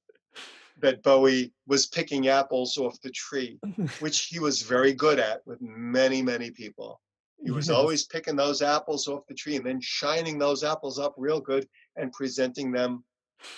[0.81, 3.59] that Bowie was picking apples off the tree,
[4.01, 7.01] which he was very good at with many, many people.
[7.43, 7.76] He was Yes.
[7.76, 11.68] always picking those apples off the tree and then shining those apples up real good
[11.97, 13.05] and presenting them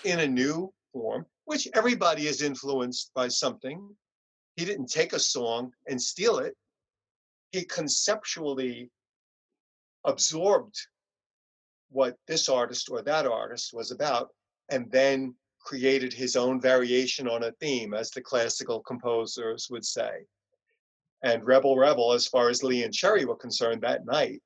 [0.04, 3.96] in a new form, which everybody is influenced by something.
[4.56, 6.54] He didn't take a song and steal it.
[7.52, 8.90] He conceptually
[10.04, 10.76] absorbed
[11.90, 14.30] what this artist or that artist was about
[14.68, 20.24] and then created his own variation on a theme, as the classical composers would say.
[21.22, 24.42] And Rebel Rebel, as far as Lee and Cherry were concerned that night,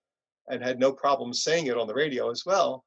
[0.48, 2.84] and had no problem saying it on the radio as well,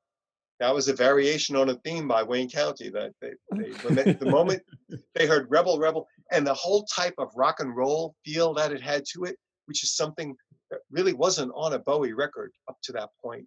[0.60, 2.90] that was a variation on a theme by Wayne County.
[2.90, 4.62] That they, they, the moment
[5.16, 8.82] they heard Rebel Rebel and the whole type of rock and roll feel that it
[8.82, 10.36] had to it, which is something
[10.72, 13.46] that really wasn't on a Bowie record up to that point.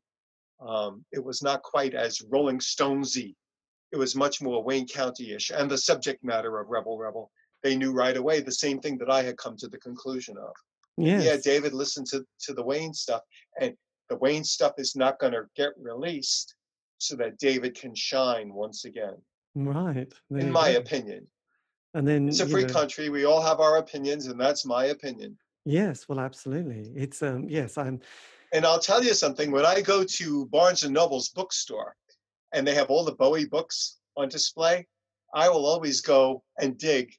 [0.61, 3.35] Um, it was not quite as Rolling Stonesy.
[3.93, 7.31] It was much more Wayne County-ish, and the subject matter of Rebel Rebel.
[7.63, 10.53] They knew right away the same thing that I had come to the conclusion of.
[10.97, 11.25] yes.
[11.25, 13.23] Yeah, David listened to to the Wayne stuff,
[13.61, 13.75] and
[14.09, 16.55] the Wayne stuff is not going to get released
[16.99, 19.17] so that David can shine once again.
[19.55, 20.13] Right.
[20.31, 20.79] there In my go.
[20.79, 21.27] opinion,
[21.95, 23.09] And then it's a free know, country.
[23.09, 25.37] We all have our opinions, and that's my opinion.
[25.65, 26.93] Yes, well, absolutely.
[26.95, 28.01] It's um yes, I'm
[28.53, 29.51] And I'll tell you something.
[29.51, 31.95] When I go to Barnes and Noble's bookstore,
[32.53, 34.87] and they have all the Bowie books on display,
[35.35, 37.13] I will always go and dig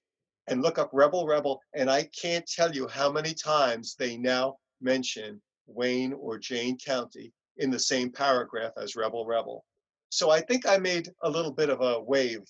[0.47, 4.57] and look up Rebel Rebel, and I can't tell you how many times they now
[4.82, 9.63] mention Wayne or Jane County in the same paragraph as Rebel Rebel.
[10.09, 12.43] So I think I made a little bit of a wave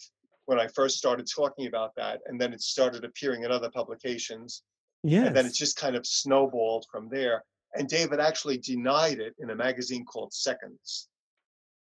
[0.45, 4.63] when I first started talking about that, and then it started appearing in other publications,
[5.03, 5.27] Yes.
[5.27, 7.43] and then it just kind of snowballed from there.
[7.75, 11.07] And David actually denied it in a magazine called Seconds.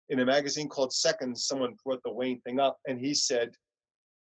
[0.08, 3.54] In a magazine called Seconds, someone brought the Wayne thing up, and he said,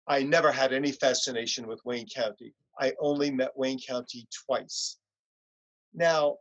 [0.06, 2.54] I never had any fascination with Wayne County.
[2.78, 4.98] I only met Wayne County twice.
[5.92, 6.38] Now,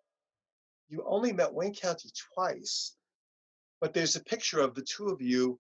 [0.89, 2.95] you only met Wayne County twice,
[3.81, 5.59] but there's a picture of the two of you,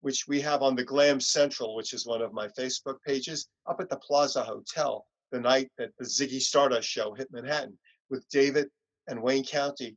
[0.00, 3.80] which we have on the Glam Central, which is one of my Facebook pages, up
[3.80, 7.78] at the Plaza Hotel the night that the Ziggy Stardust show hit Manhattan
[8.10, 8.68] with David
[9.08, 9.96] and Wayne County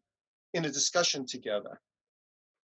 [0.53, 1.79] in a discussion together.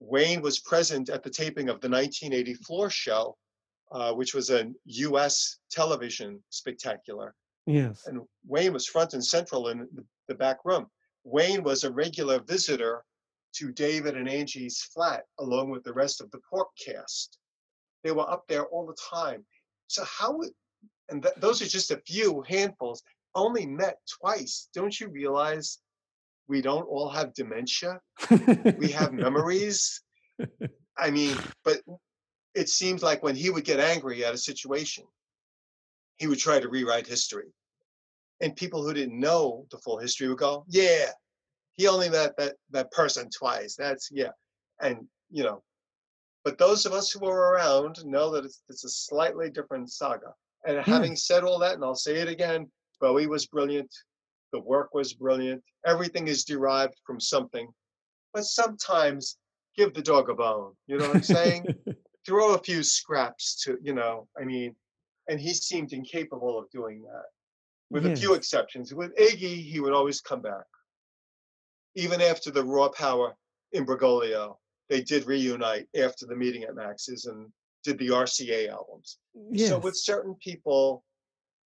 [0.01, 3.37] Wayne was present at the taping of the 1980 floor show,
[3.91, 7.35] uh, which was a US television spectacular.
[7.67, 8.07] yes.
[8.07, 9.87] And Wayne was front and central in
[10.27, 10.87] the, back room.
[11.25, 13.03] Wayne was a regular visitor
[13.57, 17.37] to David and Angie's flat, along with the rest of the pork cast.
[18.03, 19.45] They were up there all the time.
[19.87, 20.51] So how would,
[21.09, 23.03] and th- those are just a few handfuls,
[23.35, 24.69] only met twice.
[24.73, 25.79] Don't you realize
[26.51, 28.01] we don't all have dementia?
[28.77, 30.01] We have memories.
[30.97, 31.77] I mean, but
[32.53, 35.05] it seems like when he would get angry at a situation,
[36.17, 37.47] he would try to rewrite history.
[38.41, 41.05] And people who didn't know the full history would go, Yeah,
[41.77, 43.77] he only met that, that person twice.
[43.77, 44.31] That's, yeah.
[44.81, 45.63] And, you know,
[46.43, 50.33] but those of us who were around know that it's, it's a slightly different saga.
[50.67, 50.91] And hmm.
[50.91, 53.89] having said all that, and I'll say it again, Bowie was brilliant.
[54.51, 55.63] The work was brilliant.
[55.85, 57.67] Everything is derived from something.
[58.33, 59.37] But sometimes
[59.77, 60.73] give the dog a bone.
[60.87, 61.65] You know what I'm saying?
[62.25, 64.75] Throw a few scraps to, you know, I mean,
[65.27, 67.25] and he seemed incapable of doing that,
[67.89, 68.93] with a few exceptions.
[68.93, 70.65] With Iggy, he would always come back.
[71.95, 73.35] Even after the raw power
[73.71, 74.57] in Bergoglio,
[74.89, 77.47] they did reunite after the meeting at Max's and
[77.83, 79.17] did the RCA albums.
[79.51, 79.69] yes.
[79.69, 81.03] So with certain people,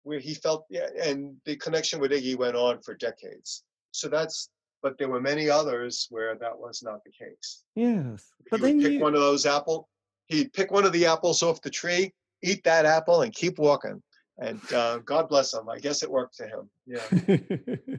[0.09, 3.63] where he felt, yeah, and the connection with Iggy went on for decades.
[3.93, 4.49] So that's,
[4.83, 7.65] but there were many others where that was not the case.
[7.75, 8.33] yes.
[8.51, 9.01] But then pick you.
[9.01, 9.89] one of those apple,
[10.29, 14.03] he'd pick one of the apples off the tree, eat that apple, and keep walking.
[14.39, 15.69] And uh, God bless him.
[15.69, 16.71] I guess it worked to him.
[16.87, 17.09] Yeah.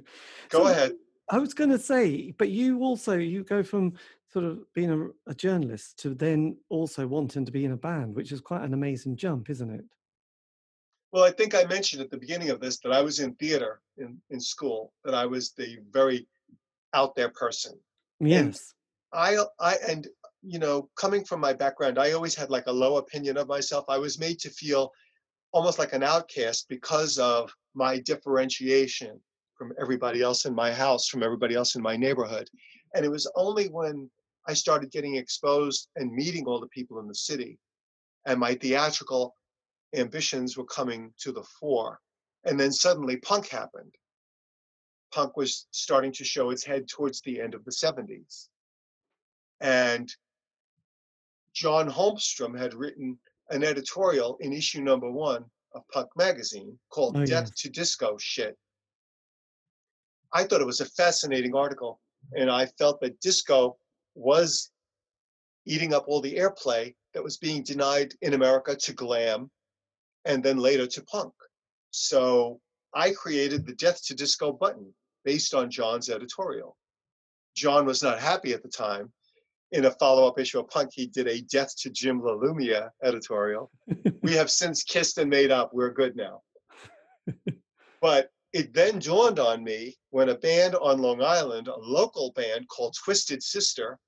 [0.50, 0.94] Go So, ahead.
[1.30, 3.94] I was going to say, but you also you go from
[4.34, 8.16] sort of being a, a journalist to then also wanting to be in a band,
[8.16, 9.86] which is quite an amazing jump, isn't it?
[11.12, 13.82] Well, I think I mentioned at the beginning of this that I was in theater
[13.98, 16.28] in, in school, that I was the very
[16.94, 17.78] out there person.
[18.20, 18.74] Yes.
[19.12, 20.08] I I and
[20.42, 23.86] you know, coming from my background, I always had like a low opinion of myself.
[23.90, 24.92] I was made to feel
[25.52, 29.20] almost like an outcast because of my differentiation
[29.58, 32.50] from everybody else in my house, from everybody else in my neighborhood.
[32.96, 34.10] And it was only when
[34.48, 37.60] I started getting exposed and meeting all the people in the city
[38.26, 39.36] and my theatrical
[39.96, 42.00] ambitions were coming to the fore.
[42.46, 43.94] And then suddenly punk happened.
[45.12, 48.48] Punk was starting to show its head towards the end of the 70s.
[49.60, 50.14] And
[51.54, 53.18] John Holmstrom had written
[53.50, 58.58] an editorial in issue number one of Punk magazine called Oh, Death to Disco Shit.
[60.32, 62.00] I thought it was a fascinating article,
[62.34, 63.78] and I felt that disco
[64.14, 64.72] was
[65.66, 69.50] eating up all the airplay that was being denied in America to glam
[70.30, 71.34] and then later to punk.
[71.90, 72.62] So
[72.94, 74.94] I created the Death to Disco button
[75.26, 76.78] based on John's editorial.
[77.56, 79.12] John was not happy at the time.
[79.72, 83.70] In a follow up issue of Punk, he did a Death to Jim LaLumia editorial.
[84.24, 85.72] we have since kissed and made up.
[85.74, 86.42] We're good now.
[88.02, 92.68] but it then dawned on me when a band on Long Island, a local band
[92.68, 94.00] called Twisted Sister,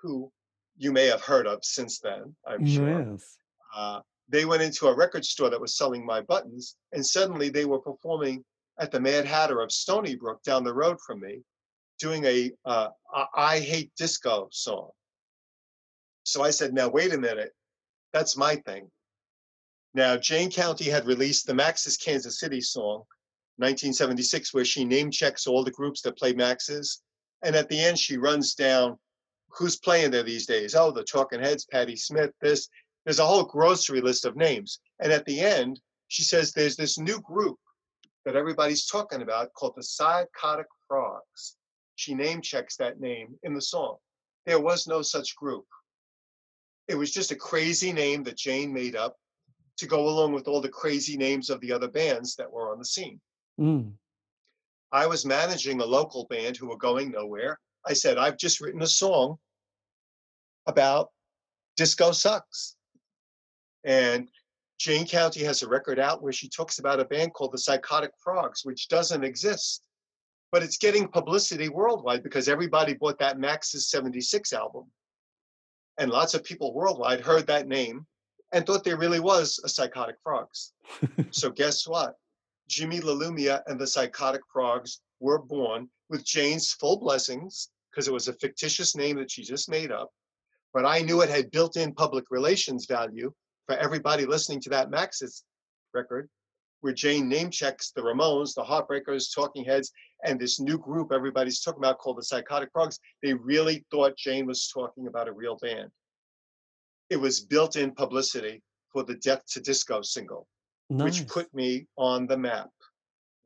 [0.00, 0.30] who
[0.76, 3.10] you may have heard of since then, I'm sure.
[3.10, 3.36] Yes.
[3.74, 4.00] Uh,
[4.30, 7.80] they went into a record store that was selling my buttons, and suddenly they were
[7.80, 8.44] performing
[8.78, 11.42] at the Mad Hatter of Stony Brook down the road from me,
[11.98, 12.88] doing a uh,
[13.34, 14.90] I Hate Disco song.
[16.22, 17.52] So I said, now wait a minute,
[18.12, 18.90] that's my thing.
[19.94, 23.02] Now, Jane County had released the Max's Kansas City song,
[23.56, 27.02] 1976, where she name checks all the groups that play Max's.
[27.42, 28.96] And at the end, she runs down
[29.48, 30.76] who's playing there these days.
[30.76, 32.68] Oh, the Talking Heads, Patti Smith, this.
[33.04, 34.80] There's a whole grocery list of names.
[35.00, 37.58] And at the end, she says there's this new group
[38.24, 41.56] that everybody's talking about called the Psychotic Frogs.
[41.96, 43.96] She name checks that name in the song.
[44.46, 45.66] There was no such group.
[46.88, 49.16] It was just a crazy name that Jane made up
[49.78, 52.78] to go along with all the crazy names of the other bands that were on
[52.78, 53.20] the scene.
[53.58, 53.92] Mm.
[54.92, 57.58] I was managing a local band who were going nowhere.
[57.86, 59.36] I said, I've just written a song
[60.66, 61.10] about
[61.76, 62.76] disco sucks.
[63.84, 64.28] And
[64.78, 68.12] Jane County has a record out where she talks about a band called the Psychotic
[68.18, 69.82] Frogs, which doesn't exist.
[70.52, 74.86] But it's getting publicity worldwide because everybody bought that Max's 76 album.
[75.98, 78.06] And lots of people worldwide heard that name
[78.52, 80.72] and thought there really was a Psychotic Frogs.
[81.30, 82.14] so guess what?
[82.68, 88.28] Jimmy LaLumia and the Psychotic Frogs were born with Jane's full blessings because it was
[88.28, 90.10] a fictitious name that she just made up.
[90.72, 93.32] But I knew it had built in public relations value
[93.70, 95.44] for everybody listening to that Max's
[95.94, 96.28] record,
[96.80, 99.92] where Jane name checks the Ramones, the Heartbreakers, Talking Heads,
[100.24, 102.98] and this new group everybody's talking about called the Psychotic Frogs.
[103.22, 105.88] They really thought Jane was talking about a real band.
[107.10, 108.60] It was built in publicity
[108.92, 110.48] for the Death to Disco single,
[110.88, 111.20] Nice.
[111.20, 112.70] which put me on the map.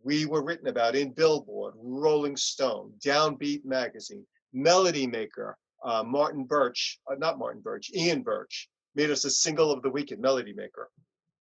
[0.03, 6.99] We were written about in Billboard, Rolling Stone, Downbeat Magazine, Melody Maker, uh, Martin Birch,
[7.11, 10.53] uh, not Martin Birch, Ian Birch, made us a single of the week at Melody
[10.53, 10.91] Maker,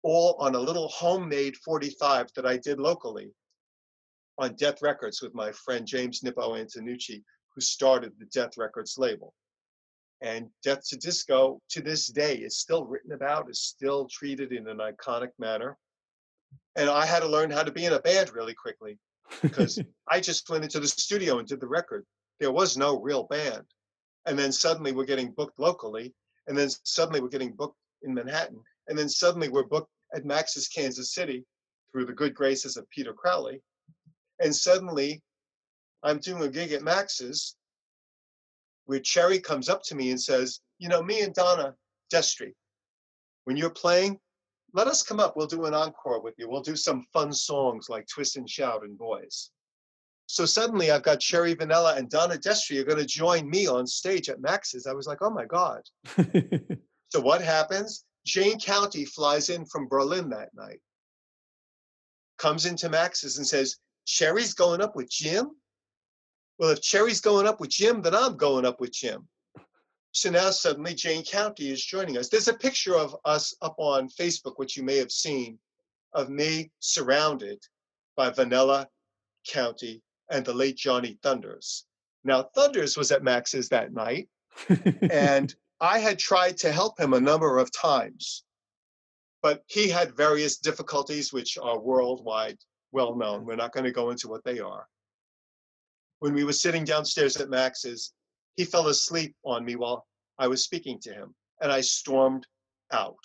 [0.03, 3.31] all on a little homemade 45 that I did locally
[4.39, 7.23] on Death Records with my friend James Nippo Antonucci,
[7.55, 9.35] who started the Death Records label.
[10.21, 14.69] And Death to Disco to this day is still written about, is still treated in
[14.69, 15.77] an iconic manner.
[16.77, 18.99] And I had to learn how to be in a band really quickly
[19.43, 22.05] because I just went into the studio and did the record.
[22.41, 23.65] There was no real band.
[24.27, 26.15] And then suddenly we're getting booked locally.
[26.49, 28.61] And then suddenly we're getting booked in Manhattan.
[28.89, 31.45] And then suddenly we're booked at Max's Kansas City
[31.93, 33.61] through the good graces of Peter Crowley.
[34.41, 35.23] And suddenly
[36.03, 37.57] I'm doing a gig at Max's
[38.87, 41.75] where Cherry comes up to me and says, You know, me and Donna
[42.13, 42.55] Destry,
[43.45, 44.19] when you're playing,
[44.73, 45.37] let us come up.
[45.37, 46.49] We'll do an encore with you.
[46.49, 49.51] We'll do some fun songs like Twist and Shout and Boys.
[50.31, 53.87] So suddenly I've got Cherry Vanilla and Donna Destry are going to join me on
[53.87, 54.87] stage at Max's.
[54.87, 55.83] I was like, oh my God.
[57.11, 58.05] So what happens?
[58.27, 60.81] Jane County flies in from Berlin that night,
[62.37, 65.53] comes into Max's and says, Cherry's going up with Jim?
[66.59, 69.27] Well, if Cherry's going up with Jim, then I'm going up with Jim.
[70.13, 72.29] So now suddenly Jane County is joining us.
[72.29, 75.59] There's a picture of us up on Facebook, which you may have seen,
[76.13, 77.59] of me surrounded
[78.17, 78.89] by Vanilla
[79.47, 81.85] County and the late Johnny Thunders.
[82.25, 84.29] Now, Thunders was at Max's that night,
[85.11, 88.45] and I had tried to help him a number of times,
[89.43, 92.59] but he had various difficulties, which are worldwide
[92.93, 93.41] well known.
[93.41, 93.49] Mm-hmm.
[93.49, 94.87] We're not going to go into what they are.
[96.21, 98.13] When we were sitting downstairs at Max's,
[98.57, 100.07] he fell asleep on me while
[100.39, 102.47] I was speaking to him, and I stormed
[102.93, 103.17] out.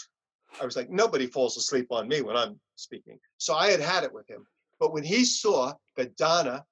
[0.61, 3.17] I was like, nobody falls asleep on me when I'm speaking.
[3.39, 4.45] So I had had it with him.
[4.79, 6.63] But when he saw that Donna,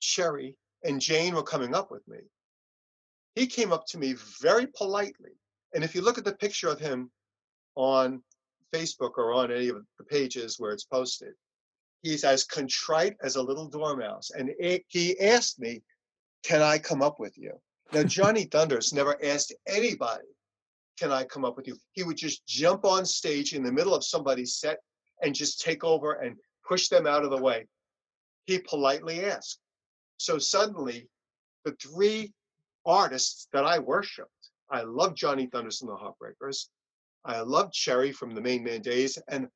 [0.00, 2.18] Cherry, and Jane were coming up with me,
[3.34, 5.32] he came up to me very politely.
[5.74, 7.10] And if you look at the picture of him
[7.74, 8.22] on
[8.74, 11.34] Facebook or on any of the pages where it's posted,
[12.02, 14.30] he's as contrite as a little dormouse.
[14.30, 14.50] And
[14.88, 15.82] he asked me,
[16.42, 17.52] Can I come up with you?
[17.92, 20.28] Now, Johnny Thunders never asked anybody,
[20.98, 21.76] Can I come up with you?
[21.92, 24.78] He would just jump on stage in the middle of somebody's set
[25.22, 26.36] and just take over and
[26.66, 27.66] push them out of the way.
[28.46, 29.60] He politely asked.
[30.18, 31.08] So suddenly,
[31.64, 32.32] the three
[32.84, 34.30] artists that I worshiped,
[34.70, 36.68] I love Johnny Thunders and the Heartbreakers.
[37.24, 39.48] I love Cherry from the Main Man Days and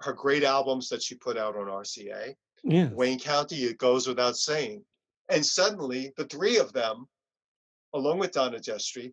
[0.00, 2.34] her great albums that she put out on RCA.
[2.64, 2.92] yes.
[2.92, 4.84] Wayne County, it goes without saying.
[5.28, 7.06] And suddenly, the three of them,
[7.94, 9.12] along with Donna Destry,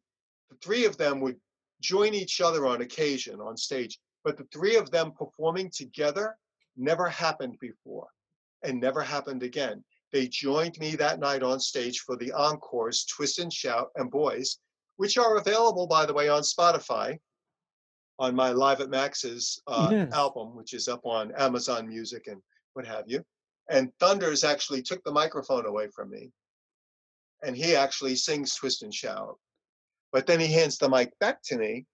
[0.49, 1.37] the three of them would
[1.81, 3.99] join each other on occasion on stage.
[4.23, 6.37] But the three of them performing together
[6.77, 8.07] never happened before
[8.63, 9.83] and never happened again.
[10.15, 14.59] They joined me that night on stage for the encores, Twist and Shout and Boys,
[14.95, 17.19] which are available, by the way, on Spotify
[18.17, 20.13] on my Live at Max's uh, Yes.
[20.13, 22.41] album, which is up on Amazon Music and
[22.75, 23.25] what have you.
[23.69, 26.31] And Thunders actually took the microphone away from me.
[27.43, 29.37] And he actually sings Twist and Shout.
[30.13, 31.87] But then he hands the mic back to me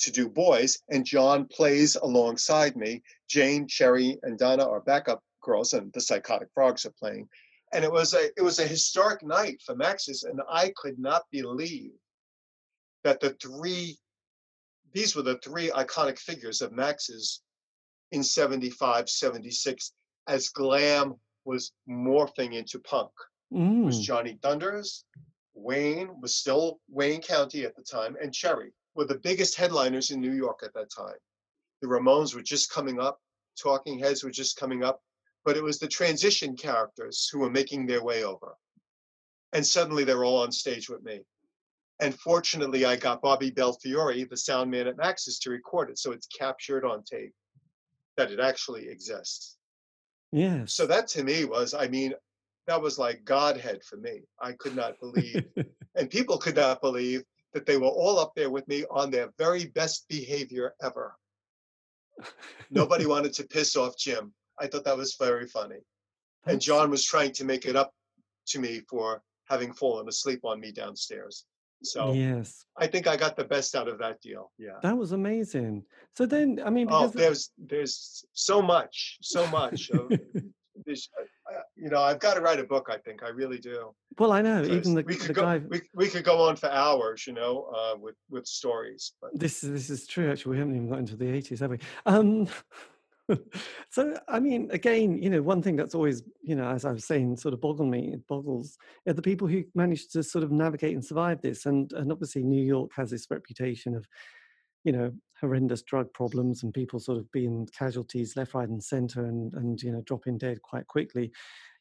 [0.00, 3.00] to do boys, and John plays alongside me.
[3.28, 7.28] Jane, Cherry, and Donna are backup girls, and the Psychotic Frogs are playing.
[7.72, 11.22] And it was a it was a historic night for Max's, and I could not
[11.30, 11.92] believe
[13.04, 13.98] that the three
[14.92, 17.42] these were the three iconic figures of Max's
[18.10, 19.92] in 75, 76,
[20.26, 21.14] as glam
[21.44, 23.10] was morphing into punk.
[23.50, 24.02] It was Mm.
[24.02, 25.04] Johnny Thunders,
[25.54, 30.20] Wayne was still Wayne County at the time, and Cherry were the biggest headliners in
[30.20, 31.16] New York at that time.
[31.80, 33.20] The Ramones were just coming up,
[33.56, 35.02] Talking Heads were just coming up,
[35.44, 38.54] but it was the transition characters who were making their way over.
[39.52, 41.20] And suddenly they're all on stage with me.
[42.00, 45.98] And fortunately, I got Bobby Belfiore, the sound man at Max's, to record it.
[45.98, 47.34] So it's captured on tape
[48.16, 49.56] that it actually exists.
[50.32, 50.64] Yeah.
[50.66, 52.14] So that to me was, I mean,
[52.66, 54.22] that was like Godhead for me.
[54.40, 55.44] I could not believe,
[55.94, 57.22] and people could not believe
[57.52, 61.14] that they were all up there with me on their very best behavior ever.
[62.70, 64.32] Nobody wanted to piss off Jim.
[64.62, 65.80] I thought that was very funny.
[66.46, 67.92] And John was trying to make it up
[68.48, 71.44] to me for having fallen asleep on me downstairs.
[71.82, 72.64] So Yes.
[72.76, 74.52] I think I got the best out of that deal.
[74.56, 74.78] Yeah.
[74.82, 75.84] That was amazing.
[76.16, 79.90] So then, I mean, Oh, there's there's so much, so much.
[79.90, 80.12] Of
[80.86, 82.86] this, uh, you know, I've got to write a book.
[82.88, 83.92] I think I really do.
[84.18, 85.58] well, I know even the, we could the go guy.
[85.68, 89.12] we, we could go on for hours, you know, uh, with with stories.
[89.20, 90.30] But This is this is true.
[90.30, 91.78] Actually, we haven't even got into the eighties, have we?
[92.06, 92.46] Um,
[93.90, 97.04] so, I mean, again, you know, one thing that's always, you know, as I was
[97.04, 98.76] saying, sort of boggled me, it boggles,
[99.06, 101.66] are the people who managed to sort of navigate and survive this.
[101.66, 104.06] And and obviously, New York has this reputation of,
[104.84, 109.24] you know, horrendous drug problems and people sort of being casualties left, right, and centre,
[109.24, 111.32] and and you know, dropping dead quite quickly.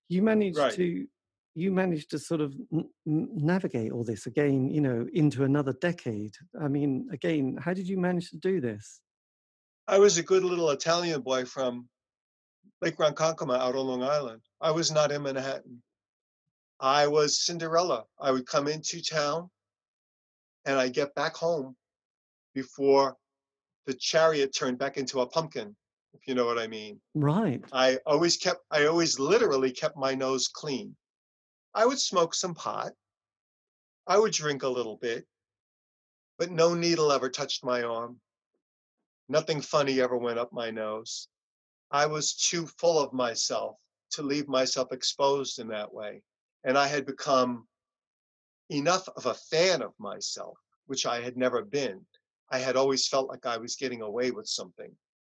[0.09, 0.73] You managed Right.
[0.73, 1.07] to.
[1.53, 6.33] You managed to sort of n- navigate all this again, you know, into another decade.
[6.59, 9.01] I mean, again, how did you manage to do this?
[9.87, 11.87] I was a good little Italian boy from
[12.81, 14.41] Lake Ronkonkoma out on Long Island.
[14.59, 15.81] I was not in Manhattan.
[16.79, 18.05] I was Cinderella.
[18.19, 19.49] I would come into town
[20.65, 21.75] and I get back home
[22.53, 23.15] before
[23.85, 25.75] the chariot turned back into a pumpkin,
[26.13, 26.99] if you know what I mean.
[27.13, 27.63] Right.
[27.71, 30.95] I always kept, I always literally kept my nose clean.
[31.73, 32.91] I would smoke some pot.
[34.07, 35.25] I would drink a little bit,
[36.37, 38.19] but no needle ever touched my arm.
[39.31, 41.29] Nothing funny ever went up my nose.
[41.89, 43.77] I was too full of myself
[44.11, 46.21] to leave myself exposed in that way.
[46.65, 47.65] And I had become
[48.69, 50.57] enough of a fan of myself,
[50.87, 52.05] which I had never been.
[52.51, 54.91] I had always felt like I was getting away with something.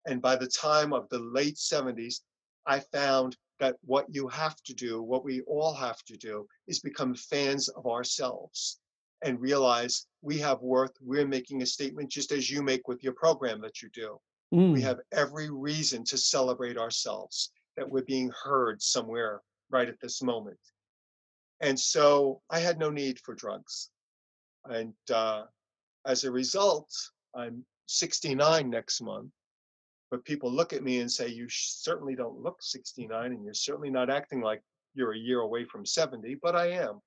[0.05, 2.21] And by the time of the late 70s,
[2.65, 6.79] I found that what you have to do, what we all have to do, is
[6.79, 8.79] become fans of ourselves
[9.21, 10.93] and realize we have worth.
[11.01, 14.19] We're making a statement just as you make with your program that you do.
[14.53, 14.73] Mm.
[14.73, 20.21] We have every reason to celebrate ourselves, that we're being heard somewhere right at this
[20.21, 20.59] moment.
[21.61, 23.89] And so I had no need for drugs.
[24.65, 25.43] And uh,
[26.05, 26.91] as a result,
[27.35, 29.31] I'm 69 next month.
[30.09, 33.89] But people look at me and say, You certainly don't look 69, and you're certainly
[33.89, 34.61] not acting like
[34.93, 36.99] you're a year away from 70, but I am.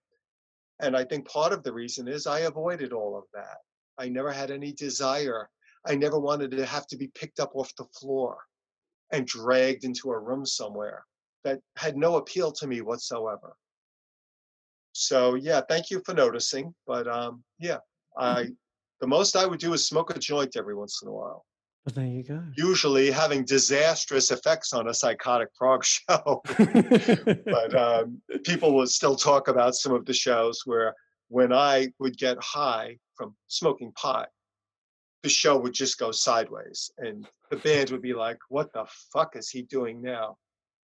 [0.80, 3.58] And I think part of the reason is I avoided all of that.
[3.98, 5.48] I never had any desire.
[5.86, 8.38] I never wanted to have to be picked up off the floor
[9.12, 11.04] and dragged into a room somewhere
[11.44, 13.54] that had no appeal to me whatsoever.
[14.92, 16.74] So yeah, thank you for noticing.
[16.86, 17.78] But um, yeah,
[18.18, 18.48] I
[19.00, 21.44] the most I would do is smoke a joint every once in a while.
[21.84, 22.42] But there you go.
[22.56, 26.42] Usually having disastrous effects on a psychotic frog show.
[26.46, 30.94] but um, people will still talk about some of the shows where
[31.28, 34.28] when I would get high from smoking pot,
[35.22, 39.36] the show would just go sideways and the band would be like, what the fuck
[39.36, 40.36] is he doing now?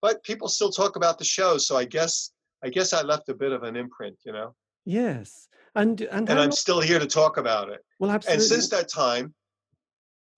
[0.01, 1.59] But people still talk about the show.
[1.59, 2.33] So I guess,
[2.65, 4.55] I guess I left a bit of an imprint, you know,
[4.85, 5.49] yes.
[5.75, 7.81] And and, and I'm still here to talk about it.
[7.99, 8.35] well, absolutely.
[8.35, 9.35] And since that time,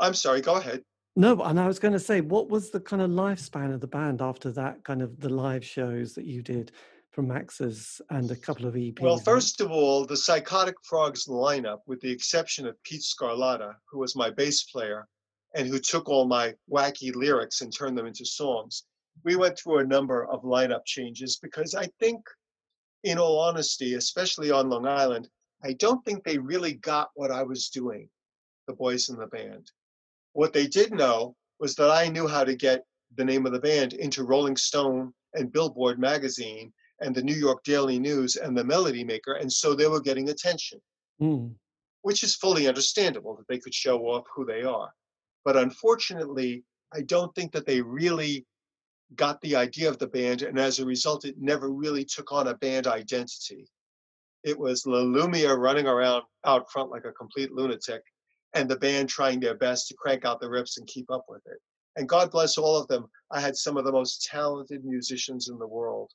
[0.00, 0.82] I'm sorry, go ahead.
[1.16, 3.88] No, and I was going to say, what was the kind of lifespan of the
[3.88, 6.70] band after that kind of the live shows that you did
[7.10, 9.00] from Max's and a couple of EPs?
[9.00, 13.98] Well, first of all, the Psychotic Frogs lineup, with the exception of Pete Scarlatta, who
[13.98, 15.08] was my bass player
[15.56, 18.84] and who took all my wacky lyrics and turned them into songs,
[19.24, 22.20] we went through a number of lineup changes because I think,
[23.02, 25.28] in all honesty, especially on Long Island,
[25.64, 28.08] I don't think they really got what I was doing,
[28.68, 29.72] the boys in the band.
[30.38, 32.84] What they did know was that I knew how to get
[33.16, 37.64] the name of the band into Rolling Stone and Billboard magazine and the New York
[37.64, 40.80] Daily News and the Melody Maker, and so they were getting attention,
[41.20, 41.56] Mm,
[42.02, 44.94] which is fully understandable that they could show off who they are.
[45.44, 46.62] But unfortunately,
[46.94, 48.46] I don't think that they really
[49.16, 52.46] got the idea of the band, and as a result, it never really took on
[52.46, 53.66] a band identity.
[54.44, 58.02] It was La Lumia running around out front like a complete lunatic,
[58.54, 61.42] and the band trying their best to crank out the riffs and keep up with
[61.46, 61.58] it.
[61.96, 63.06] And God bless all of them.
[63.30, 66.10] I had some of the most talented musicians in the world,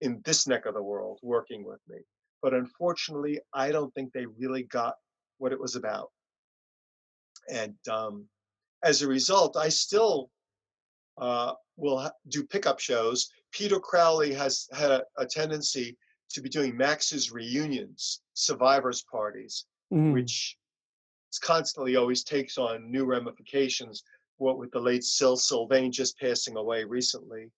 [0.00, 1.98] in this neck of the world, working with me.
[2.42, 4.94] But unfortunately, I don't think they really got
[5.38, 6.10] what it was about.
[7.50, 8.26] And um,
[8.82, 10.30] as a result, I still
[11.18, 13.28] uh, will ha- do pickup shows.
[13.52, 15.96] Peter Crowley has had a, a tendency
[16.30, 20.14] to be doing Max's reunions, survivors parties, Mm.
[20.14, 20.56] which
[21.38, 24.02] constantly always takes on new ramifications.
[24.38, 27.50] What with the late Syl Sylvain just passing away recently,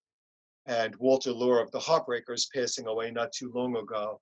[0.67, 4.21] and Walter Lure of the Heartbreakers passing away not too long ago,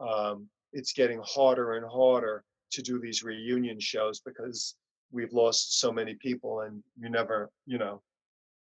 [0.00, 4.76] um, it's getting harder and harder to do these reunion shows because
[5.10, 8.02] we've lost so many people, and you never, you know,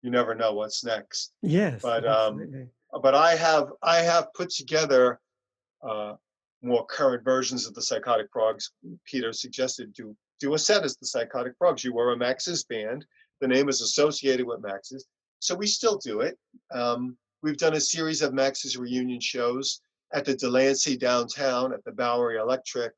[0.02, 1.81] you never know what's next Yes.
[1.82, 2.69] but, um,
[3.02, 5.20] but I have I have put together
[5.82, 6.14] uh,
[6.62, 8.73] more current versions of the Psychotic Frogs.
[9.05, 11.85] Peter suggested do do a set as the Psychotic Frogs.
[11.85, 13.06] You were a Max's band.
[13.40, 15.06] The name is associated with Max's,
[15.39, 16.36] so we still do it.
[16.73, 19.81] Um, we've done a series of Max's reunion shows
[20.12, 22.93] at the Delancey downtown, at the Bowery Electric,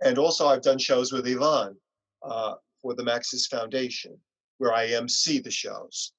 [0.00, 1.76] and also I've done shows with Yvonne
[2.22, 4.16] uh, for the Max's Foundation,
[4.58, 6.12] where I MC the shows.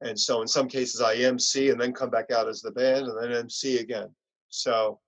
[0.00, 3.06] And so in some cases I MC and then come back out as the band
[3.06, 4.10] and then MC again.
[4.48, 4.98] So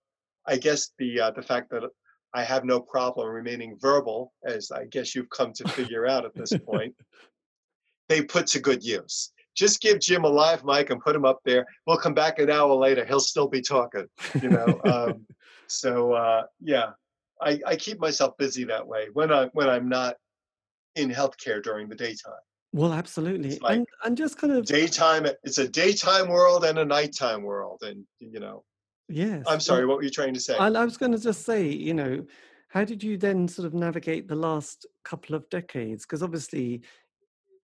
[0.47, 1.83] I guess the uh, the fact that
[2.33, 6.35] I have no problem remaining verbal, as I guess you've come to figure out at
[6.35, 6.95] this point,
[8.09, 9.33] they put to good use.
[9.57, 11.67] Just give Jim a live mic and put him up there.
[11.87, 13.05] We'll come back an hour later.
[13.05, 14.07] He'll still be talking,
[14.41, 14.81] you know.
[14.85, 15.27] um,
[15.67, 16.91] so uh, yeah,
[17.43, 20.17] I, I keep myself busy that way when I when I'm not
[20.95, 22.33] in healthcare during the daytime.
[22.73, 23.59] well, absolutely.
[23.59, 27.83] like and and just kind of daytime it's a daytime world and a nighttime world
[27.83, 28.63] and you know
[29.11, 29.45] yes.
[29.47, 31.67] i'm sorry what were you trying to say I, I was going to just say,
[31.67, 32.25] you know,
[32.71, 36.05] how did you then sort of navigate the last couple of decades?
[36.05, 36.83] Because obviously,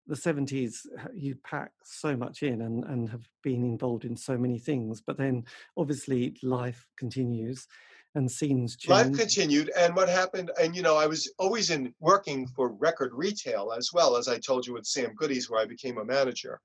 [0.09, 4.59] the 70s, you pack so much in and, and have been involved in so many
[4.59, 5.01] things.
[5.01, 5.45] But then
[5.77, 7.69] obviously, life continues
[8.15, 8.91] and scenes change.
[8.91, 13.11] life continued and what happened and you know i was always in working for record
[13.13, 16.59] retail as well as i told you with Sam Goody's where i became a manager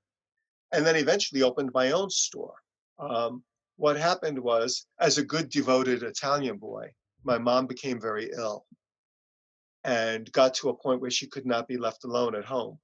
[0.72, 2.54] and then eventually opened my own store
[2.98, 3.42] um,
[3.76, 6.88] what happened was as a good devoted italian boy
[7.24, 8.64] my mom became very ill
[9.84, 12.78] and got to a point where she could not be left alone at home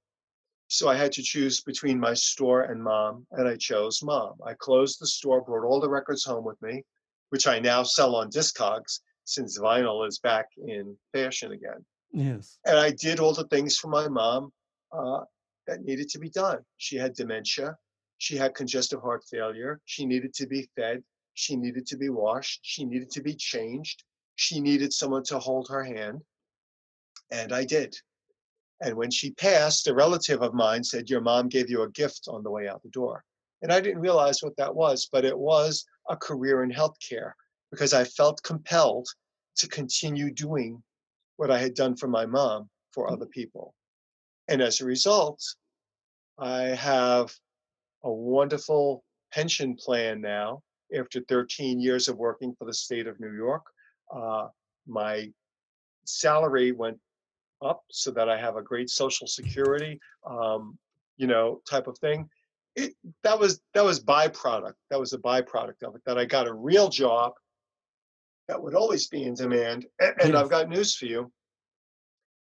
[0.67, 4.35] So I had to choose between my store and mom, and I chose mom.
[4.45, 6.85] I closed the store, brought all the records home with me,
[7.31, 11.85] which I now sell on Discogs since vinyl is back in fashion again.
[12.13, 12.57] Yes.
[12.65, 14.53] And I did all the things for my mom
[14.93, 15.25] uh,
[15.67, 16.59] that needed to be done.
[16.77, 17.75] She had dementia,
[18.21, 21.03] she had congestive heart failure, she needed to be fed,
[21.33, 24.03] she needed to be washed, she needed to be changed,
[24.35, 26.21] she needed someone to hold her hand.
[27.31, 27.95] And I did.
[28.79, 32.27] And when she passed, a relative of mine said, Your mom gave you a gift
[32.27, 33.23] on the way out the door.
[33.63, 37.31] And I didn't realize what that was, but it was a career in healthcare
[37.71, 39.07] because I felt compelled
[39.55, 40.83] to continue doing
[41.37, 43.73] what I had done for my mom for other people.
[44.47, 45.43] And as a result,
[46.37, 47.33] I have
[48.03, 50.61] a wonderful pension plan now
[50.97, 53.63] after 13 years of working for the state of New York.
[54.13, 54.47] Uh,
[54.87, 55.31] my
[56.05, 56.97] salary went
[57.61, 60.77] up so that I have a great social security, um,
[61.17, 62.27] you know, type of thing.
[62.75, 64.73] It, that was that was byproduct.
[64.89, 66.01] That was a byproduct of it.
[66.05, 67.33] That I got a real job
[68.47, 69.85] that would always be in demand.
[69.99, 71.31] And, and I've got news for you.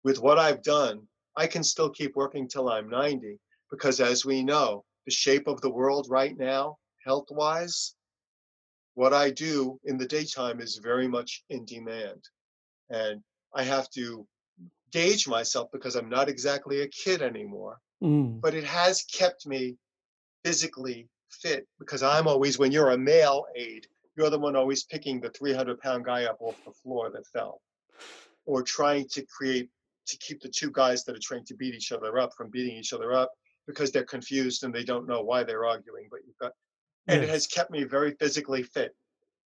[0.05, 1.03] With what I've done,
[1.37, 3.39] I can still keep working till I'm 90
[3.71, 7.95] because, as we know, the shape of the world right now, health-wise,
[8.93, 12.23] what I do in the daytime is very much in demand,
[12.91, 13.23] and
[13.55, 14.27] I have to
[14.93, 18.43] gauge myself because I'm not exactly a kid anymore, Mm.
[18.43, 19.79] but it has kept me
[20.45, 25.21] physically fit because I'm always, when you're a male aide, you're the one always picking
[25.21, 27.63] the 300 pound guy up off the floor that fell
[28.45, 29.71] or trying to create,
[30.07, 32.77] to keep the two guys that are trying to beat each other up from beating
[32.77, 33.33] each other up
[33.69, 36.09] because they're confused and they don't know why they're arguing.
[36.11, 36.53] But you've got,
[37.07, 38.97] and it has kept me very physically fit.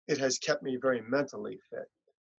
[0.07, 1.87] It has kept me very mentally fit.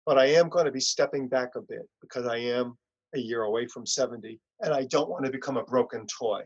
[0.07, 2.77] But I am going to be stepping back a bit because I am
[3.15, 6.43] a year away from 70 and I don't want to become a broken toy.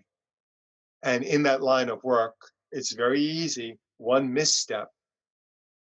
[1.03, 2.35] And in that line of work,
[2.73, 3.79] it's very easy.
[3.99, 4.89] One misstep,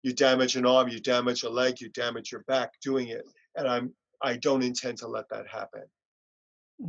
[0.02, 3.24] you damage an arm, you damage a leg, you damage your back doing it.
[3.56, 5.84] And I'm I don't intend to let that happen.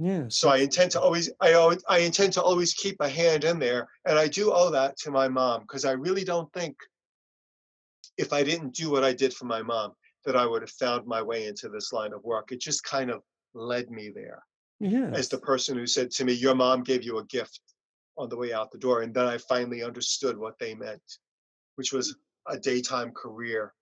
[0.01, 0.37] Yes.
[0.37, 3.59] So I intend to always I al- I intend to always keep a hand in
[3.59, 3.89] there.
[4.07, 6.77] And I do owe that to my mom because I really don't think
[8.17, 9.93] if I didn't do what I did for my mom,
[10.25, 12.53] that I would have found my way into this line of work.
[12.53, 13.23] It just kind of
[13.55, 14.43] led me there
[14.81, 15.17] Yes.
[15.19, 17.61] as the person who said to me, Your mom gave you a gift
[18.17, 19.03] on the way out the door.
[19.03, 21.03] And then I finally understood what they meant,
[21.77, 22.17] which was
[22.49, 23.75] a daytime career,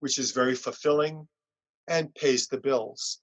[0.00, 1.26] which is very fulfilling
[1.88, 3.20] and pays the bills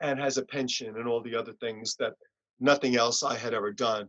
[0.00, 2.14] and has a pension and all the other things that
[2.58, 4.08] nothing else I had ever done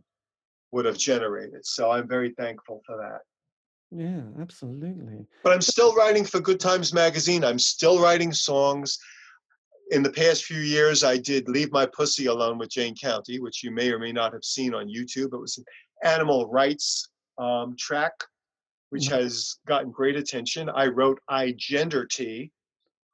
[0.72, 1.64] would have generated.
[1.64, 3.20] So I'm very thankful for that.
[3.90, 5.26] Yeah, absolutely.
[5.44, 7.44] But I'm still writing for Good Times Magazine.
[7.44, 8.98] I'm still writing songs.
[9.90, 13.62] In the past few years, I did Leave My Pussy Alone with Jane County, which
[13.62, 15.34] you may or may not have seen on YouTube.
[15.34, 15.64] It was an
[16.04, 18.12] animal rights um, track,
[18.88, 19.20] which Mhm.
[19.20, 20.70] has gotten great attention.
[20.70, 22.50] I wrote I Gender T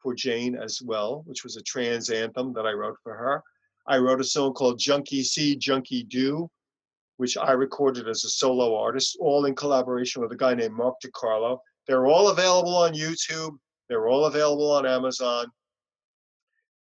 [0.08, 3.42] for Jane as well, which was a trans anthem that I wrote for her.
[3.86, 6.50] I wrote a song called Junkie See, Junkie Do,
[7.18, 10.94] which I recorded as a solo artist, all in collaboration with a guy named Mark
[11.04, 11.58] DiCarlo.
[11.86, 13.58] They're all available on YouTube.
[13.90, 15.48] They're all available on Amazon.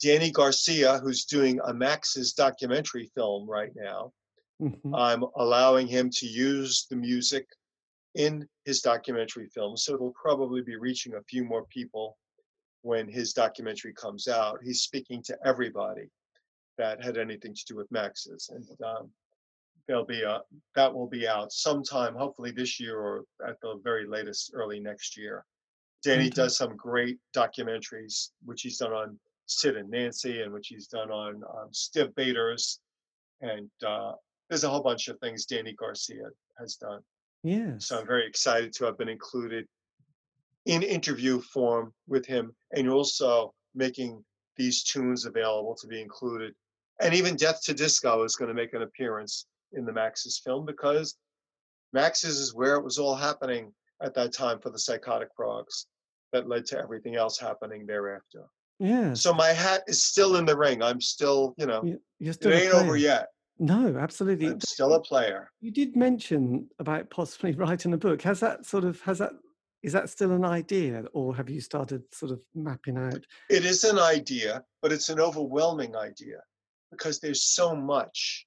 [0.00, 4.12] Danny Garcia, who's doing a Max's documentary film right now,
[4.62, 4.96] Mhm.
[4.96, 7.48] I'm allowing him to use the music
[8.14, 9.76] in his documentary film.
[9.76, 12.16] So it'll probably be reaching a few more people
[12.82, 14.58] when his documentary comes out.
[14.62, 16.08] He's speaking to everybody
[16.78, 18.50] that had anything to do with Max's.
[18.52, 19.10] And um,
[19.88, 20.40] there'll be a,
[20.74, 25.16] that will be out sometime, hopefully this year or at the very latest, early next
[25.16, 25.44] year.
[26.04, 30.86] Danny does some great documentaries, which he's done on Sid and Nancy, and which he's
[30.86, 32.80] done on um, Stiv Bators,
[33.40, 34.12] and uh,
[34.48, 36.28] there's a whole bunch of things Danny Garcia
[36.58, 37.00] has done.
[37.42, 37.74] Yeah.
[37.78, 39.66] So I'm very excited to have been included
[40.66, 44.22] in interview form with him, and also making
[44.56, 46.52] these tunes available to be included.
[47.00, 50.64] And even Death to Disco is going to make an appearance in the Max's film
[50.64, 51.16] because
[51.92, 53.72] Max's is where it was all happening
[54.02, 55.86] at that time for the psychotic frogs
[56.32, 58.44] that led to everything else happening thereafter.
[58.78, 59.20] Yes.
[59.22, 60.82] So my hat is still in the ring.
[60.82, 63.28] I'm still, you know, You- You're it still a ain't over yet.
[63.58, 64.48] No, absolutely.
[64.48, 65.50] I'm still a player.
[65.60, 68.20] You did mention about possibly writing a book.
[68.22, 69.32] Has that sort of has that
[69.82, 73.24] is that still an idea, or have you started sort of mapping out?
[73.50, 76.40] It is an idea, but it's an overwhelming idea
[76.90, 78.46] because there's so much.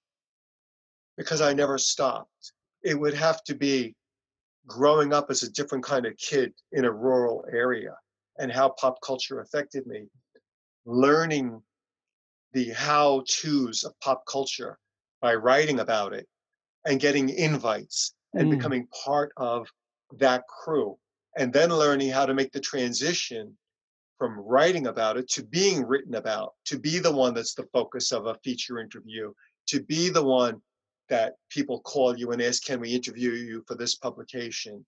[1.18, 2.54] Because I never stopped.
[2.82, 3.96] It would have to be
[4.68, 7.96] growing up as a different kind of kid in a rural area
[8.38, 10.08] and how pop culture affected me,
[10.86, 11.62] learning
[12.54, 14.78] the how to's of pop culture
[15.22, 16.28] by writing about it
[16.86, 18.58] and getting invites and Mm.
[18.58, 19.68] becoming part of
[20.18, 20.98] that crew,
[21.40, 23.58] and then learning how to make the transition
[24.18, 28.12] from writing about it to being written about, to be the one that's the focus
[28.12, 29.32] of a feature interview,
[29.68, 30.62] to be the one
[31.08, 34.86] that people call you and ask, Can we interview you for this publication?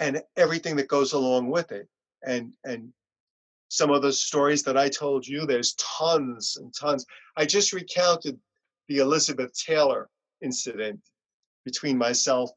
[0.00, 1.88] And everything that goes along with it.
[2.26, 2.92] And and
[3.68, 7.06] some of the stories that I told you, there's tons and tons.
[7.36, 8.36] I just recounted
[8.88, 10.08] the Elizabeth Taylor
[10.42, 11.00] incident
[11.64, 12.50] between myself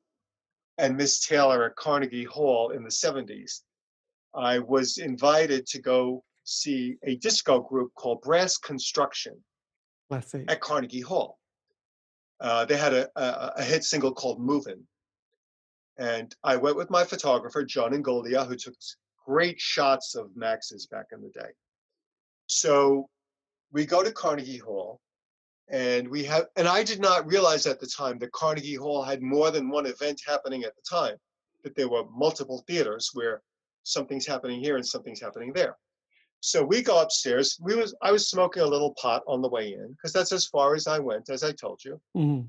[0.78, 3.62] and Miss Taylor at Carnegie Hall in the 70s.
[4.36, 9.36] I was invited to go see a disco group called Brass Construction
[10.48, 11.40] at Carnegie Hall.
[12.40, 14.84] Uh, they had a, a, a hit single called Movin'.
[15.98, 18.76] And I went with my photographer, John Ingoldia, who took
[19.26, 21.50] great shots of Max's back in the day.
[22.46, 23.10] So
[23.72, 25.02] we go to Carnegie Hall
[25.70, 29.22] and we have, and I did not realize at the time that Carnegie Hall had
[29.22, 31.18] more than one event happening at the time,
[31.64, 33.42] that there were multiple theaters where
[33.84, 35.78] something's happening here and something's happening there.
[36.40, 37.58] So we go upstairs.
[37.62, 40.46] We was I was smoking a little pot on the way in because that's as
[40.46, 42.00] far as I went, as I told you.
[42.16, 42.48] Mhm.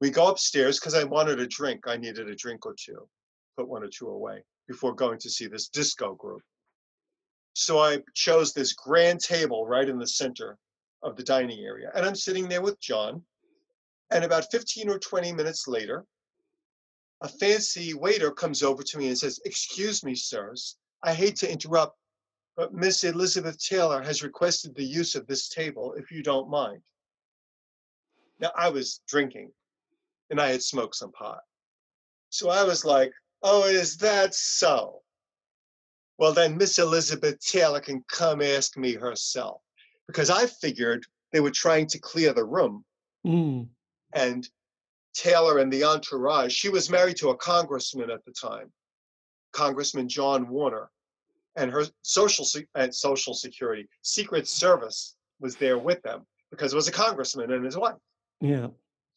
[0.00, 1.86] We go upstairs because I wanted a drink.
[1.86, 3.08] I needed a drink or two,
[3.56, 6.42] put one or two away before going to see this disco group.
[7.54, 10.58] So I chose this grand table right in the center
[11.04, 11.92] of the dining area.
[11.94, 13.22] And I'm sitting there with John.
[14.10, 16.04] And about 15 or 20 minutes later,
[17.20, 21.50] a fancy waiter comes over to me and says, Excuse me, sirs, I hate to
[21.50, 21.96] interrupt,
[22.56, 26.82] but Miss Elizabeth Taylor has requested the use of this table if you don't mind.
[28.40, 29.52] Now, I was drinking
[30.30, 31.40] and I had smoked some pot.
[32.30, 33.12] So I was like,
[33.42, 35.02] Oh, is that so?
[36.18, 39.60] Well, then Miss Elizabeth Taylor can come ask me herself
[40.06, 42.84] because I figured they were trying to clear the room
[43.26, 43.68] Mm.
[44.12, 44.48] and
[45.14, 46.52] Taylor and the entourage.
[46.52, 48.72] She was married to a congressman at the time,
[49.52, 50.90] Congressman John Warner,
[51.56, 56.76] and her social se- and social security secret service was there with them because it
[56.76, 57.94] was a congressman and his wife.
[58.40, 58.68] Yeah.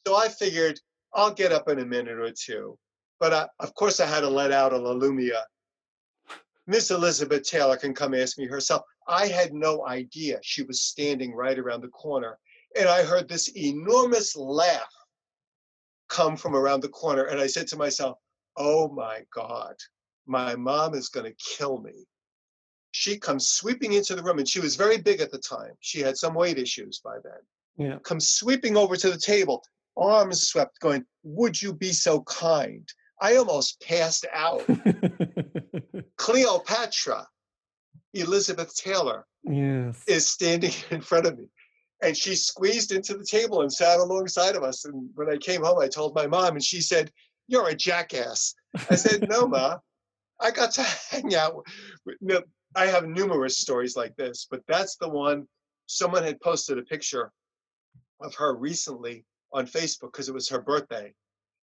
[0.06, 0.80] So I figured
[1.14, 2.78] I'll get up in a minute or two,
[3.20, 5.42] but I, of course I had to let out a La Lumia.
[6.68, 8.84] Miss Elizabeth Taylor can come ask me herself.
[9.08, 12.38] I had no idea she was standing right around the corner,
[12.78, 14.94] and I heard this enormous laugh
[16.10, 18.18] come from around the corner, and I said to myself,
[18.56, 19.76] "Oh my God,
[20.26, 22.06] my mom is going to kill me."
[22.92, 25.78] She comes sweeping into the room, and she was very big at the time.
[25.80, 28.00] She had some weight issues by then Yeah.
[28.00, 29.64] comes sweeping over to the table,
[29.96, 32.88] arms swept, going, Would you be so kind?
[33.22, 34.68] I almost passed out.
[36.18, 37.28] Cleopatra,
[38.14, 40.04] Elizabeth Taylor, yes.
[40.08, 41.46] is standing in front of me.
[42.02, 44.86] And she squeezed into the table and sat alongside of us.
[44.86, 47.12] And when I came home, I told my mom, and she said,
[47.48, 48.54] You're a jackass.
[48.90, 49.78] I said, No, Ma.
[50.40, 51.66] I got to hang out.
[52.06, 52.44] With, no,
[52.76, 55.48] I have numerous stories like this, but that's the one.
[55.88, 57.32] Someone had posted a picture
[58.22, 61.14] of her recently on Facebook because it was her birthday.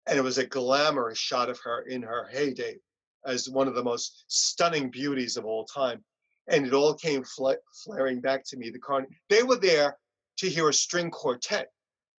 [0.07, 2.77] And it was a glamorous shot of her in her heyday
[3.25, 6.03] as one of the most stunning beauties of all time.
[6.47, 7.51] And it all came fl-
[7.85, 8.69] flaring back to me.
[8.69, 9.97] The car, they were there
[10.37, 11.71] to hear a string quartet,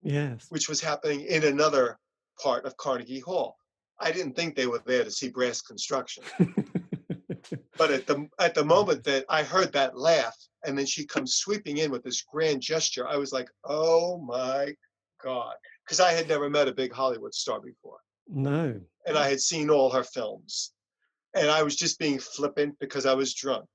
[0.03, 0.47] Yes.
[0.49, 1.99] which was happening in another
[2.43, 3.57] part of Carnegie Hall.
[4.01, 6.25] I didn't think they were there to see brass construction.
[7.77, 11.35] But at the at the moment that I heard that laugh, and then she comes
[11.35, 14.75] sweeping in with this grand gesture, I was like, "Oh my
[15.23, 17.99] god!" Because I had never met a big Hollywood star before,
[18.29, 18.81] no.
[19.07, 20.73] and I had seen all her films,
[21.35, 23.69] and I was just being flippant because I was drunk.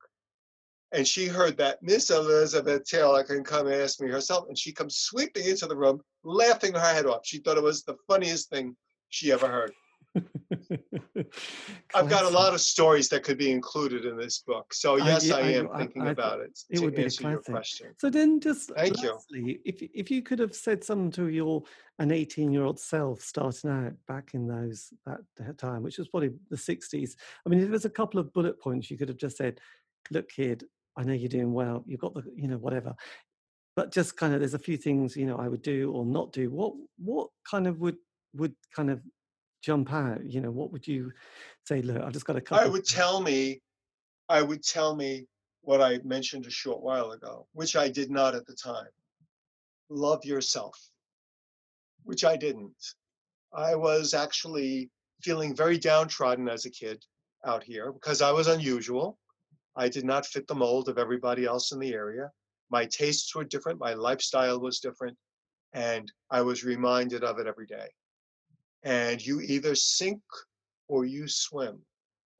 [0.92, 4.72] And she heard that Miss Elizabeth Taylor can come and ask me herself, and she
[4.72, 7.22] comes sweeping into the room, laughing her head off.
[7.24, 8.76] She thought it was the funniest thing
[9.10, 9.72] she ever heard.
[11.94, 14.74] I've got a lot of stories that could be included in this book.
[14.74, 17.10] So yes, yeah, I, I- am I- thinking I- about it, it would be your
[17.12, 17.44] classic.
[17.46, 17.88] question.
[17.98, 19.12] So then, just Thank you.
[19.14, 21.64] lastly, if if you could have said something to your
[22.00, 26.08] an eighteen year old self starting out back in those that, that time, which was
[26.08, 27.16] probably the sixties.
[27.46, 29.60] I mean, if there's a couple of bullet points, you could have just said,
[30.12, 30.66] "Look, kid,
[30.98, 31.84] I know you're doing well.
[31.88, 32.96] You've got the, you know, whatever."
[33.76, 36.34] But just kind of, there's a few things you know I would do or not
[36.34, 36.50] do.
[36.50, 37.98] What what kind of would
[38.34, 39.02] would kind of
[39.62, 40.24] jump out?
[40.26, 41.12] You know, what would you
[41.66, 41.82] say?
[41.82, 42.64] Look, I've just got a couple.
[42.64, 43.62] I would tell me,
[44.28, 45.28] I would tell me
[45.62, 48.88] what I mentioned a short while ago, which I did not at the time.
[49.90, 50.78] Love yourself,
[52.04, 52.96] which I didn't.
[53.54, 54.90] I was actually
[55.22, 57.04] feeling very downtrodden as a kid
[57.46, 59.18] out here because I was unusual.
[59.76, 62.32] I did not fit the mold of everybody else in the area.
[62.70, 65.18] My tastes were different, my lifestyle was different,
[65.74, 67.90] and I was reminded of it every day.
[68.84, 70.22] And you either sink
[70.88, 71.80] or you swim.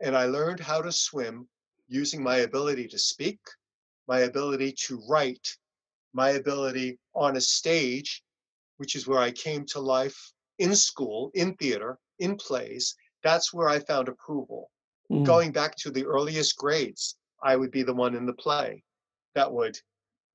[0.02, 1.48] And I learned how to swim
[1.88, 3.40] using my ability to speak,
[4.08, 5.58] my ability to write,
[6.14, 8.24] my ability on a stage,
[8.78, 12.96] which is where I came to life in school, in theater, in plays.
[13.24, 14.72] That's where I found approval.
[15.12, 18.84] Mm, Going back to the earliest grades, I would be the one in the play
[19.36, 19.78] that would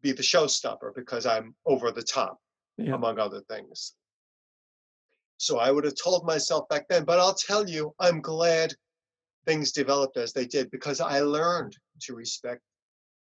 [0.02, 2.39] be the showstopper because I'm over the top
[2.76, 2.94] yeah.
[2.94, 3.94] among other things.
[5.39, 8.74] So I would have told myself back then, but I'll tell you, I'm glad
[9.47, 12.62] things developed as they did because I learned to respect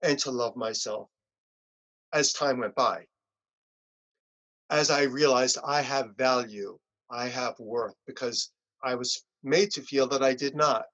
[0.03, 1.09] and to love myself
[2.13, 3.05] as time went by.
[4.71, 6.79] As I realized I have value,
[7.11, 8.51] I have worth because
[8.83, 10.85] I was made to feel that I did not.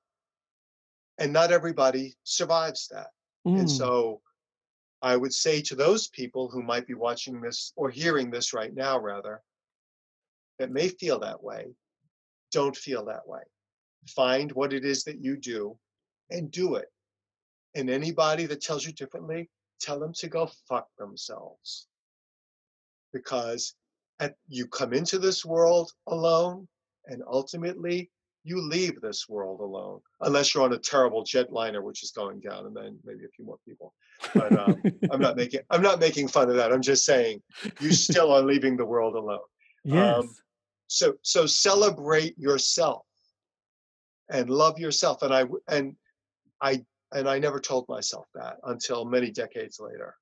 [1.18, 3.08] And not everybody survives that.
[3.44, 4.20] And Mm, so
[5.02, 8.74] I would say to those people who might be watching this or hearing this right
[8.74, 9.42] now, rather,
[10.58, 11.74] that may feel that way,
[12.52, 13.42] don't feel that way.
[14.08, 15.78] Find what it is that you do
[16.30, 16.90] and do it.
[17.74, 19.50] And anybody that tells you differently,
[19.80, 21.86] tell them to go fuck themselves.
[23.12, 23.74] Because
[24.20, 26.68] at, you come into this world alone,
[27.06, 28.10] and ultimately
[28.44, 32.66] you leave this world alone, unless you're on a terrible jetliner which is going down,
[32.66, 33.94] and then maybe a few more people.
[34.34, 36.72] But um, I'm not making I'm not making fun of that.
[36.72, 37.42] I'm just saying
[37.80, 39.38] you still are leaving the world alone.
[39.82, 40.18] yes.
[40.18, 40.30] um,
[40.86, 43.06] So so celebrate yourself
[44.30, 45.22] and love yourself.
[45.22, 45.96] And i and
[46.60, 50.16] I and I never told myself that until many decades later.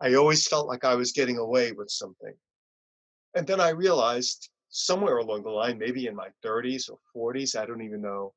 [0.00, 2.34] I always felt like I was getting away with something.
[3.34, 6.98] And then I realized somewhere along the line, maybe in my 30s or
[7.32, 8.32] 40s, I don't even know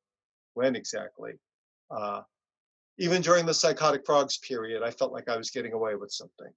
[0.53, 1.34] when exactly.
[1.89, 2.22] Uh,
[2.97, 6.51] even during the psychotic frogs period, I felt like I was getting away with something.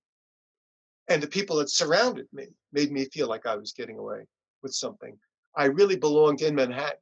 [1.09, 4.25] And the people that surrounded me made me feel like I was getting away
[4.63, 5.17] with something.
[5.57, 6.99] I really belonged in Manhattan,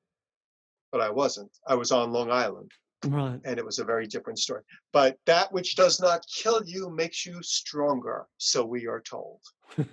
[0.93, 1.51] but I wasn't.
[1.67, 2.71] I was on Long Island,
[3.07, 3.41] right.
[3.45, 4.63] and it was a very different story.
[4.93, 9.41] But that which does not kill you makes you stronger, so we are told.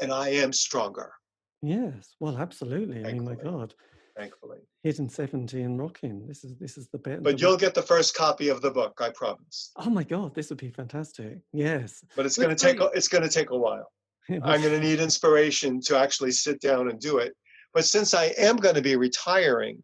[0.00, 1.12] And I am stronger,
[1.66, 2.14] yes.
[2.20, 3.04] Well, absolutely.
[3.04, 3.74] I mean, my God,
[4.16, 4.58] thankfully.
[4.82, 6.26] hitting seventy and rocking.
[6.26, 7.22] This is this is the bit.
[7.22, 9.72] But you'll get the first copy of the book, I promise.
[9.76, 11.38] Oh my God, this would be fantastic.
[11.52, 12.04] Yes.
[12.16, 13.90] But it's going to take a, it's going to take a while.
[14.30, 17.34] I'm going to need inspiration to actually sit down and do it.
[17.74, 19.82] But since I am going to be retiring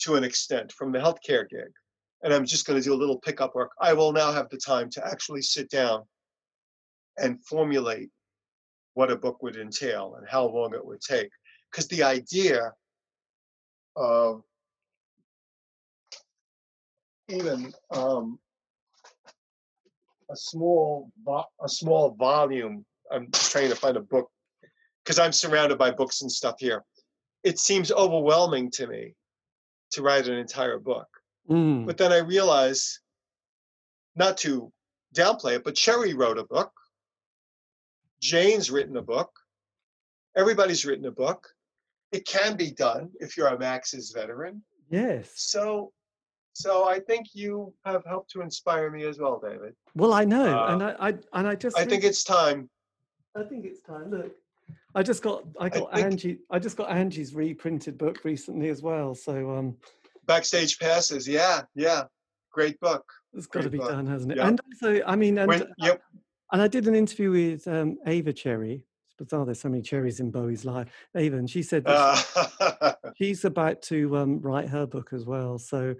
[0.00, 1.72] to an extent from the healthcare gig,
[2.22, 4.56] and I'm just going to do a little pickup work, I will now have the
[4.56, 6.02] time to actually sit down
[7.18, 8.10] and formulate
[8.94, 11.30] what a book would entail and how long it would take.
[11.70, 12.72] Because the idea
[13.96, 14.42] of
[17.28, 18.38] even um,
[20.30, 21.10] a small
[21.62, 22.84] a small volume.
[23.12, 24.30] I'm trying to find a book
[25.04, 26.84] because I'm surrounded by books and stuff here.
[27.42, 29.14] It seems overwhelming to me
[29.92, 31.08] to write an entire book.
[31.50, 31.86] Mm.
[31.86, 33.00] But then I realize,
[34.14, 34.72] not to
[35.16, 36.70] downplay it, but Cherry wrote a book.
[38.20, 39.30] Jane's written a book.
[40.36, 41.48] Everybody's written a book.
[42.12, 44.62] It can be done if you're a Max's veteran.
[44.90, 45.30] Yes.
[45.36, 45.92] So,
[46.52, 49.74] so I think you have helped to inspire me as well, David.
[49.94, 52.68] Well, I know, Uh, and I, I and I just I think it's time.
[53.36, 54.10] I think it's time.
[54.10, 54.32] Look,
[54.94, 56.38] I just got I got think- Angie.
[56.50, 59.14] I just got Angie's reprinted book recently as well.
[59.14, 59.76] So um,
[60.26, 61.26] Backstage passes.
[61.28, 62.04] Yeah, yeah.
[62.52, 63.04] Great book.
[63.32, 63.90] it's got to be book.
[63.90, 64.38] done, hasn't it?
[64.38, 64.48] Yeah.
[64.48, 66.02] And also, I mean, and When, yep.
[66.52, 68.84] And I did an interview with um, Ava Cherry.
[69.06, 69.44] It's bizarre.
[69.44, 70.88] There's so many cherries in Bowie's life.
[71.16, 72.16] Ava, and she said Uh,
[73.16, 75.58] she's about to um, write her book as well.
[75.58, 75.94] So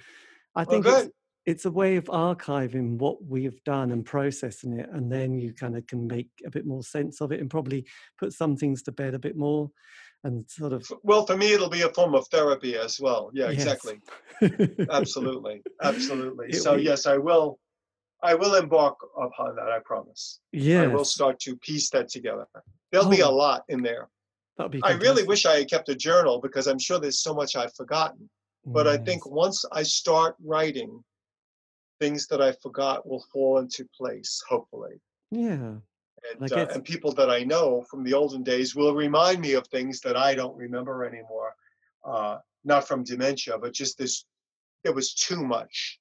[0.54, 1.08] I well, think it's,
[1.46, 5.76] it's a way of archiving what we've done and processing it, and then you kind
[5.76, 7.86] of can make a bit more sense of it and probably
[8.18, 9.70] put some things to bed a bit more,
[10.24, 13.30] and sort of Well, for me, it'll be a form of therapy as well.
[13.32, 13.62] Yeah, Yes.
[13.62, 14.00] exactly.
[14.90, 16.46] Absolutely, absolutely.
[16.50, 17.58] It So will- yes, I will.
[18.22, 19.68] I will embark upon that.
[19.70, 20.40] I promise.
[20.52, 22.46] yeah, I will start to piece that together.
[22.92, 24.08] There'll be a Oh, lot in there.
[24.56, 24.82] that'd be.
[24.82, 27.74] I really wish I had kept a journal because I'm sure there's so much I've
[27.74, 28.28] forgotten.
[28.66, 31.02] But I think once I start writing,
[31.98, 35.00] things that I forgot will fall into place, hopefully.
[35.30, 35.76] yeah,
[36.40, 39.54] And, I uh, and people that I know from the olden days will remind me
[39.54, 41.54] of things that I don't remember anymore.
[42.04, 44.26] Uh, not from dementia, but just this,
[44.84, 45.98] it was too much.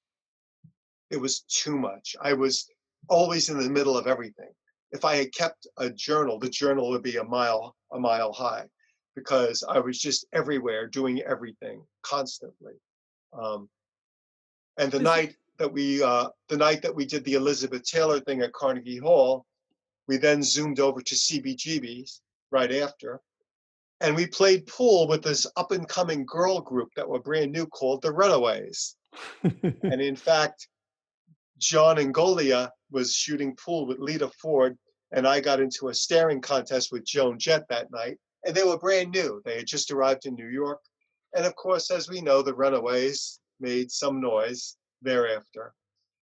[1.10, 2.16] It was too much.
[2.22, 2.70] I was
[3.08, 4.50] always in the middle of everything.
[4.92, 8.66] If I had kept a journal, the journal would be a mile, a mile high
[9.16, 12.74] because I was just everywhere doing everything constantly.
[13.34, 13.70] Um,
[14.78, 18.42] and the night that we, uh, the night that we did the Elizabeth Taylor thing
[18.42, 19.46] at Carnegie Hall,
[20.08, 22.22] we then zoomed over to CBGB's
[22.52, 23.20] right after.
[24.02, 27.66] And we played pool with this up and coming girl group that were brand new
[27.68, 28.96] called the Runaways.
[29.44, 30.68] And in fact,
[31.60, 34.78] John Angolia was shooting pool with Lita Ford,
[35.12, 38.18] and I got into a staring contest with Joan Jett that night.
[38.46, 39.42] And they were brand new.
[39.44, 40.80] They had just arrived in New York.
[41.36, 45.74] And of course, as we know, the Runaways made some noise thereafter.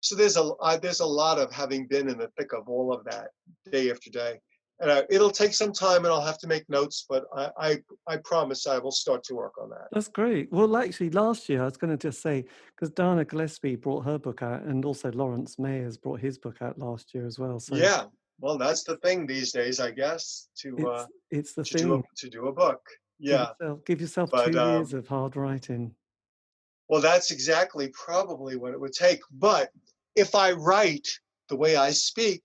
[0.01, 2.93] So there's a uh, there's a lot of having been in the thick of all
[2.93, 3.29] of that
[3.71, 4.39] day after day.
[4.81, 7.77] And I, it'll take some time, and I'll have to make notes, but I, I
[8.07, 9.87] I promise I will start to work on that.
[9.91, 10.49] That's great.
[10.53, 12.45] Well, actually, last year I was going to just say
[12.75, 16.79] because Dana Gillespie brought her book out, and also Laurence Myers brought his book out
[16.79, 17.59] last year as well.
[17.59, 18.05] So yeah,
[18.39, 21.93] well, that's the thing these days, I guess, to it's uh, it's the to do
[21.93, 22.03] a, thing.
[22.17, 22.81] to do a book.
[23.21, 23.49] Give Yeah.
[23.59, 25.93] yourself, give yourself But, two years um, of hard writing.
[26.87, 29.19] Well, that's exactly probably what it would take.
[29.29, 29.71] But
[30.15, 31.07] if I write
[31.49, 32.43] the way I speak,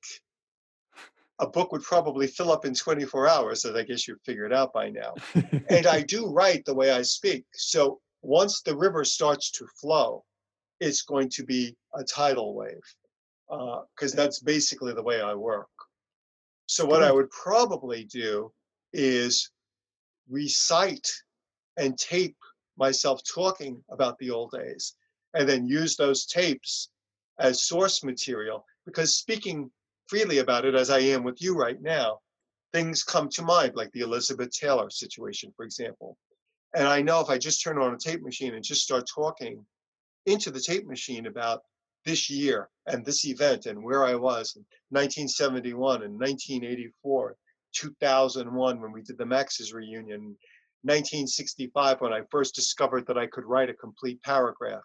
[1.40, 4.73] a book would probably fill up in 24 hours, as I guess you've figured out
[4.73, 5.15] by now.
[5.69, 7.44] and I do write the way I speak.
[7.52, 10.24] So once the river starts to flow,
[10.81, 12.82] it's going to be a tidal wave,
[13.51, 15.69] uh, because that's basically the way I work.
[16.66, 18.52] So what I would probably do
[18.93, 19.51] is
[20.28, 21.11] recite
[21.77, 22.36] and tape
[22.78, 24.94] myself talking about the old days,
[25.35, 26.90] and then use those tapes
[27.39, 28.65] as source material.
[28.86, 29.70] Because speaking
[30.09, 32.20] freely about it, as I am with you right now,
[32.72, 36.16] things come to mind, like the Elizabeth Taylor situation, for example.
[36.74, 39.64] And I know if I just turn on a tape machine and just start talking
[40.26, 41.62] into the tape machine about
[42.05, 47.36] this year and this event and where I was in 1971 and 1984,
[47.74, 50.36] 2001 when we did the Max's reunion,
[50.82, 54.82] 1965 when I first discovered that I could write a complete paragraph,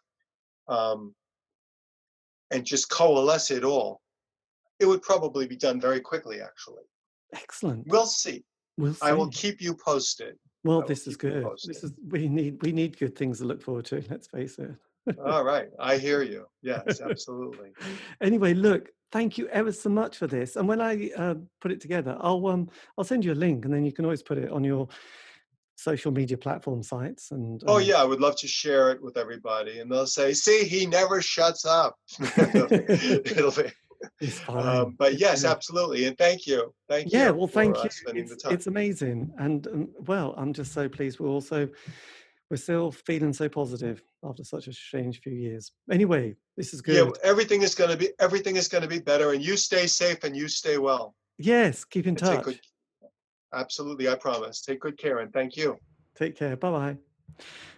[0.67, 1.13] um,
[2.51, 4.01] and just coalesce it all,
[4.79, 6.83] it would probably be done very quickly, actually.
[7.33, 7.87] Excellent.
[7.87, 8.43] We'll see.
[8.77, 9.05] We'll see.
[9.05, 10.35] I will keep you posted.
[10.63, 11.45] well, this is good.
[11.65, 14.03] This is we need we need good things to look forward to.
[14.09, 14.71] Let's face it.
[15.25, 15.69] All right.
[15.79, 16.45] I hear you.
[16.61, 17.69] Yes, absolutely.
[18.21, 20.57] anyway, look, thank you ever so much for this.
[20.57, 23.73] And when I uh, put it together, I'll um I'll send you a link, and
[23.73, 24.89] then you can always put it on your
[25.77, 27.31] social media platform sites.
[27.31, 30.33] And Oh um, yeah, I would love to share it with everybody, and they'll say,
[30.33, 31.95] "See, he never shuts up."
[32.37, 34.65] it'll be, it'll be- it's fine.
[34.67, 37.19] um, but yes, absolutely, and thank you, thank you.
[37.19, 38.53] yeah well thank for, uh, you it's, the time.
[38.53, 41.67] it's amazing and um, well i'm just so pleased we're also
[42.49, 46.95] we're still feeling so positive after such a strange few years anyway this is good
[47.07, 49.85] Yeah, everything is going to be everything is going to be better, and you stay
[49.87, 51.15] safe and you stay well.
[51.37, 52.59] yes keep in And touch good,
[53.51, 54.61] Absolutely, I promise.
[54.61, 55.75] Take good care and thank you.
[56.15, 56.55] Take care.
[56.55, 56.97] Bye bye.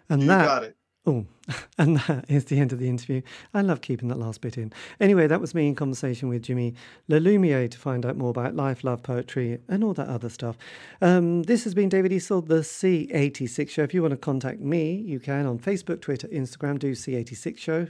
[0.10, 0.76] And you that got it.
[1.04, 1.26] Oh,
[1.80, 3.24] and that is the end of the interview.
[3.56, 4.72] I love keeping that last bit in.
[5.00, 6.76] Anyway, that was me in conversation with Jimmy
[7.10, 10.58] LaLumia to find out more about life, love, poetry, and all that other stuff.
[11.02, 13.82] Um, this has been David Eastaugh, the C86 Show.
[13.82, 17.88] If you want to contact me, you can on Facebook, Twitter, Instagram, do C86 Show.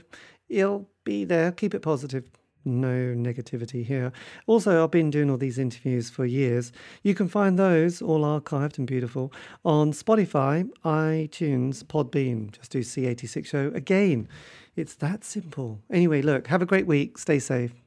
[0.48, 1.52] You'll be there.
[1.52, 2.24] Keep it positive
[2.64, 4.12] no negativity here.
[4.46, 6.72] Also, I've been doing all these interviews for years.
[7.02, 9.32] You can find those all archived and beautiful
[9.64, 12.52] on Spotify, iTunes, Podbean.
[12.52, 14.28] Just do C86 Show again.
[14.76, 15.80] It's that simple.
[15.90, 17.18] Anyway, look, have a great week.
[17.18, 17.81] Stay safe.